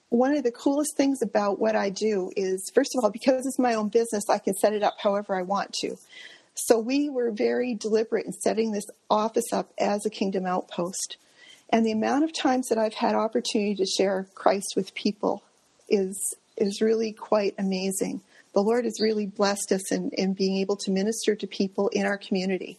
one 0.10 0.36
of 0.36 0.44
the 0.44 0.52
coolest 0.52 0.98
things 0.98 1.22
about 1.22 1.60
what 1.60 1.76
I 1.76 1.90
do 1.90 2.32
is, 2.36 2.72
first 2.74 2.96
of 2.96 3.04
all, 3.04 3.12
because 3.12 3.46
it's 3.46 3.60
my 3.60 3.76
own 3.76 3.90
business, 3.90 4.30
I 4.30 4.40
can 4.40 4.56
set 4.56 4.74
it 4.74 4.84
up 4.84 4.96
however 5.02 5.36
I 5.36 5.44
want 5.44 5.74
to. 5.82 5.98
So 6.56 6.80
we 6.80 7.10
were 7.10 7.32
very 7.32 7.76
deliberate 7.76 8.26
in 8.26 8.34
setting 8.34 8.72
this 8.72 8.86
office 9.10 9.54
up 9.54 9.72
as 9.78 10.06
a 10.06 10.10
kingdom 10.10 10.46
outpost. 10.46 11.18
And 11.70 11.86
the 11.86 11.92
amount 11.92 12.24
of 12.24 12.34
times 12.34 12.68
that 12.70 12.78
I've 12.78 12.96
had 12.96 13.16
opportunity 13.16 13.76
to 13.76 13.86
share 13.86 14.28
Christ 14.34 14.74
with 14.76 14.96
people 14.96 15.44
is 15.88 16.36
is 16.58 16.82
really 16.82 17.14
quite 17.14 17.56
amazing. 17.58 18.22
The 18.54 18.62
Lord 18.62 18.84
has 18.84 19.00
really 19.00 19.28
blessed 19.28 19.72
us 19.72 19.92
in, 19.92 20.10
in 20.12 20.34
being 20.34 20.58
able 20.58 20.76
to 20.78 20.92
minister 20.92 21.36
to 21.36 21.48
people 21.48 21.88
in 21.90 22.06
our 22.06 22.18
community. 22.18 22.78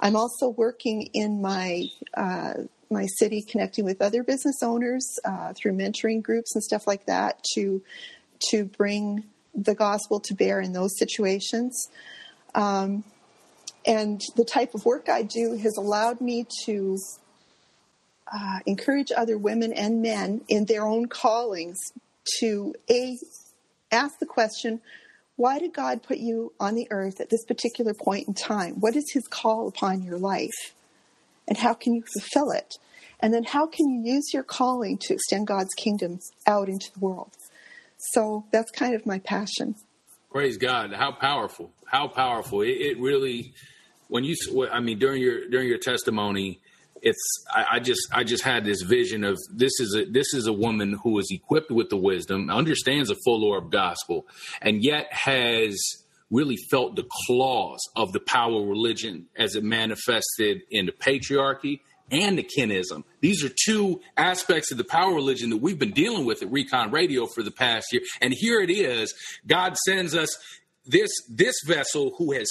I'm 0.00 0.16
also 0.16 0.48
working 0.48 1.08
in 1.14 1.40
my 1.40 1.84
uh, 2.14 2.54
my 2.90 3.06
city, 3.18 3.42
connecting 3.42 3.84
with 3.84 4.00
other 4.00 4.22
business 4.22 4.62
owners 4.62 5.18
uh, 5.24 5.52
through 5.54 5.72
mentoring 5.72 6.22
groups 6.22 6.54
and 6.54 6.62
stuff 6.62 6.86
like 6.86 7.06
that 7.06 7.42
to 7.54 7.82
to 8.50 8.64
bring 8.64 9.24
the 9.54 9.74
gospel 9.74 10.20
to 10.20 10.34
bear 10.34 10.60
in 10.60 10.72
those 10.72 10.98
situations. 10.98 11.88
Um, 12.54 13.04
and 13.86 14.20
the 14.34 14.44
type 14.44 14.74
of 14.74 14.84
work 14.84 15.08
I 15.08 15.22
do 15.22 15.56
has 15.56 15.76
allowed 15.76 16.20
me 16.20 16.46
to 16.64 16.98
uh, 18.32 18.58
encourage 18.66 19.12
other 19.16 19.38
women 19.38 19.72
and 19.72 20.02
men 20.02 20.40
in 20.48 20.64
their 20.64 20.84
own 20.84 21.06
callings 21.06 21.78
to 22.40 22.74
a 22.90 23.16
ask 23.92 24.18
the 24.18 24.26
question 24.26 24.80
why 25.36 25.60
did 25.60 25.72
god 25.72 26.02
put 26.02 26.18
you 26.18 26.52
on 26.58 26.74
the 26.74 26.88
earth 26.90 27.20
at 27.20 27.30
this 27.30 27.44
particular 27.44 27.94
point 27.94 28.26
in 28.26 28.34
time 28.34 28.74
what 28.80 28.96
is 28.96 29.04
his 29.12 29.28
call 29.28 29.68
upon 29.68 30.02
your 30.02 30.18
life 30.18 30.74
and 31.48 31.58
how 31.58 31.74
can 31.74 31.94
you 31.94 32.02
fulfill 32.12 32.50
it 32.50 32.74
and 33.20 33.32
then 33.32 33.44
how 33.44 33.66
can 33.66 33.88
you 33.88 34.14
use 34.14 34.32
your 34.32 34.42
calling 34.42 34.98
to 34.98 35.14
extend 35.14 35.46
god's 35.46 35.74
kingdom 35.74 36.18
out 36.46 36.68
into 36.68 36.86
the 36.92 37.00
world 37.00 37.32
so 37.98 38.44
that's 38.52 38.70
kind 38.70 38.94
of 38.94 39.06
my 39.06 39.18
passion 39.18 39.74
Praise 40.36 40.58
God! 40.58 40.92
How 40.92 41.12
powerful! 41.12 41.70
How 41.86 42.08
powerful! 42.08 42.60
It, 42.60 42.72
it 42.72 43.00
really, 43.00 43.54
when 44.08 44.22
you, 44.22 44.36
I 44.70 44.80
mean, 44.80 44.98
during 44.98 45.22
your 45.22 45.48
during 45.48 45.66
your 45.66 45.78
testimony, 45.78 46.60
it's 47.00 47.44
I, 47.50 47.64
I, 47.72 47.80
just 47.80 48.06
I 48.12 48.22
just 48.22 48.44
had 48.44 48.62
this 48.62 48.82
vision 48.82 49.24
of 49.24 49.38
this 49.54 49.72
is 49.80 49.96
a 49.96 50.04
this 50.04 50.34
is 50.34 50.46
a 50.46 50.52
woman 50.52 50.98
who 51.02 51.18
is 51.20 51.28
equipped 51.30 51.70
with 51.70 51.88
the 51.88 51.96
wisdom, 51.96 52.50
understands 52.50 53.08
the 53.08 53.16
full 53.24 53.44
orb 53.44 53.70
gospel, 53.72 54.26
and 54.60 54.84
yet 54.84 55.10
has 55.10 55.74
really 56.30 56.56
felt 56.70 56.96
the 56.96 57.06
claws 57.26 57.80
of 57.94 58.12
the 58.12 58.20
power 58.20 58.60
of 58.60 58.68
religion 58.68 59.26
as 59.36 59.54
it 59.54 59.64
manifested 59.64 60.62
in 60.70 60.86
the 60.86 60.92
patriarchy 60.92 61.80
and 62.10 62.38
the 62.38 62.42
kinism. 62.42 63.04
These 63.20 63.44
are 63.44 63.50
two 63.64 64.00
aspects 64.16 64.70
of 64.70 64.78
the 64.78 64.84
power 64.84 65.14
religion 65.14 65.50
that 65.50 65.58
we've 65.58 65.78
been 65.78 65.92
dealing 65.92 66.24
with 66.24 66.42
at 66.42 66.50
Recon 66.50 66.90
Radio 66.90 67.26
for 67.26 67.42
the 67.42 67.50
past 67.50 67.92
year. 67.92 68.02
And 68.20 68.32
here 68.32 68.60
it 68.60 68.70
is. 68.70 69.14
God 69.46 69.76
sends 69.76 70.14
us 70.14 70.36
this 70.84 71.10
this 71.28 71.54
vessel 71.66 72.14
who 72.16 72.32
has 72.32 72.48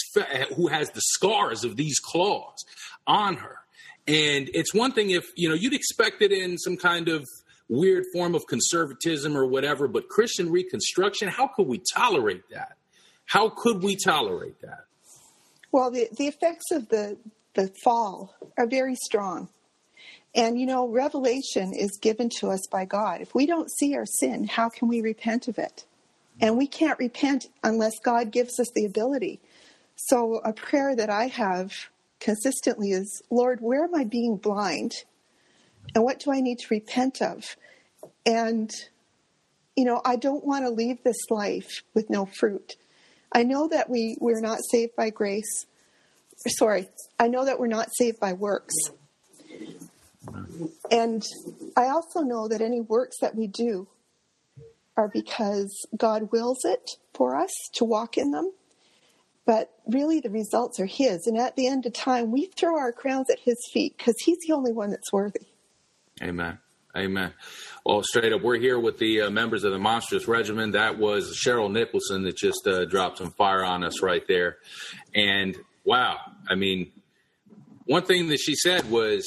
who 0.56 0.68
has 0.68 0.90
the 0.92 1.02
scars 1.02 1.64
of 1.64 1.78
these 1.78 2.00
claws 2.00 2.66
on 3.08 3.38
her. 3.38 3.60
And 4.08 4.50
it's 4.54 4.74
one 4.74 4.92
thing 4.92 5.10
if, 5.10 5.26
you 5.36 5.50
know, 5.50 5.56
you'd 5.56 5.74
expect 5.74 6.22
it 6.22 6.32
in 6.32 6.58
some 6.58 6.78
kind 6.78 7.08
of 7.08 7.26
weird 7.68 8.04
form 8.14 8.36
of 8.36 8.46
conservatism 8.48 9.36
or 9.36 9.46
whatever, 9.48 9.88
but 9.88 10.10
Christian 10.10 10.52
reconstruction, 10.52 11.30
how 11.30 11.48
could 11.48 11.68
we 11.68 11.82
tolerate 11.94 12.44
that? 12.52 12.78
How 13.26 13.50
could 13.50 13.84
we 13.84 13.96
tolerate 13.96 14.62
that? 14.62 14.86
Well, 15.72 15.92
the, 15.92 16.08
the 16.18 16.28
effects 16.28 16.72
of 16.72 16.90
the 16.90 17.18
the 17.56 17.72
fall 17.84 18.36
are 18.58 18.68
very 18.68 18.96
strong. 18.96 19.50
And 20.36 20.60
you 20.60 20.66
know, 20.66 20.88
revelation 20.88 21.74
is 21.74 21.98
given 22.02 22.30
to 22.40 22.50
us 22.50 22.68
by 22.70 22.86
God. 22.86 23.22
If 23.22 23.34
we 23.34 23.46
don't 23.46 23.72
see 23.72 23.96
our 23.96 24.06
sin, 24.06 24.46
how 24.46 24.70
can 24.70 24.88
we 24.88 25.02
repent 25.02 25.48
of 25.48 25.58
it? 25.58 25.86
And 26.42 26.58
we 26.58 26.68
can't 26.68 27.00
repent 27.00 27.46
unless 27.64 27.94
God 28.04 28.32
gives 28.32 28.60
us 28.60 28.68
the 28.76 28.86
ability. 28.86 29.40
So, 29.96 30.42
a 30.44 30.52
prayer 30.52 30.94
that 30.96 31.10
I 31.10 31.28
have 31.28 31.72
consistently 32.20 32.92
is 32.92 33.22
Lord, 33.32 33.62
where 33.62 33.86
am 33.86 33.96
I 33.96 34.04
being 34.04 34.36
blind? 34.36 34.92
And 35.94 36.04
what 36.04 36.20
do 36.20 36.34
I 36.34 36.42
need 36.42 36.60
to 36.60 36.68
repent 36.70 37.22
of? 37.22 37.56
And, 38.26 38.70
you 39.78 39.86
know, 39.86 40.02
I 40.04 40.18
don't 40.18 40.44
want 40.44 40.66
to 40.66 40.70
leave 40.70 41.04
this 41.04 41.30
life 41.30 41.84
with 41.94 42.10
no 42.10 42.26
fruit. 42.26 42.76
I 43.36 43.44
know 43.44 43.68
that 43.68 43.90
we, 43.90 44.18
we're 44.22 44.40
not 44.40 44.60
saved 44.72 44.96
by 44.96 45.10
grace, 45.10 45.66
sorry, 46.48 46.88
I 47.20 47.28
know 47.28 47.44
that 47.44 47.60
we're 47.60 47.68
not 47.68 47.90
saved 47.94 48.18
by 48.18 48.32
works. 48.32 48.74
And 50.90 51.22
I 51.76 51.88
also 51.88 52.22
know 52.22 52.48
that 52.48 52.62
any 52.62 52.80
works 52.80 53.18
that 53.20 53.36
we 53.36 53.48
do 53.48 53.88
are 54.96 55.10
because 55.10 55.86
God 55.98 56.32
wills 56.32 56.64
it 56.64 56.92
for 57.14 57.36
us 57.36 57.52
to 57.74 57.84
walk 57.84 58.18
in 58.18 58.32
them. 58.32 58.54
But 59.46 59.70
really, 59.86 60.22
the 60.22 60.30
results 60.30 60.80
are 60.80 60.86
His. 60.86 61.28
And 61.28 61.38
at 61.38 61.58
the 61.58 61.68
end 61.68 61.86
of 61.86 61.94
time, 61.94 62.32
we 62.32 62.46
throw 62.58 62.80
our 62.80 62.94
crowns 62.94 63.30
at 63.30 63.40
His 63.40 63.58
feet 63.72 63.96
because 63.98 64.16
He's 64.24 64.40
the 64.48 64.54
only 64.54 64.72
one 64.72 64.90
that's 64.90 65.12
worthy. 65.12 65.46
Amen. 66.24 66.58
Amen. 66.96 67.34
Well, 67.86 68.02
straight 68.02 68.34
up, 68.34 68.42
we're 68.42 68.58
here 68.58 68.80
with 68.80 68.98
the 68.98 69.22
uh, 69.22 69.30
members 69.30 69.64
of 69.64 69.72
the 69.72 69.78
Monstrous 69.78 70.28
Regiment. 70.28 70.74
That 70.74 70.98
was 70.98 71.38
Cheryl 71.38 71.72
Nicholson 71.72 72.24
that 72.24 72.36
just 72.36 72.66
uh, 72.66 72.86
dropped 72.86 73.20
some 73.20 73.30
fire 73.30 73.64
on 73.64 73.84
us 73.84 74.02
right 74.02 74.28
there. 74.28 74.58
And 75.14 75.56
wow, 75.84 76.18
I 76.50 76.56
mean, 76.56 76.92
one 77.86 78.02
thing 78.02 78.30
that 78.30 78.40
she 78.40 78.56
said 78.56 78.90
was 78.90 79.24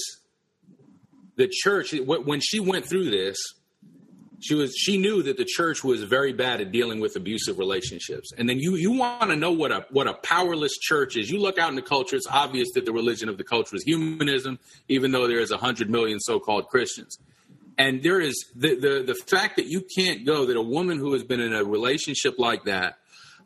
the 1.37 1.47
church 1.47 1.95
when 2.05 2.41
she 2.41 2.59
went 2.59 2.85
through 2.85 3.11
this 3.11 3.39
she 4.41 4.55
was 4.55 4.75
she 4.77 4.99
knew 4.99 5.23
that 5.23 5.37
the 5.37 5.45
church 5.45 5.83
was 5.85 6.03
very 6.03 6.33
bad 6.33 6.61
at 6.61 6.71
dealing 6.71 7.01
with 7.01 7.17
abusive 7.17 7.59
relationships. 7.59 8.31
And 8.37 8.49
then 8.49 8.59
you 8.59 8.75
you 8.75 8.93
want 8.93 9.31
to 9.31 9.37
know 9.37 9.53
what 9.53 9.73
a 9.73 9.87
what 9.91 10.07
a 10.07 10.15
powerless 10.15 10.79
church 10.79 11.17
is. 11.17 11.29
You 11.31 11.41
look 11.41 11.59
out 11.59 11.71
in 11.71 11.77
the 11.77 11.83
culture 11.83 12.15
it's 12.15 12.27
obvious 12.29 12.69
that 12.75 12.85
the 12.85 12.93
religion 12.93 13.29
of 13.29 13.37
the 13.37 13.45
culture 13.45 13.75
is 13.75 13.83
humanism 13.85 14.59
even 14.89 15.13
though 15.13 15.27
there 15.27 15.41
is 15.41 15.51
100 15.51 15.91
million 15.91 16.21
so-called 16.21 16.69
christians 16.69 17.19
and 17.79 18.03
there 18.03 18.21
is 18.21 18.35
the, 18.55 18.75
the 18.75 19.05
the 19.07 19.15
fact 19.15 19.57
that 19.57 19.67
you 19.67 19.83
can't 19.97 20.27
go 20.27 20.47
that 20.47 20.57
a 20.57 20.63
woman 20.63 20.99
who 20.99 21.13
has 21.13 21.23
been 21.23 21.41
in 21.41 21.55
a 21.55 21.65
relationship 21.65 22.35
like 22.39 22.65
that 22.65 22.99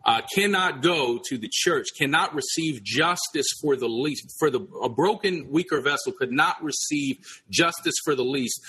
uh, 0.05 0.23
cannot 0.35 0.83
go 0.83 1.21
to 1.29 1.39
the 1.39 1.49
church, 1.53 1.89
cannot 1.97 2.35
receive 2.35 2.83
justice 2.83 3.47
for 3.61 3.77
the 3.77 3.89
least. 3.89 4.35
For 4.39 4.51
the 4.51 4.61
a 4.83 4.89
broken, 4.89 5.49
weaker 5.51 5.81
vessel 5.81 6.13
could 6.13 6.33
not 6.33 6.63
receive 6.63 7.19
justice 7.51 7.95
for 8.05 8.15
the 8.15 8.25
least 8.25 8.61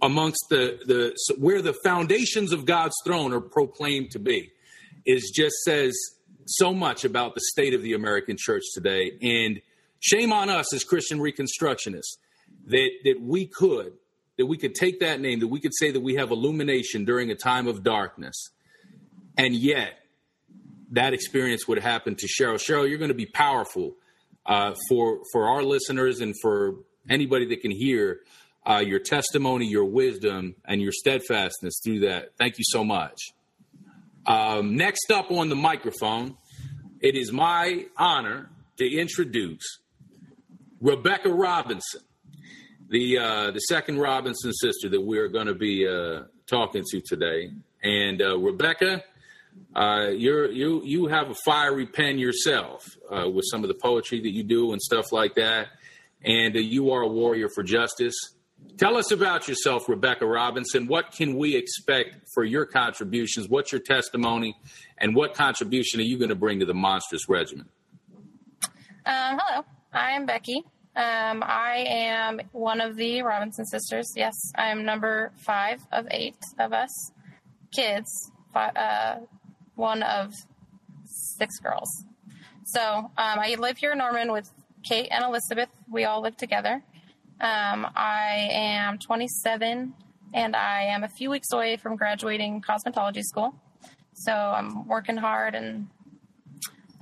amongst 0.00 0.46
the 0.48 0.78
the 0.86 1.16
where 1.38 1.62
the 1.62 1.74
foundations 1.84 2.52
of 2.52 2.64
God's 2.64 2.96
throne 3.04 3.32
are 3.32 3.40
proclaimed 3.40 4.10
to 4.12 4.18
be. 4.18 4.50
Is 5.04 5.32
just 5.34 5.56
says 5.64 5.92
so 6.46 6.72
much 6.72 7.04
about 7.04 7.34
the 7.34 7.40
state 7.52 7.74
of 7.74 7.82
the 7.82 7.92
American 7.92 8.36
church 8.38 8.62
today, 8.74 9.12
and 9.20 9.60
shame 10.00 10.32
on 10.32 10.48
us 10.48 10.72
as 10.72 10.84
Christian 10.84 11.18
Reconstructionists 11.18 12.16
that 12.66 12.90
that 13.04 13.20
we 13.20 13.46
could 13.46 13.92
that 14.38 14.46
we 14.46 14.56
could 14.56 14.74
take 14.74 15.00
that 15.00 15.20
name 15.20 15.40
that 15.40 15.48
we 15.48 15.60
could 15.60 15.74
say 15.74 15.90
that 15.90 16.00
we 16.00 16.14
have 16.14 16.30
illumination 16.30 17.04
during 17.04 17.30
a 17.30 17.34
time 17.34 17.66
of 17.66 17.82
darkness, 17.82 18.50
and 19.36 19.54
yet 19.54 19.98
that 20.90 21.14
experience 21.14 21.66
would 21.66 21.78
happen 21.78 22.14
to 22.16 22.26
Cheryl. 22.26 22.54
Cheryl, 22.54 22.88
you're 22.88 22.98
going 22.98 23.08
to 23.08 23.14
be 23.14 23.26
powerful 23.26 23.94
uh, 24.46 24.74
for 24.88 25.20
for 25.32 25.48
our 25.48 25.62
listeners 25.62 26.20
and 26.20 26.34
for 26.40 26.76
anybody 27.08 27.46
that 27.46 27.60
can 27.60 27.70
hear 27.70 28.20
uh, 28.64 28.82
your 28.84 28.98
testimony, 28.98 29.66
your 29.66 29.84
wisdom, 29.84 30.54
and 30.64 30.80
your 30.80 30.92
steadfastness 30.92 31.80
through 31.82 32.00
that. 32.00 32.32
Thank 32.38 32.58
you 32.58 32.64
so 32.68 32.84
much. 32.84 33.18
Um, 34.26 34.76
next 34.76 35.10
up 35.10 35.30
on 35.30 35.48
the 35.48 35.56
microphone, 35.56 36.36
it 37.00 37.16
is 37.16 37.32
my 37.32 37.86
honor 37.96 38.50
to 38.78 38.88
introduce 38.88 39.78
Rebecca 40.80 41.28
Robinson, 41.28 42.02
the 42.92 43.18
uh, 43.18 43.50
the 43.50 43.58
second 43.60 43.98
Robinson 43.98 44.52
sister 44.52 44.88
that 44.90 45.00
we 45.00 45.18
are 45.18 45.28
going 45.28 45.46
to 45.46 45.54
be 45.54 45.88
uh, 45.88 46.24
talking 46.46 46.84
to 46.90 47.00
today. 47.00 47.50
And 47.82 48.20
uh, 48.20 48.38
Rebecca, 48.38 49.02
uh, 49.74 50.10
you're 50.14 50.52
you 50.52 50.82
you 50.84 51.06
have 51.06 51.30
a 51.30 51.34
fiery 51.34 51.86
pen 51.86 52.18
yourself 52.18 52.84
uh, 53.10 53.28
with 53.28 53.46
some 53.50 53.64
of 53.64 53.68
the 53.68 53.74
poetry 53.74 54.20
that 54.20 54.30
you 54.30 54.44
do 54.44 54.72
and 54.72 54.80
stuff 54.80 55.10
like 55.10 55.34
that, 55.36 55.68
and 56.22 56.54
uh, 56.54 56.60
you 56.60 56.92
are 56.92 57.00
a 57.00 57.08
warrior 57.08 57.48
for 57.48 57.62
justice. 57.62 58.14
Tell 58.76 58.96
us 58.96 59.10
about 59.10 59.48
yourself, 59.48 59.88
Rebecca 59.88 60.24
Robinson. 60.24 60.86
What 60.86 61.12
can 61.12 61.36
we 61.36 61.56
expect 61.56 62.28
for 62.32 62.44
your 62.44 62.64
contributions? 62.66 63.48
What's 63.48 63.72
your 63.72 63.80
testimony, 63.80 64.54
and 64.98 65.16
what 65.16 65.32
contribution 65.32 65.98
are 66.00 66.04
you 66.04 66.18
going 66.18 66.28
to 66.28 66.36
bring 66.36 66.60
to 66.60 66.66
the 66.66 66.74
monstrous 66.74 67.26
regiment? 67.26 67.70
Hello, 69.06 69.64
I 69.94 70.10
am 70.12 70.26
Becky. 70.26 70.62
Um, 70.94 71.42
I 71.42 71.84
am 71.88 72.40
one 72.52 72.80
of 72.80 72.96
the 72.96 73.22
Robinson 73.22 73.64
sisters. 73.64 74.12
Yes, 74.14 74.34
I 74.56 74.68
am 74.68 74.84
number 74.84 75.32
five 75.38 75.80
of 75.90 76.06
eight 76.10 76.36
of 76.58 76.72
us 76.72 77.12
kids. 77.72 78.30
Uh, 78.54 79.16
one 79.74 80.02
of 80.02 80.34
six 81.06 81.58
girls. 81.58 82.04
So 82.64 82.82
um, 82.82 83.10
I 83.16 83.56
live 83.58 83.78
here 83.78 83.92
in 83.92 83.98
Norman 83.98 84.30
with 84.30 84.50
Kate 84.84 85.08
and 85.10 85.24
Elizabeth. 85.24 85.70
We 85.90 86.04
all 86.04 86.20
live 86.20 86.36
together. 86.36 86.82
Um, 87.40 87.86
I 87.96 88.48
am 88.52 88.98
27 88.98 89.94
and 90.34 90.56
I 90.56 90.82
am 90.84 91.02
a 91.04 91.08
few 91.08 91.30
weeks 91.30 91.50
away 91.52 91.76
from 91.76 91.96
graduating 91.96 92.62
cosmetology 92.62 93.22
school. 93.22 93.54
So 94.12 94.32
I'm 94.32 94.86
working 94.86 95.16
hard 95.16 95.54
and 95.54 95.88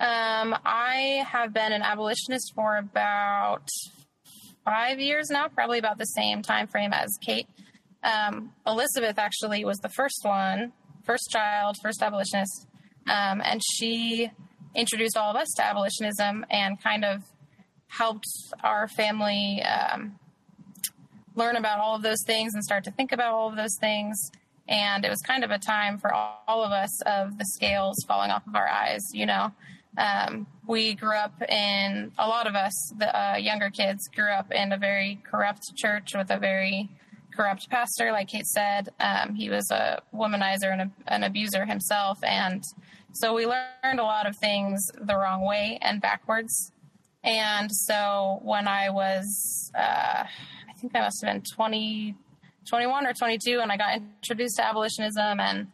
um, 0.01 0.57
I 0.65 1.25
have 1.29 1.53
been 1.53 1.73
an 1.73 1.83
abolitionist 1.83 2.53
for 2.55 2.79
about 2.79 3.69
five 4.65 4.99
years 4.99 5.29
now, 5.31 5.49
probably 5.49 5.79
about 5.79 5.99
the 5.99 6.05
same 6.05 6.41
time 6.43 6.67
frame 6.67 6.93
as 6.93 7.11
Kate. 7.21 7.47
Um, 8.03 8.53
Elizabeth 8.67 9.19
actually 9.19 9.65
was 9.65 9.77
the 9.79 9.91
first 9.91 10.21
one, 10.23 10.73
first 11.05 11.29
child, 11.31 11.77
first 11.83 12.03
abolitionist, 12.03 12.67
um, 13.09 13.43
and 13.45 13.61
she 13.75 14.31
introduced 14.75 15.19
all 15.19 15.31
of 15.31 15.37
us 15.37 15.49
to 15.57 15.65
abolitionism 15.65 16.47
and 16.51 16.83
kind 16.83 17.05
of 17.05 17.23
helped 17.89 18.27
our 18.63 18.89
family 18.89 19.63
um, 19.63 20.19
learn 21.35 21.57
about 21.57 21.79
all 21.79 21.97
of 21.97 22.03
those 22.03 22.23
things 22.27 22.55
and 22.55 22.65
start 22.65 22.85
to 22.85 22.91
think 22.91 23.13
about 23.13 23.35
all 23.35 23.49
of 23.51 23.57
those 23.57 23.77
things. 23.81 24.31
And 24.67 25.05
it 25.05 25.11
was 25.11 25.21
kind 25.27 25.45
of 25.45 25.51
a 25.51 25.59
time 25.59 25.99
for 25.99 26.15
all, 26.15 26.43
all 26.47 26.63
of 26.63 26.71
us 26.71 27.03
of 27.03 27.37
the 27.37 27.45
scales 27.45 27.97
falling 28.07 28.31
off 28.31 28.47
of 28.47 28.55
our 28.55 28.69
eyes, 28.69 29.03
you 29.13 29.27
know. 29.27 29.53
Um, 29.97 30.47
we 30.67 30.95
grew 30.95 31.17
up 31.17 31.43
in 31.43 32.13
a 32.19 32.29
lot 32.29 32.47
of 32.47 32.55
us, 32.55 32.93
the 32.99 33.19
uh, 33.19 33.37
younger 33.37 33.71
kids, 33.71 34.09
grew 34.15 34.31
up 34.31 34.53
in 34.53 34.73
a 34.73 34.79
very 34.79 35.21
corrupt 35.29 35.75
church 35.77 36.15
with 36.15 36.31
a 36.31 36.39
very 36.39 36.89
corrupt 37.35 37.69
pastor, 37.71 38.13
like 38.13 38.29
Kate 38.29 38.47
said. 38.47 38.89
Um, 39.01 39.35
he 39.35 39.51
was 39.51 39.71
a 39.71 40.01
womanizer 40.15 40.73
and 40.73 40.83
a, 40.83 40.91
an 41.09 41.25
abuser 41.25 41.65
himself, 41.65 42.23
and 42.23 42.63
so 43.13 43.35
we 43.35 43.47
learned 43.47 43.99
a 43.99 44.05
lot 44.05 44.27
of 44.27 44.37
things 44.37 44.87
the 44.95 45.17
wrong 45.17 45.45
way 45.45 45.79
and 45.83 46.01
backwards. 46.01 46.73
And 47.23 47.71
so 47.71 48.39
when 48.43 48.69
I 48.69 48.91
was, 48.91 49.71
uh, 49.77 50.25
I 50.25 50.73
think 50.81 50.95
I 50.95 51.01
must 51.01 51.23
have 51.25 51.35
been 51.35 51.43
20, 51.43 52.15
21 52.69 53.07
or 53.07 53.13
22, 53.13 53.61
and 53.61 53.73
I 53.73 53.77
got 53.77 53.97
introduced 53.97 54.57
to 54.57 54.67
abolitionism 54.67 55.41
and 55.41 55.67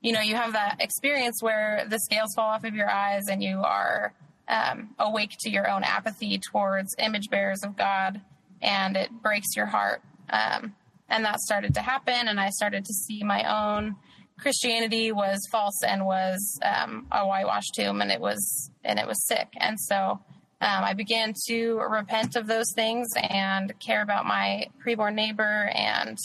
you 0.00 0.12
know, 0.12 0.20
you 0.20 0.36
have 0.36 0.52
that 0.52 0.76
experience 0.80 1.42
where 1.42 1.84
the 1.88 1.98
scales 1.98 2.32
fall 2.34 2.50
off 2.50 2.64
of 2.64 2.74
your 2.74 2.88
eyes 2.88 3.28
and 3.28 3.42
you 3.42 3.62
are 3.62 4.14
um, 4.48 4.94
awake 4.98 5.32
to 5.40 5.50
your 5.50 5.68
own 5.68 5.82
apathy 5.84 6.38
towards 6.38 6.94
image 6.98 7.28
bearers 7.30 7.62
of 7.64 7.76
God, 7.76 8.20
and 8.62 8.96
it 8.96 9.10
breaks 9.22 9.56
your 9.56 9.66
heart. 9.66 10.02
Um, 10.30 10.74
and 11.08 11.24
that 11.24 11.40
started 11.40 11.74
to 11.74 11.80
happen, 11.80 12.28
and 12.28 12.38
I 12.38 12.50
started 12.50 12.84
to 12.84 12.92
see 12.92 13.22
my 13.22 13.44
own 13.74 13.96
Christianity 14.38 15.10
was 15.10 15.40
false 15.50 15.82
and 15.86 16.06
was 16.06 16.60
um, 16.62 17.06
a 17.10 17.26
whitewashed 17.26 17.74
tomb, 17.74 18.00
and 18.00 18.10
it 18.10 18.20
was 18.20 18.70
and 18.84 18.98
it 18.98 19.06
was 19.06 19.26
sick. 19.26 19.48
And 19.56 19.78
so 19.80 20.20
um, 20.60 20.84
I 20.84 20.94
began 20.94 21.34
to 21.48 21.80
repent 21.88 22.36
of 22.36 22.46
those 22.46 22.72
things 22.74 23.08
and 23.16 23.72
care 23.80 24.02
about 24.02 24.26
my 24.26 24.66
preborn 24.84 25.14
neighbor 25.14 25.70
and 25.74 26.16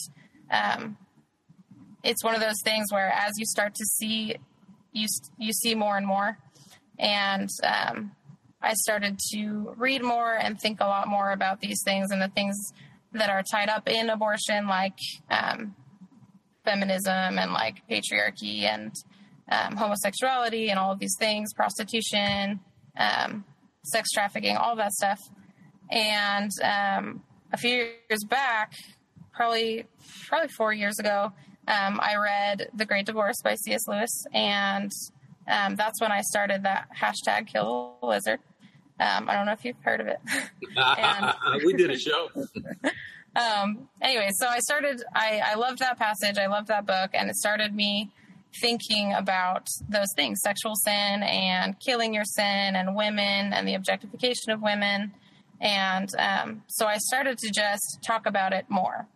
um, 0.52 0.98
it's 2.04 2.24
one 2.24 2.36
of 2.36 2.42
those 2.42 2.62
things 2.64 2.92
where 2.92 3.10
as 3.10 3.32
you 3.38 3.46
start 3.46 3.74
to 3.76 3.86
see 3.86 4.36
you 4.92 5.08
you 5.38 5.54
see 5.54 5.76
more 5.76 5.98
and 5.98 6.06
more. 6.06 6.38
And 7.00 7.50
um, 7.64 8.12
i 8.62 8.74
started 8.76 9.20
to 9.34 9.74
read 9.78 10.02
more 10.02 10.36
and 10.36 10.60
think 10.60 10.80
a 10.80 10.86
lot 10.86 11.08
more 11.08 11.32
about 11.32 11.60
these 11.60 11.82
things 11.84 12.12
and 12.12 12.22
the 12.22 12.30
things 12.30 12.56
that 13.12 13.30
are 13.30 13.44
tied 13.52 13.68
up 13.68 13.90
in 13.90 14.10
abortion 14.10 14.68
like 14.68 14.98
um, 15.30 15.76
feminism 16.64 17.38
and 17.38 17.52
like 17.52 17.82
patriarchy 17.90 18.62
and 18.64 18.94
um, 19.52 19.76
homosexuality 19.76 20.70
and 20.70 20.80
all 20.80 20.92
of 20.94 21.00
these 21.00 21.16
things 21.20 21.54
prostitution 21.54 22.62
um, 22.98 23.44
sex 23.84 24.10
trafficking 24.12 24.56
all 24.56 24.76
that 24.76 24.94
stuff. 24.94 25.20
And 25.92 26.52
um, 26.64 27.24
a 27.52 27.58
few 27.58 27.76
years 28.10 28.24
back 28.30 28.74
probably 29.34 29.86
probably 30.28 30.50
four 30.50 30.74
years 30.74 31.00
ago 31.00 31.34
um, 31.68 32.00
I 32.02 32.16
read 32.16 32.70
The 32.74 32.86
Great 32.86 33.06
Divorce 33.06 33.42
by 33.44 33.56
C.S. 33.56 33.88
Lewis, 33.88 34.26
and 34.34 34.92
um, 35.48 35.76
that's 35.76 36.02
when 36.02 36.12
I 36.12 36.22
started 36.22 36.64
that 36.64 36.88
hashtag 36.98 37.48
Kill 37.48 37.98
the 38.02 38.08
Lizard. 38.08 38.40
Um, 39.00 39.30
I 39.30 39.36
don't 39.36 39.46
know 39.46 39.54
if 39.54 39.66
you've 39.66 39.82
heard 39.82 40.02
of 40.02 40.08
it. 40.08 40.20
and, 40.78 41.34
we 41.66 41.74
did 41.74 41.90
a 41.90 41.98
show. 41.98 42.30
um, 43.36 43.88
anyway, 44.02 44.30
so 44.34 44.48
I 44.48 44.60
started, 44.60 45.04
I, 45.16 45.42
I 45.46 45.56
loved 45.56 45.80
that 45.80 45.98
passage. 45.98 46.38
I 46.38 46.48
loved 46.48 46.68
that 46.68 46.86
book, 46.86 47.12
and 47.14 47.30
it 47.30 47.36
started 47.36 47.74
me 47.74 48.12
thinking 48.62 49.14
about 49.14 49.68
those 49.90 50.08
things 50.16 50.40
sexual 50.44 50.76
sin 50.76 51.24
and 51.24 51.80
killing 51.80 52.14
your 52.14 52.26
sin 52.26 52.76
and 52.76 52.96
women 52.96 53.52
and 53.54 53.68
the 53.68 53.74
objectification 53.74 54.52
of 54.52 54.62
women. 54.62 55.12
And 55.60 56.10
um, 56.20 56.64
so 56.68 56.86
I 56.86 56.98
started 56.98 57.38
to 57.40 57.50
just 57.50 58.00
talk 58.06 58.26
about 58.26 58.54
it 58.54 58.66
more. 58.70 59.08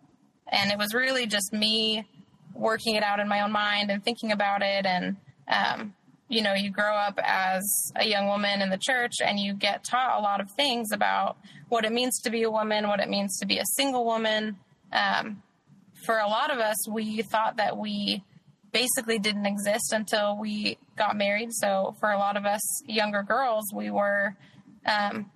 And 0.47 0.71
it 0.71 0.77
was 0.77 0.93
really 0.93 1.27
just 1.27 1.51
me 1.51 2.05
working 2.57 2.95
it 2.95 3.03
out 3.03 3.19
in 3.19 3.27
my 3.27 3.41
own 3.41 3.51
mind 3.51 3.91
and 3.91 4.03
thinking 4.03 4.31
about 4.31 4.61
it. 4.61 4.85
And 4.85 5.17
um, 5.47 5.93
you 6.29 6.41
know 6.41 6.53
you 6.53 6.69
grow 6.69 6.93
up 6.93 7.19
as 7.23 7.63
a 7.95 8.05
young 8.05 8.27
woman 8.27 8.61
in 8.61 8.69
the 8.69 8.77
church 8.77 9.15
and 9.23 9.39
you 9.39 9.53
get 9.53 9.83
taught 9.83 10.19
a 10.19 10.21
lot 10.21 10.41
of 10.41 10.51
things 10.51 10.91
about 10.91 11.37
what 11.69 11.85
it 11.85 11.91
means 11.91 12.19
to 12.21 12.29
be 12.29 12.43
a 12.43 12.51
woman 12.51 12.87
what 12.87 12.99
it 12.99 13.09
means 13.09 13.37
to 13.39 13.45
be 13.45 13.57
a 13.57 13.65
single 13.75 14.05
woman. 14.05 14.57
Um, 14.91 15.41
for 16.05 16.17
a 16.17 16.27
lot 16.27 16.51
of 16.51 16.59
us 16.59 16.87
we 16.89 17.21
thought 17.21 17.57
that 17.57 17.77
we 17.77 18.23
basically 18.71 19.19
didn't 19.19 19.45
exist 19.45 19.93
until 19.93 20.37
we 20.37 20.77
got 20.97 21.15
married. 21.15 21.53
So 21.53 21.95
for 21.99 22.11
a 22.11 22.17
lot 22.17 22.37
of 22.37 22.45
us 22.45 22.61
younger 22.85 23.23
girls 23.23 23.71
we 23.73 23.89
were 23.89 24.35
um, 24.85 25.31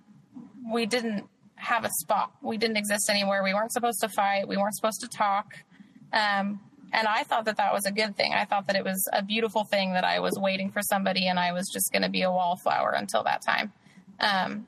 we 0.70 0.86
didn't 0.86 1.24
have 1.56 1.84
a 1.84 1.90
spot. 2.00 2.32
We 2.42 2.58
didn't 2.58 2.76
exist 2.76 3.08
anywhere. 3.08 3.42
We 3.42 3.54
weren't 3.54 3.72
supposed 3.72 4.00
to 4.00 4.08
fight. 4.08 4.48
We 4.48 4.56
weren't 4.56 4.74
supposed 4.74 5.00
to 5.02 5.08
talk. 5.08 5.46
Um, 6.12 6.60
and 6.92 7.08
I 7.08 7.22
thought 7.22 7.46
that 7.46 7.56
that 7.56 7.72
was 7.72 7.86
a 7.86 7.92
good 7.92 8.16
thing. 8.16 8.32
I 8.34 8.44
thought 8.44 8.66
that 8.66 8.76
it 8.76 8.84
was 8.84 9.08
a 9.12 9.22
beautiful 9.22 9.64
thing 9.64 9.94
that 9.94 10.04
I 10.04 10.20
was 10.20 10.38
waiting 10.38 10.70
for 10.70 10.82
somebody 10.82 11.26
and 11.26 11.38
I 11.38 11.52
was 11.52 11.68
just 11.72 11.90
going 11.90 12.02
to 12.02 12.10
be 12.10 12.22
a 12.22 12.30
wallflower 12.30 12.90
until 12.90 13.24
that 13.24 13.40
time. 13.42 13.72
Um, 14.20 14.66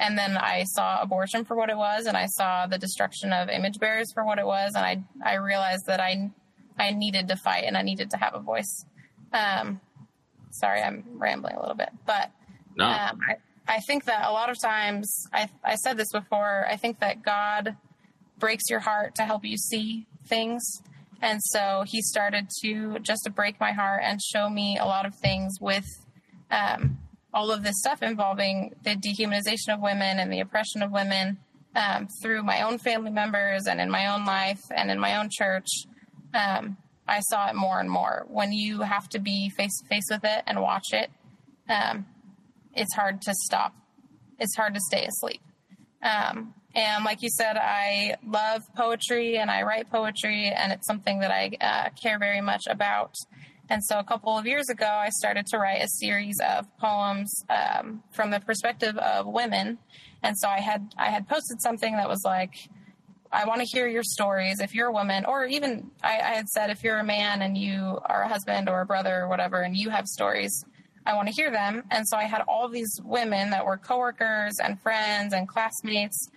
and 0.00 0.16
then 0.16 0.36
I 0.36 0.64
saw 0.64 1.02
abortion 1.02 1.44
for 1.44 1.56
what 1.56 1.70
it 1.70 1.76
was, 1.76 2.06
and 2.06 2.16
I 2.16 2.26
saw 2.26 2.66
the 2.66 2.78
destruction 2.78 3.32
of 3.32 3.48
image 3.48 3.78
bearers 3.78 4.12
for 4.12 4.24
what 4.24 4.38
it 4.38 4.46
was, 4.46 4.72
and 4.76 4.84
I 4.84 5.02
I 5.24 5.34
realized 5.34 5.86
that 5.86 6.00
I 6.00 6.30
I 6.78 6.92
needed 6.92 7.28
to 7.28 7.36
fight 7.36 7.64
and 7.64 7.76
I 7.76 7.82
needed 7.82 8.10
to 8.10 8.16
have 8.16 8.34
a 8.34 8.40
voice. 8.40 8.84
Um, 9.32 9.80
sorry, 10.50 10.82
I'm 10.82 11.04
rambling 11.14 11.56
a 11.56 11.60
little 11.60 11.74
bit, 11.74 11.90
but 12.06 12.30
no. 12.76 12.84
um, 12.84 13.18
I, 13.28 13.36
I 13.66 13.80
think 13.80 14.04
that 14.04 14.26
a 14.26 14.32
lot 14.32 14.50
of 14.50 14.60
times 14.60 15.26
I 15.32 15.48
I 15.64 15.74
said 15.74 15.96
this 15.96 16.12
before. 16.12 16.64
I 16.68 16.76
think 16.76 17.00
that 17.00 17.24
God 17.24 17.76
breaks 18.38 18.70
your 18.70 18.80
heart 18.80 19.16
to 19.16 19.24
help 19.24 19.44
you 19.44 19.56
see 19.56 20.06
things 20.26 20.62
and 21.20 21.42
so 21.42 21.84
he 21.86 22.00
started 22.02 22.48
to 22.62 22.98
just 23.00 23.22
to 23.24 23.30
break 23.30 23.58
my 23.60 23.72
heart 23.72 24.02
and 24.04 24.20
show 24.22 24.48
me 24.48 24.78
a 24.78 24.84
lot 24.84 25.06
of 25.06 25.14
things 25.14 25.58
with 25.60 25.86
um, 26.50 26.98
all 27.34 27.50
of 27.50 27.62
this 27.62 27.74
stuff 27.78 28.02
involving 28.02 28.74
the 28.84 28.94
dehumanization 28.94 29.74
of 29.74 29.80
women 29.80 30.18
and 30.18 30.32
the 30.32 30.40
oppression 30.40 30.82
of 30.82 30.90
women 30.90 31.38
um, 31.74 32.08
through 32.22 32.42
my 32.42 32.62
own 32.62 32.78
family 32.78 33.10
members 33.10 33.66
and 33.66 33.80
in 33.80 33.90
my 33.90 34.06
own 34.06 34.24
life 34.24 34.62
and 34.74 34.90
in 34.90 34.98
my 34.98 35.16
own 35.16 35.28
church. 35.30 35.66
Um, 36.34 36.76
I 37.06 37.20
saw 37.20 37.48
it 37.48 37.54
more 37.54 37.80
and 37.80 37.90
more. 37.90 38.26
When 38.28 38.52
you 38.52 38.82
have 38.82 39.08
to 39.10 39.18
be 39.18 39.50
face 39.50 39.76
to 39.80 39.88
face 39.88 40.08
with 40.10 40.24
it 40.24 40.42
and 40.46 40.60
watch 40.60 40.92
it, 40.92 41.10
um, 41.68 42.06
it's 42.74 42.94
hard 42.94 43.22
to 43.22 43.34
stop. 43.34 43.74
It's 44.38 44.54
hard 44.56 44.74
to 44.74 44.80
stay 44.88 45.06
asleep. 45.06 45.40
Um, 46.02 46.54
and 46.74 47.04
like 47.04 47.22
you 47.22 47.30
said, 47.30 47.56
I 47.56 48.16
love 48.26 48.62
poetry 48.76 49.38
and 49.38 49.50
I 49.50 49.62
write 49.62 49.90
poetry, 49.90 50.48
and 50.48 50.72
it's 50.72 50.86
something 50.86 51.20
that 51.20 51.30
I 51.30 51.56
uh, 51.60 51.88
care 52.00 52.18
very 52.18 52.40
much 52.40 52.62
about. 52.68 53.14
And 53.70 53.84
so, 53.84 53.98
a 53.98 54.04
couple 54.04 54.36
of 54.36 54.46
years 54.46 54.68
ago, 54.68 54.86
I 54.86 55.10
started 55.10 55.46
to 55.46 55.58
write 55.58 55.82
a 55.82 55.88
series 55.88 56.40
of 56.40 56.66
poems 56.78 57.44
um, 57.50 58.02
from 58.12 58.30
the 58.30 58.40
perspective 58.40 58.96
of 58.96 59.26
women. 59.26 59.78
And 60.22 60.38
so, 60.38 60.48
I 60.48 60.60
had 60.60 60.94
I 60.96 61.10
had 61.10 61.28
posted 61.28 61.60
something 61.60 61.96
that 61.96 62.08
was 62.08 62.22
like, 62.24 62.54
"I 63.32 63.44
want 63.44 63.60
to 63.60 63.66
hear 63.66 63.86
your 63.86 64.02
stories. 64.02 64.60
If 64.60 64.74
you're 64.74 64.88
a 64.88 64.92
woman, 64.92 65.24
or 65.26 65.44
even 65.46 65.90
I, 66.02 66.18
I 66.18 66.34
had 66.34 66.48
said, 66.48 66.70
if 66.70 66.82
you're 66.82 66.98
a 66.98 67.04
man 67.04 67.42
and 67.42 67.58
you 67.58 67.98
are 68.06 68.22
a 68.22 68.28
husband 68.28 68.68
or 68.68 68.80
a 68.80 68.86
brother 68.86 69.22
or 69.22 69.28
whatever, 69.28 69.60
and 69.62 69.76
you 69.76 69.90
have 69.90 70.06
stories, 70.06 70.64
I 71.04 71.14
want 71.14 71.28
to 71.28 71.34
hear 71.34 71.50
them." 71.50 71.82
And 71.90 72.08
so, 72.08 72.16
I 72.16 72.24
had 72.24 72.42
all 72.48 72.68
these 72.68 73.00
women 73.04 73.50
that 73.50 73.66
were 73.66 73.76
coworkers 73.76 74.58
and 74.62 74.80
friends 74.80 75.34
and 75.34 75.46
classmates 75.46 76.30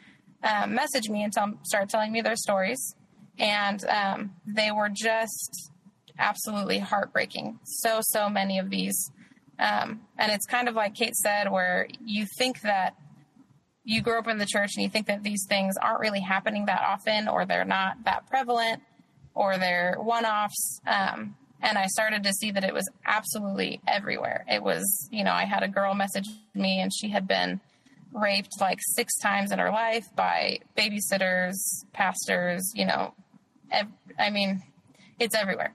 um, 0.44 0.76
message 0.76 1.10
me 1.10 1.24
and 1.24 1.34
tell, 1.34 1.54
start 1.64 1.89
telling 1.89 2.12
me 2.12 2.22
their 2.22 2.36
stories. 2.36 2.96
And 3.39 3.84
um, 3.86 4.32
they 4.46 4.72
were 4.72 4.89
just 4.89 5.72
absolutely 6.20 6.80
heartbreaking. 6.80 7.60
So, 7.64 8.00
so 8.02 8.30
many 8.30 8.60
of 8.60 8.70
these. 8.70 9.12
Um, 9.60 10.02
and 10.18 10.32
it's 10.32 10.46
kind 10.46 10.68
of 10.68 10.76
like 10.76 10.96
Kate 10.96 11.16
said, 11.16 11.52
where 11.52 11.88
you 12.04 12.26
think 12.38 12.62
that 12.62 12.96
you 13.84 14.02
grow 14.02 14.20
up 14.20 14.28
in 14.28 14.38
the 14.38 14.46
church 14.46 14.72
and 14.76 14.84
you 14.84 14.89
think 14.89 15.08
that 15.08 15.24
these 15.24 15.46
things 15.48 15.76
aren't 15.82 16.00
really 16.00 16.20
happening 16.20 16.66
that 16.66 16.82
often 16.82 17.28
or 17.28 17.46
they're 17.46 17.66
not 17.66 17.96
that 18.06 18.28
prevalent 18.28 18.82
or 19.34 19.58
they're 19.58 19.98
one 20.00 20.26
offs. 20.26 20.80
Um, 20.86 21.36
and 21.62 21.78
I 21.78 21.86
started 21.88 22.24
to 22.24 22.34
see 22.34 22.52
that 22.52 22.64
it 22.64 22.74
was 22.74 22.89
absolutely 23.06 23.82
everywhere. 23.88 24.46
It 24.48 24.64
was, 24.64 25.10
you 25.12 25.24
know, 25.24 25.32
I 25.32 25.46
had 25.46 25.64
a 25.64 25.68
girl 25.68 25.94
message 25.94 26.28
me 26.54 26.80
and 26.80 26.92
she 26.94 27.10
had 27.10 27.28
been 27.28 27.62
raped 28.14 28.59
like 28.59 28.80
six 28.82 29.18
times 29.18 29.51
in 29.51 29.59
her 29.59 29.72
life 29.72 30.07
by 30.16 30.59
babysitters, 30.78 31.55
pastors, 31.93 32.72
you 32.76 32.86
know, 32.86 33.14
ev- 33.72 33.91
I 34.20 34.30
mean, 34.30 34.62
it's 35.20 35.36
everywhere. 35.36 35.74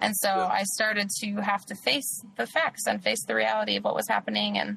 And 0.00 0.14
so 0.16 0.28
yeah. 0.28 0.46
I 0.46 0.62
started 0.64 1.08
to 1.20 1.36
have 1.36 1.64
to 1.66 1.74
face 1.74 2.22
the 2.36 2.46
facts 2.46 2.86
and 2.86 3.02
face 3.02 3.24
the 3.26 3.34
reality 3.34 3.76
of 3.76 3.84
what 3.84 3.94
was 3.94 4.06
happening. 4.08 4.58
And 4.58 4.76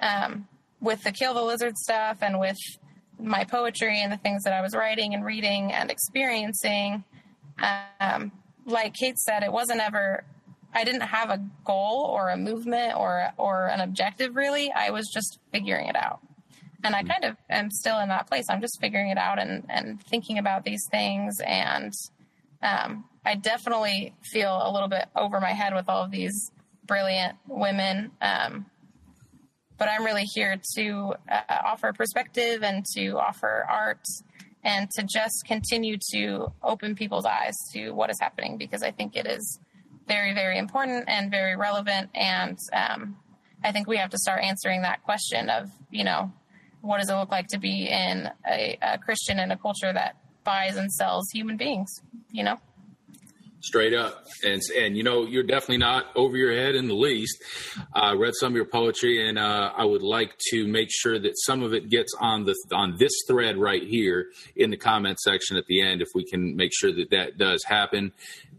um, 0.00 0.48
with 0.80 1.02
the 1.04 1.12
Kill 1.12 1.34
the 1.34 1.42
Lizard 1.42 1.76
stuff 1.76 2.18
and 2.20 2.40
with 2.40 2.56
my 3.18 3.44
poetry 3.44 4.00
and 4.00 4.12
the 4.12 4.16
things 4.16 4.42
that 4.44 4.52
I 4.52 4.62
was 4.62 4.74
writing 4.74 5.14
and 5.14 5.24
reading 5.24 5.72
and 5.72 5.90
experiencing, 5.90 7.04
um, 8.00 8.32
like 8.66 8.94
Kate 8.94 9.18
said, 9.18 9.42
it 9.42 9.52
wasn't 9.52 9.80
ever. 9.80 10.24
I 10.74 10.84
didn't 10.84 11.02
have 11.02 11.30
a 11.30 11.40
goal 11.64 12.10
or 12.12 12.28
a 12.28 12.36
movement 12.36 12.96
or 12.96 13.30
or 13.38 13.68
an 13.68 13.80
objective 13.80 14.36
really. 14.36 14.70
I 14.72 14.90
was 14.90 15.08
just 15.14 15.38
figuring 15.52 15.86
it 15.86 15.96
out 15.96 16.20
and 16.84 16.94
I 16.94 17.02
kind 17.02 17.24
of 17.24 17.36
am 17.48 17.70
still 17.70 17.98
in 18.00 18.08
that 18.08 18.28
place. 18.28 18.46
I'm 18.48 18.60
just 18.60 18.80
figuring 18.80 19.10
it 19.10 19.18
out 19.18 19.38
and, 19.38 19.64
and 19.68 20.02
thinking 20.02 20.38
about 20.38 20.64
these 20.64 20.86
things. 20.90 21.40
And 21.44 21.92
um, 22.62 23.04
I 23.24 23.34
definitely 23.34 24.14
feel 24.24 24.60
a 24.62 24.70
little 24.70 24.88
bit 24.88 25.06
over 25.16 25.40
my 25.40 25.52
head 25.52 25.74
with 25.74 25.88
all 25.88 26.04
of 26.04 26.10
these 26.10 26.50
brilliant 26.84 27.36
women. 27.48 28.12
Um, 28.20 28.66
but 29.78 29.88
I'm 29.88 30.04
really 30.04 30.24
here 30.24 30.56
to 30.76 31.14
uh, 31.30 31.40
offer 31.64 31.92
perspective 31.92 32.62
and 32.62 32.84
to 32.94 33.18
offer 33.18 33.66
art 33.68 34.04
and 34.64 34.90
to 34.92 35.02
just 35.02 35.44
continue 35.46 35.96
to 36.12 36.52
open 36.62 36.94
people's 36.94 37.26
eyes 37.26 37.54
to 37.72 37.90
what 37.90 38.10
is 38.10 38.18
happening 38.20 38.56
because 38.56 38.82
I 38.82 38.90
think 38.90 39.16
it 39.16 39.26
is 39.26 39.60
very, 40.08 40.34
very 40.34 40.58
important 40.58 41.04
and 41.08 41.30
very 41.30 41.56
relevant. 41.56 42.10
And 42.14 42.58
um, 42.72 43.16
I 43.62 43.72
think 43.72 43.86
we 43.86 43.96
have 43.98 44.10
to 44.10 44.18
start 44.18 44.42
answering 44.42 44.82
that 44.82 45.02
question 45.02 45.50
of, 45.50 45.70
you 45.90 46.04
know, 46.04 46.32
what 46.86 47.00
does 47.00 47.10
it 47.10 47.14
look 47.14 47.30
like 47.30 47.48
to 47.48 47.58
be 47.58 47.88
in 47.88 48.30
a, 48.48 48.78
a 48.80 48.98
Christian 48.98 49.38
in 49.38 49.50
a 49.50 49.56
culture 49.56 49.92
that 49.92 50.16
buys 50.44 50.76
and 50.76 50.92
sells 50.92 51.28
human 51.32 51.56
beings? 51.56 51.90
You 52.30 52.44
know? 52.44 52.58
Straight 53.66 53.94
up. 53.94 54.26
And 54.44 54.62
and 54.78 54.96
you 54.96 55.02
know 55.02 55.26
you're 55.26 55.42
definitely 55.42 55.78
not 55.78 56.06
over 56.14 56.36
your 56.36 56.52
head 56.52 56.76
in 56.76 56.86
the 56.86 56.94
least. 56.94 57.42
I 57.92 58.10
uh, 58.10 58.16
read 58.16 58.34
some 58.38 58.52
of 58.52 58.56
your 58.56 58.66
poetry 58.66 59.28
and 59.28 59.38
uh, 59.40 59.72
i 59.76 59.84
would 59.84 60.02
like 60.02 60.36
to 60.50 60.68
make 60.68 60.88
sure 60.92 61.18
that 61.18 61.32
some 61.34 61.64
of 61.64 61.74
it 61.74 61.88
gets 61.88 62.14
on 62.20 62.44
the 62.44 62.54
on 62.72 62.96
this 62.98 63.10
thread 63.26 63.56
right 63.56 63.82
here 63.82 64.30
in 64.54 64.70
the 64.70 64.76
comment 64.76 65.18
section 65.18 65.56
at 65.56 65.66
the 65.66 65.82
end 65.82 66.00
if 66.00 66.08
we 66.14 66.24
can 66.24 66.54
make 66.54 66.70
sure 66.72 66.92
that 66.92 67.10
that 67.10 67.38
does 67.38 67.64
happen. 67.64 68.12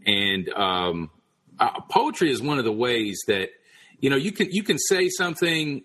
And 0.04 0.50
um, 0.50 1.10
uh, 1.58 1.80
poetry 1.90 2.30
is 2.30 2.42
one 2.42 2.58
of 2.58 2.66
the 2.66 2.72
ways 2.72 3.18
that 3.28 3.48
you 4.00 4.10
know 4.10 4.16
you 4.16 4.32
can 4.32 4.48
you 4.50 4.62
can 4.62 4.76
say 4.78 5.08
something 5.08 5.84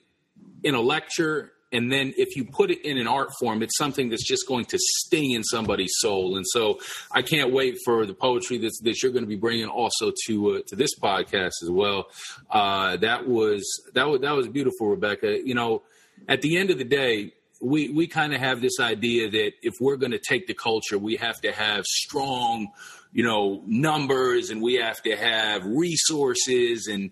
in 0.63 0.75
a 0.75 0.81
lecture 0.81 1.52
and 1.73 1.91
then 1.91 2.13
if 2.17 2.35
you 2.35 2.45
put 2.45 2.71
it 2.71 2.85
in 2.85 2.97
an 2.97 3.07
art 3.07 3.31
form 3.39 3.61
it's 3.61 3.77
something 3.77 4.09
that's 4.09 4.25
just 4.25 4.47
going 4.47 4.65
to 4.65 4.77
sting 4.79 5.31
in 5.31 5.43
somebody's 5.43 5.93
soul. 5.97 6.37
And 6.37 6.45
so 6.47 6.79
i 7.11 7.21
can't 7.21 7.51
wait 7.51 7.77
for 7.83 8.05
the 8.05 8.13
poetry 8.13 8.57
that, 8.59 8.71
that 8.83 9.01
you're 9.01 9.11
going 9.11 9.23
to 9.23 9.29
be 9.29 9.35
bringing 9.35 9.67
also 9.67 10.11
to 10.27 10.55
uh, 10.55 10.59
to 10.67 10.75
this 10.75 10.97
podcast 10.99 11.63
as 11.63 11.69
well. 11.69 12.07
Uh, 12.49 12.97
that 12.97 13.27
was 13.27 13.63
that 13.93 14.07
was 14.07 14.21
that 14.21 14.31
was 14.31 14.47
beautiful 14.47 14.87
rebecca. 14.87 15.39
You 15.45 15.55
know 15.55 15.81
at 16.27 16.41
the 16.41 16.57
end 16.57 16.69
of 16.69 16.77
the 16.77 16.85
day 16.85 17.33
we 17.61 17.89
we 17.89 18.07
kind 18.07 18.33
of 18.33 18.39
have 18.39 18.61
this 18.61 18.79
idea 18.79 19.29
that 19.29 19.53
if 19.61 19.73
we're 19.79 19.95
going 19.95 20.11
to 20.11 20.19
take 20.19 20.47
the 20.47 20.53
culture 20.53 20.97
we 20.97 21.15
have 21.15 21.39
to 21.41 21.51
have 21.51 21.85
strong 21.85 22.67
you 23.13 23.23
know 23.23 23.63
numbers 23.65 24.49
and 24.49 24.61
we 24.61 24.75
have 24.75 25.01
to 25.01 25.15
have 25.15 25.65
resources 25.65 26.87
and 26.87 27.11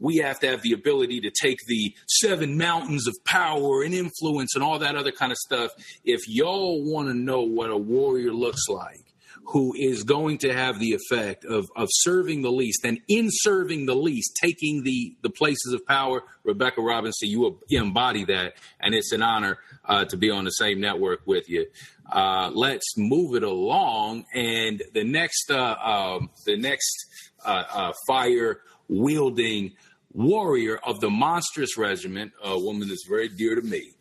we 0.00 0.16
have 0.18 0.40
to 0.40 0.48
have 0.48 0.62
the 0.62 0.72
ability 0.72 1.20
to 1.20 1.30
take 1.30 1.58
the 1.66 1.94
seven 2.06 2.56
mountains 2.56 3.06
of 3.06 3.16
power 3.24 3.82
and 3.82 3.94
influence 3.94 4.54
and 4.54 4.62
all 4.62 4.78
that 4.78 4.96
other 4.96 5.12
kind 5.12 5.32
of 5.32 5.38
stuff. 5.38 5.70
If 6.04 6.28
y'all 6.28 6.82
want 6.84 7.08
to 7.08 7.14
know 7.14 7.42
what 7.42 7.70
a 7.70 7.76
warrior 7.76 8.32
looks 8.32 8.68
like, 8.68 9.06
who 9.48 9.74
is 9.76 10.02
going 10.02 10.38
to 10.38 10.52
have 10.52 10.80
the 10.80 10.92
effect 10.92 11.44
of, 11.44 11.68
of 11.76 11.88
serving 11.90 12.42
the 12.42 12.50
least 12.50 12.84
and 12.84 12.98
in 13.08 13.28
serving 13.30 13.86
the 13.86 13.94
least, 13.94 14.36
taking 14.40 14.82
the, 14.82 15.16
the 15.22 15.30
places 15.30 15.72
of 15.72 15.86
power, 15.86 16.24
Rebecca 16.42 16.80
Robinson, 16.80 17.28
you 17.28 17.60
embody 17.70 18.24
that. 18.24 18.54
And 18.80 18.94
it's 18.94 19.12
an 19.12 19.22
honor 19.22 19.58
uh, 19.84 20.04
to 20.06 20.16
be 20.16 20.30
on 20.30 20.44
the 20.44 20.50
same 20.50 20.80
network 20.80 21.20
with 21.26 21.48
you. 21.48 21.66
Uh, 22.10 22.50
let's 22.54 22.96
move 22.96 23.36
it 23.36 23.44
along. 23.44 24.24
And 24.34 24.82
the 24.92 25.04
next, 25.04 25.50
uh, 25.50 25.76
um, 25.80 26.30
the 26.44 26.56
next 26.56 27.06
uh, 27.44 27.64
uh, 27.72 27.92
fire 28.06 28.60
wielding 28.88 29.72
warrior 30.16 30.78
of 30.78 31.00
the 31.00 31.10
monstrous 31.10 31.76
regiment, 31.76 32.32
a 32.42 32.58
woman 32.58 32.88
that's 32.88 33.06
very 33.06 33.28
dear 33.28 33.54
to 33.54 33.62
me. 33.62 33.92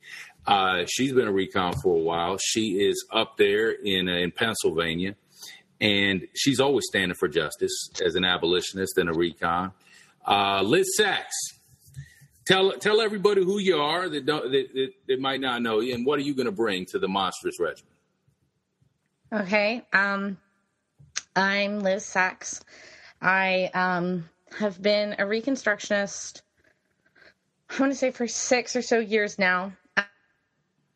Uh, 0.47 0.85
she's 0.87 1.11
been 1.11 1.27
a 1.27 1.31
recon 1.31 1.73
for 1.83 1.95
a 1.95 1.99
while. 1.99 2.37
She 2.37 2.87
is 2.87 3.05
up 3.11 3.37
there 3.37 3.71
in 3.71 4.07
uh, 4.07 4.13
in 4.13 4.31
Pennsylvania, 4.31 5.15
and 5.81 6.27
she's 6.33 6.59
always 6.59 6.85
standing 6.87 7.15
for 7.15 7.27
justice 7.27 7.89
as 8.03 8.15
an 8.15 8.23
abolitionist 8.23 8.97
and 8.97 9.09
a 9.09 9.13
recon. 9.13 9.71
Uh, 10.25 10.61
Liz 10.61 10.95
Sachs, 10.95 11.35
tell 12.45 12.71
tell 12.73 13.01
everybody 13.01 13.43
who 13.43 13.59
you 13.59 13.77
are 13.77 14.07
that 14.07 14.25
don't 14.25 14.51
that, 14.51 14.73
that, 14.73 14.89
that 15.07 15.19
might 15.19 15.41
not 15.41 15.61
know 15.61 15.79
you, 15.79 15.93
and 15.93 16.05
what 16.05 16.19
are 16.19 16.23
you 16.23 16.35
going 16.35 16.45
to 16.45 16.51
bring 16.51 16.85
to 16.87 16.99
the 16.99 17.07
monstrous 17.07 17.59
regiment? 17.59 17.95
Okay, 19.33 19.83
um, 19.91 20.37
I'm 21.35 21.79
Liz 21.79 22.05
Sachs. 22.05 22.63
I 23.19 23.71
um, 23.73 24.29
have 24.57 24.81
been 24.81 25.13
a 25.13 25.23
reconstructionist, 25.23 26.41
I 27.69 27.79
want 27.79 27.91
to 27.91 27.97
say 27.97 28.11
for 28.11 28.27
six 28.27 28.75
or 28.75 28.81
so 28.81 28.99
years 28.99 29.37
now. 29.37 29.73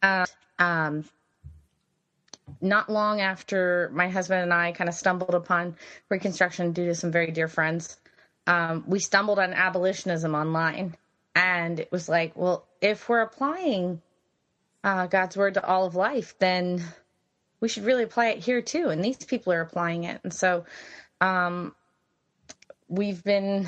Uh, 0.01 0.25
um, 0.57 1.03
not 2.61 2.89
long 2.89 3.21
after 3.21 3.89
my 3.93 4.09
husband 4.09 4.41
and 4.41 4.53
I 4.53 4.71
kind 4.71 4.89
of 4.89 4.95
stumbled 4.95 5.35
upon 5.35 5.75
Reconstruction 6.09 6.71
due 6.71 6.87
to 6.87 6.95
some 6.95 7.11
very 7.11 7.31
dear 7.31 7.47
friends, 7.47 7.97
um, 8.47 8.83
we 8.87 8.99
stumbled 8.99 9.39
on 9.39 9.53
abolitionism 9.53 10.35
online. 10.35 10.95
And 11.35 11.79
it 11.79 11.91
was 11.91 12.09
like, 12.09 12.35
well, 12.35 12.65
if 12.81 13.07
we're 13.07 13.21
applying 13.21 14.01
uh, 14.83 15.07
God's 15.07 15.37
word 15.37 15.53
to 15.55 15.65
all 15.65 15.85
of 15.85 15.95
life, 15.95 16.35
then 16.39 16.83
we 17.59 17.67
should 17.69 17.85
really 17.85 18.03
apply 18.03 18.29
it 18.29 18.39
here 18.39 18.61
too. 18.61 18.89
And 18.89 19.03
these 19.03 19.17
people 19.17 19.53
are 19.53 19.61
applying 19.61 20.05
it. 20.05 20.19
And 20.23 20.33
so 20.33 20.65
um, 21.21 21.75
we've 22.89 23.23
been 23.23 23.67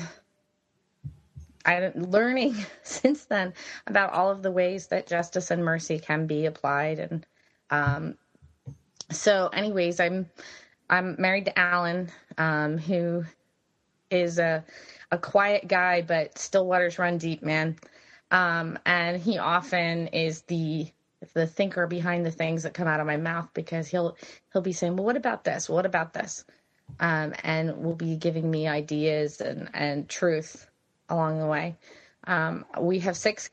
I'm 1.64 1.92
learning 1.94 2.56
since 2.82 3.24
then 3.24 3.54
about 3.86 4.12
all 4.12 4.30
of 4.30 4.42
the 4.42 4.50
ways 4.50 4.88
that 4.88 5.06
justice 5.06 5.50
and 5.50 5.64
mercy 5.64 5.98
can 5.98 6.26
be 6.26 6.46
applied. 6.46 6.98
And 6.98 7.26
um, 7.70 8.18
so 9.12 9.48
anyways 9.48 10.00
i'm 10.00 10.28
i'm 10.90 11.16
married 11.18 11.44
to 11.46 11.58
alan 11.58 12.10
um, 12.38 12.78
who 12.78 13.24
is 14.10 14.38
a 14.38 14.64
a 15.10 15.18
quiet 15.18 15.68
guy 15.68 16.02
but 16.02 16.38
still 16.38 16.66
waters 16.66 16.98
run 16.98 17.18
deep 17.18 17.42
man. 17.42 17.76
Um, 18.30 18.78
and 18.86 19.20
he 19.20 19.38
often 19.38 20.08
is 20.08 20.42
the 20.42 20.90
the 21.34 21.46
thinker 21.46 21.86
behind 21.86 22.24
the 22.24 22.30
things 22.30 22.62
that 22.62 22.74
come 22.74 22.88
out 22.88 23.00
of 23.00 23.06
my 23.06 23.18
mouth 23.18 23.48
because 23.54 23.88
he'll 23.88 24.16
he'll 24.52 24.62
be 24.62 24.72
saying 24.72 24.96
well 24.96 25.04
what 25.04 25.16
about 25.16 25.44
this? 25.44 25.68
What 25.68 25.86
about 25.86 26.14
this 26.14 26.44
um, 27.00 27.34
and 27.42 27.82
will 27.82 27.94
be 27.94 28.16
giving 28.16 28.50
me 28.50 28.68
ideas 28.68 29.40
and, 29.40 29.68
and 29.74 30.08
truth 30.08 30.66
along 31.08 31.38
the 31.38 31.46
way. 31.46 31.76
Um, 32.24 32.64
we 32.80 33.00
have 33.00 33.16
six 33.16 33.50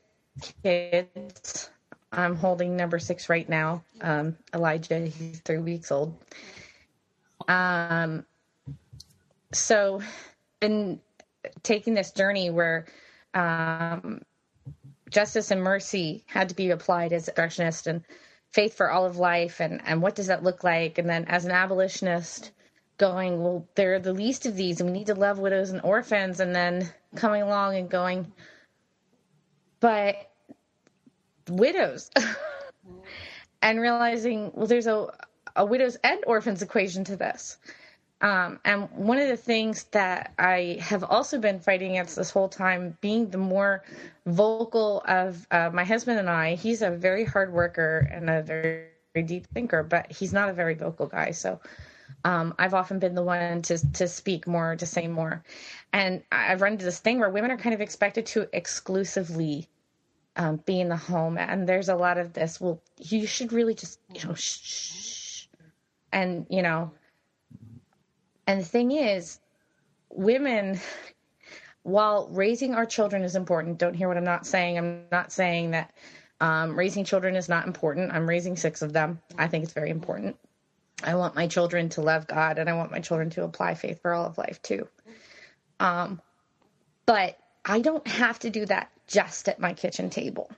kids. 0.62 1.70
I'm 2.12 2.36
holding 2.36 2.76
number 2.76 2.98
six 2.98 3.28
right 3.28 3.48
now. 3.48 3.84
Um, 4.00 4.36
Elijah, 4.54 4.98
he's 5.06 5.40
three 5.40 5.58
weeks 5.58 5.92
old. 5.92 6.16
Um, 7.48 8.24
so, 9.52 10.00
in 10.60 11.00
taking 11.62 11.94
this 11.94 12.12
journey 12.12 12.50
where 12.50 12.86
um, 13.34 14.22
justice 15.10 15.50
and 15.50 15.62
mercy 15.62 16.24
had 16.26 16.50
to 16.50 16.54
be 16.54 16.70
applied 16.70 17.12
as 17.12 17.28
a 17.28 17.32
abolitionist 17.32 17.86
and 17.86 18.04
faith 18.52 18.74
for 18.74 18.90
all 18.90 19.06
of 19.06 19.16
life, 19.16 19.60
and 19.60 19.80
and 19.84 20.02
what 20.02 20.14
does 20.14 20.28
that 20.28 20.42
look 20.42 20.64
like? 20.64 20.98
And 20.98 21.08
then 21.08 21.24
as 21.26 21.44
an 21.44 21.52
abolitionist, 21.52 22.50
going, 23.00 23.42
well, 23.42 23.66
they're 23.74 23.98
the 23.98 24.12
least 24.12 24.44
of 24.44 24.54
these, 24.54 24.80
and 24.80 24.90
we 24.90 24.98
need 24.98 25.06
to 25.06 25.14
love 25.14 25.38
widows 25.38 25.70
and 25.70 25.80
orphans, 25.82 26.38
and 26.38 26.54
then 26.54 26.88
coming 27.16 27.42
along 27.42 27.76
and 27.76 27.88
going, 27.88 28.30
but 29.80 30.30
widows, 31.48 32.10
and 33.62 33.80
realizing, 33.80 34.52
well, 34.54 34.66
there's 34.66 34.86
a 34.86 35.08
a 35.56 35.64
widows 35.64 35.96
and 36.04 36.20
orphans 36.26 36.62
equation 36.62 37.04
to 37.04 37.16
this. 37.16 37.56
Um, 38.20 38.60
and 38.66 38.90
one 38.90 39.18
of 39.18 39.28
the 39.28 39.36
things 39.36 39.84
that 39.92 40.34
I 40.38 40.78
have 40.80 41.02
also 41.02 41.38
been 41.38 41.58
fighting 41.58 41.92
against 41.92 42.16
this 42.16 42.30
whole 42.30 42.50
time, 42.50 42.98
being 43.00 43.30
the 43.30 43.38
more 43.38 43.82
vocal 44.26 45.02
of 45.08 45.46
uh, 45.50 45.70
my 45.72 45.84
husband 45.84 46.18
and 46.18 46.28
I, 46.28 46.54
he's 46.54 46.82
a 46.82 46.90
very 46.90 47.24
hard 47.24 47.52
worker 47.52 48.06
and 48.12 48.28
a 48.28 48.42
very, 48.42 48.88
very 49.14 49.26
deep 49.26 49.46
thinker, 49.54 49.82
but 49.82 50.12
he's 50.12 50.34
not 50.34 50.50
a 50.50 50.52
very 50.52 50.74
vocal 50.74 51.06
guy. 51.06 51.30
So 51.30 51.60
um, 52.24 52.54
I've 52.58 52.74
often 52.74 52.98
been 52.98 53.14
the 53.14 53.22
one 53.22 53.62
to 53.62 53.92
to 53.92 54.08
speak 54.08 54.46
more, 54.46 54.76
to 54.76 54.86
say 54.86 55.08
more, 55.08 55.42
and 55.92 56.22
I've 56.30 56.60
run 56.60 56.72
into 56.72 56.84
this 56.84 56.98
thing 56.98 57.18
where 57.18 57.30
women 57.30 57.50
are 57.50 57.56
kind 57.56 57.74
of 57.74 57.80
expected 57.80 58.26
to 58.26 58.48
exclusively 58.52 59.68
um, 60.36 60.56
be 60.66 60.80
in 60.80 60.88
the 60.88 60.96
home, 60.96 61.38
and 61.38 61.68
there's 61.68 61.88
a 61.88 61.96
lot 61.96 62.18
of 62.18 62.32
this. 62.32 62.60
Well, 62.60 62.80
you 62.98 63.26
should 63.26 63.52
really 63.52 63.74
just 63.74 64.00
you 64.12 64.26
know 64.26 64.34
shh, 64.34 65.46
and 66.12 66.46
you 66.50 66.62
know, 66.62 66.90
and 68.46 68.60
the 68.60 68.64
thing 68.64 68.92
is, 68.92 69.38
women. 70.10 70.80
While 71.82 72.28
raising 72.30 72.74
our 72.74 72.84
children 72.84 73.22
is 73.22 73.36
important, 73.36 73.78
don't 73.78 73.94
hear 73.94 74.06
what 74.06 74.18
I'm 74.18 74.22
not 74.22 74.46
saying. 74.46 74.76
I'm 74.76 75.04
not 75.10 75.32
saying 75.32 75.70
that 75.70 75.94
um, 76.38 76.78
raising 76.78 77.04
children 77.04 77.36
is 77.36 77.48
not 77.48 77.66
important. 77.66 78.12
I'm 78.12 78.28
raising 78.28 78.54
six 78.54 78.82
of 78.82 78.92
them. 78.92 79.18
I 79.38 79.48
think 79.48 79.64
it's 79.64 79.72
very 79.72 79.88
important. 79.88 80.36
I 81.02 81.14
want 81.14 81.34
my 81.34 81.46
children 81.46 81.88
to 81.90 82.02
love 82.02 82.26
God 82.26 82.58
and 82.58 82.68
I 82.68 82.74
want 82.74 82.90
my 82.90 83.00
children 83.00 83.30
to 83.30 83.44
apply 83.44 83.74
faith 83.74 84.00
for 84.02 84.12
all 84.12 84.26
of 84.26 84.38
life 84.38 84.60
too. 84.62 84.88
Um, 85.78 86.20
but 87.06 87.38
I 87.64 87.80
don't 87.80 88.06
have 88.06 88.38
to 88.40 88.50
do 88.50 88.66
that 88.66 88.90
just 89.06 89.48
at 89.48 89.60
my 89.60 89.72
kitchen 89.72 90.10
table. 90.10 90.50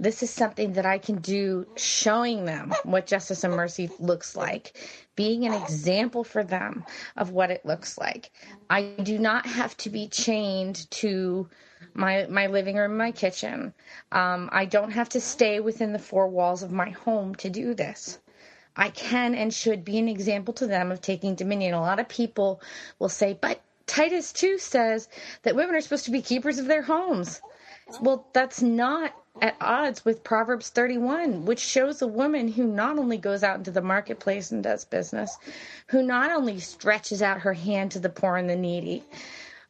This 0.00 0.22
is 0.22 0.30
something 0.30 0.72
that 0.72 0.86
I 0.86 0.98
can 0.98 1.18
do 1.18 1.66
showing 1.76 2.44
them 2.44 2.72
what 2.82 3.06
justice 3.06 3.44
and 3.44 3.54
mercy 3.54 3.90
looks 4.00 4.34
like, 4.34 4.76
being 5.14 5.46
an 5.46 5.54
example 5.54 6.24
for 6.24 6.42
them 6.42 6.84
of 7.16 7.30
what 7.30 7.50
it 7.50 7.64
looks 7.64 7.96
like. 7.96 8.32
I 8.68 8.82
do 9.02 9.18
not 9.18 9.46
have 9.46 9.76
to 9.78 9.90
be 9.90 10.08
chained 10.08 10.90
to 10.92 11.48
my 11.94 12.26
my 12.28 12.48
living 12.48 12.76
room, 12.76 12.96
my 12.96 13.12
kitchen. 13.12 13.72
Um, 14.10 14.48
I 14.52 14.64
don't 14.64 14.90
have 14.90 15.10
to 15.10 15.20
stay 15.20 15.60
within 15.60 15.92
the 15.92 15.98
four 15.98 16.26
walls 16.28 16.62
of 16.62 16.72
my 16.72 16.90
home 16.90 17.34
to 17.36 17.48
do 17.48 17.74
this. 17.74 18.18
I 18.78 18.90
can 18.90 19.34
and 19.34 19.52
should 19.52 19.84
be 19.84 19.98
an 19.98 20.08
example 20.08 20.54
to 20.54 20.66
them 20.66 20.92
of 20.92 21.00
taking 21.00 21.34
dominion. 21.34 21.74
A 21.74 21.80
lot 21.80 21.98
of 21.98 22.08
people 22.08 22.62
will 23.00 23.08
say, 23.08 23.36
but 23.38 23.60
Titus 23.86 24.32
2 24.32 24.58
says 24.58 25.08
that 25.42 25.56
women 25.56 25.74
are 25.74 25.80
supposed 25.80 26.04
to 26.04 26.12
be 26.12 26.22
keepers 26.22 26.58
of 26.58 26.66
their 26.66 26.82
homes. 26.82 27.42
Well, 28.00 28.26
that's 28.32 28.62
not 28.62 29.14
at 29.42 29.56
odds 29.60 30.04
with 30.04 30.22
Proverbs 30.22 30.68
31, 30.70 31.44
which 31.44 31.58
shows 31.58 32.02
a 32.02 32.06
woman 32.06 32.48
who 32.48 32.64
not 32.64 32.98
only 32.98 33.18
goes 33.18 33.42
out 33.42 33.56
into 33.56 33.70
the 33.70 33.82
marketplace 33.82 34.50
and 34.52 34.62
does 34.62 34.84
business, 34.84 35.38
who 35.88 36.02
not 36.02 36.30
only 36.30 36.60
stretches 36.60 37.20
out 37.20 37.40
her 37.40 37.54
hand 37.54 37.90
to 37.92 37.98
the 37.98 38.08
poor 38.08 38.36
and 38.36 38.48
the 38.48 38.56
needy, 38.56 39.02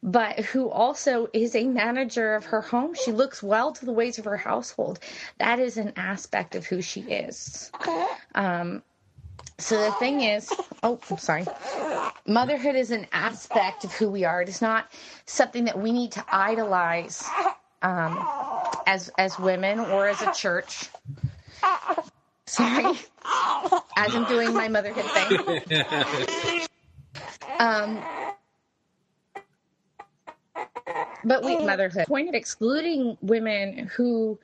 but 0.03 0.39
who 0.39 0.69
also 0.69 1.29
is 1.33 1.55
a 1.55 1.65
manager 1.65 2.35
of 2.35 2.45
her 2.45 2.61
home. 2.61 2.93
She 2.93 3.11
looks 3.11 3.43
well 3.43 3.71
to 3.73 3.85
the 3.85 3.91
ways 3.91 4.17
of 4.17 4.25
her 4.25 4.37
household. 4.37 4.99
That 5.39 5.59
is 5.59 5.77
an 5.77 5.93
aspect 5.95 6.55
of 6.55 6.65
who 6.65 6.81
she 6.81 7.01
is. 7.01 7.71
Um, 8.35 8.81
so 9.59 9.79
the 9.81 9.91
thing 9.93 10.21
is, 10.21 10.51
oh, 10.83 10.99
I'm 11.09 11.17
sorry. 11.17 11.45
Motherhood 12.25 12.75
is 12.75 12.91
an 12.91 13.07
aspect 13.11 13.83
of 13.83 13.91
who 13.93 14.09
we 14.09 14.23
are. 14.23 14.41
It 14.41 14.49
is 14.49 14.61
not 14.61 14.91
something 15.25 15.65
that 15.65 15.77
we 15.79 15.91
need 15.91 16.11
to 16.13 16.25
idolize 16.29 17.23
um, 17.81 18.27
as 18.87 19.09
as 19.17 19.37
women 19.39 19.79
or 19.79 20.07
as 20.07 20.21
a 20.21 20.31
church. 20.33 20.89
Sorry, 22.45 22.85
as 23.97 24.15
I'm 24.15 24.25
doing 24.25 24.53
my 24.53 24.67
motherhood 24.69 25.05
thing. 25.11 25.61
Um, 27.59 28.01
but 31.25 31.43
we 31.43 31.57
motherhood 31.57 32.07
point 32.07 32.29
of 32.29 32.35
excluding 32.35 33.17
women 33.21 33.89
who 33.95 34.39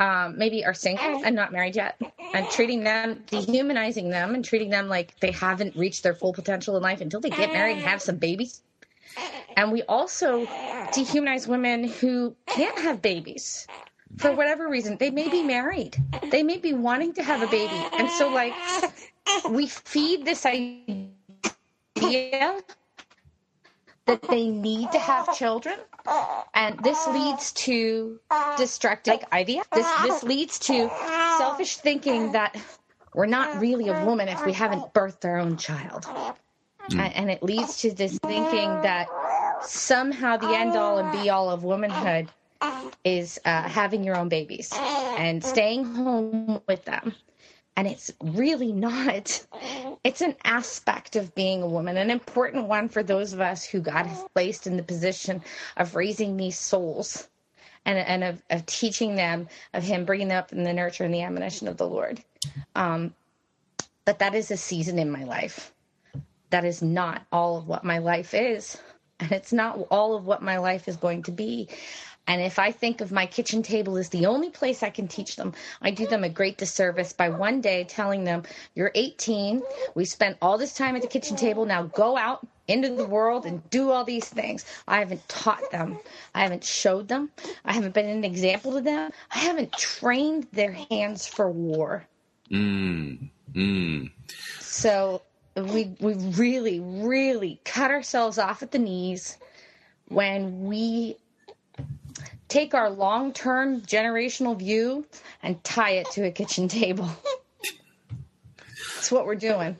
um, 0.00 0.38
maybe 0.38 0.64
are 0.64 0.74
single 0.74 1.22
and 1.24 1.36
not 1.36 1.52
married 1.52 1.76
yet, 1.76 2.00
and 2.34 2.48
treating 2.50 2.82
them, 2.82 3.22
dehumanizing 3.26 4.08
them, 4.08 4.34
and 4.34 4.42
treating 4.44 4.70
them 4.70 4.88
like 4.88 5.14
they 5.20 5.30
haven't 5.30 5.76
reached 5.76 6.02
their 6.02 6.14
full 6.14 6.32
potential 6.32 6.76
in 6.76 6.82
life 6.82 7.02
until 7.02 7.20
they 7.20 7.28
get 7.28 7.52
married 7.52 7.74
and 7.74 7.82
have 7.82 8.00
some 8.00 8.16
babies. 8.16 8.62
And 9.56 9.70
we 9.70 9.82
also 9.82 10.46
dehumanize 10.46 11.46
women 11.46 11.84
who 11.84 12.34
can't 12.46 12.78
have 12.78 13.02
babies 13.02 13.66
for 14.16 14.32
whatever 14.32 14.68
reason. 14.68 14.96
They 14.96 15.10
may 15.10 15.28
be 15.28 15.42
married, 15.42 15.96
they 16.30 16.42
may 16.42 16.56
be 16.56 16.72
wanting 16.72 17.12
to 17.14 17.22
have 17.22 17.42
a 17.42 17.46
baby. 17.48 17.76
And 17.92 18.10
so, 18.10 18.28
like, 18.30 18.54
we 19.50 19.66
feed 19.66 20.24
this 20.24 20.46
idea 20.46 21.10
that 24.10 24.22
they 24.28 24.48
need 24.48 24.90
to 24.92 24.98
have 24.98 25.36
children 25.36 25.78
and 26.54 26.78
this 26.80 27.06
leads 27.08 27.52
to 27.52 28.18
destructive 28.56 29.14
like 29.14 29.30
IVF. 29.30 29.64
This 29.72 29.86
this 30.02 30.22
leads 30.22 30.58
to 30.60 30.90
selfish 31.38 31.76
thinking 31.76 32.32
that 32.32 32.56
we're 33.14 33.26
not 33.26 33.60
really 33.60 33.88
a 33.88 34.04
woman 34.04 34.28
if 34.28 34.44
we 34.44 34.52
haven't 34.52 34.92
birthed 34.94 35.24
our 35.24 35.38
own 35.38 35.56
child. 35.56 36.04
Mm. 36.90 37.12
And 37.14 37.30
it 37.30 37.42
leads 37.42 37.78
to 37.82 37.92
this 37.92 38.18
thinking 38.18 38.68
that 38.82 39.06
somehow 39.62 40.36
the 40.36 40.48
end 40.48 40.76
all 40.76 40.98
and 40.98 41.12
be 41.12 41.30
all 41.30 41.50
of 41.50 41.62
womanhood 41.62 42.28
is 43.04 43.38
uh, 43.44 43.62
having 43.62 44.04
your 44.04 44.16
own 44.16 44.28
babies 44.28 44.72
and 44.74 45.44
staying 45.44 45.84
home 45.84 46.60
with 46.66 46.84
them 46.84 47.14
and 47.76 47.88
it's 47.88 48.12
really 48.20 48.72
not. 48.72 49.46
It's 50.02 50.22
an 50.22 50.34
aspect 50.44 51.16
of 51.16 51.34
being 51.34 51.62
a 51.62 51.66
woman, 51.66 51.96
an 51.96 52.10
important 52.10 52.66
one 52.66 52.88
for 52.88 53.02
those 53.02 53.32
of 53.32 53.40
us 53.40 53.64
who 53.64 53.80
God 53.80 54.06
has 54.06 54.24
placed 54.34 54.66
in 54.66 54.76
the 54.76 54.82
position 54.82 55.42
of 55.76 55.94
raising 55.94 56.36
these 56.36 56.58
souls 56.58 57.28
and, 57.84 57.98
and 57.98 58.24
of, 58.24 58.42
of 58.48 58.64
teaching 58.66 59.14
them, 59.14 59.48
of 59.74 59.82
Him 59.82 60.04
bringing 60.04 60.28
them 60.28 60.38
up 60.38 60.52
in 60.52 60.64
the 60.64 60.72
nurture 60.72 61.04
and 61.04 61.12
the 61.12 61.22
admonition 61.22 61.68
of 61.68 61.76
the 61.76 61.86
Lord. 61.86 62.22
Um, 62.74 63.14
but 64.04 64.18
that 64.20 64.34
is 64.34 64.50
a 64.50 64.56
season 64.56 64.98
in 64.98 65.10
my 65.10 65.24
life. 65.24 65.72
That 66.48 66.64
is 66.64 66.82
not 66.82 67.26
all 67.30 67.58
of 67.58 67.68
what 67.68 67.84
my 67.84 67.98
life 67.98 68.34
is. 68.34 68.78
And 69.20 69.32
it's 69.32 69.52
not 69.52 69.78
all 69.90 70.16
of 70.16 70.24
what 70.24 70.42
my 70.42 70.56
life 70.56 70.88
is 70.88 70.96
going 70.96 71.24
to 71.24 71.30
be. 71.30 71.68
And 72.26 72.40
if 72.40 72.58
I 72.58 72.70
think 72.70 73.00
of 73.00 73.10
my 73.10 73.26
kitchen 73.26 73.62
table 73.62 73.96
as 73.96 74.08
the 74.10 74.26
only 74.26 74.50
place 74.50 74.82
I 74.82 74.90
can 74.90 75.08
teach 75.08 75.36
them, 75.36 75.52
I 75.82 75.90
do 75.90 76.06
them 76.06 76.22
a 76.22 76.28
great 76.28 76.58
disservice 76.58 77.12
by 77.12 77.28
one 77.28 77.60
day 77.60 77.84
telling 77.84 78.24
them, 78.24 78.44
You're 78.74 78.92
18. 78.94 79.62
We 79.94 80.04
spent 80.04 80.36
all 80.40 80.56
this 80.56 80.74
time 80.74 80.94
at 80.94 81.02
the 81.02 81.08
kitchen 81.08 81.36
table. 81.36 81.66
Now 81.66 81.84
go 81.84 82.16
out 82.16 82.46
into 82.68 82.94
the 82.94 83.04
world 83.04 83.46
and 83.46 83.68
do 83.70 83.90
all 83.90 84.04
these 84.04 84.28
things. 84.28 84.64
I 84.86 85.00
haven't 85.00 85.28
taught 85.28 85.70
them. 85.72 85.98
I 86.34 86.42
haven't 86.42 86.64
showed 86.64 87.08
them. 87.08 87.30
I 87.64 87.72
haven't 87.72 87.94
been 87.94 88.08
an 88.08 88.24
example 88.24 88.72
to 88.72 88.80
them. 88.80 89.10
I 89.34 89.38
haven't 89.38 89.72
trained 89.72 90.46
their 90.52 90.72
hands 90.72 91.26
for 91.26 91.50
war. 91.50 92.06
Mm. 92.50 93.28
Mm. 93.52 94.12
So 94.60 95.22
we 95.56 95.96
we 96.00 96.14
really, 96.14 96.80
really 96.80 97.60
cut 97.64 97.90
ourselves 97.90 98.38
off 98.38 98.62
at 98.62 98.70
the 98.70 98.78
knees 98.78 99.36
when 100.08 100.64
we 100.64 101.16
take 102.50 102.74
our 102.74 102.90
long 102.90 103.32
term 103.32 103.80
generational 103.80 104.58
view 104.58 105.06
and 105.42 105.62
tie 105.64 105.92
it 105.92 106.10
to 106.10 106.26
a 106.26 106.30
kitchen 106.30 106.68
table. 106.68 107.08
That's 108.94 109.10
what 109.10 109.24
we're 109.24 109.36
doing. 109.36 109.78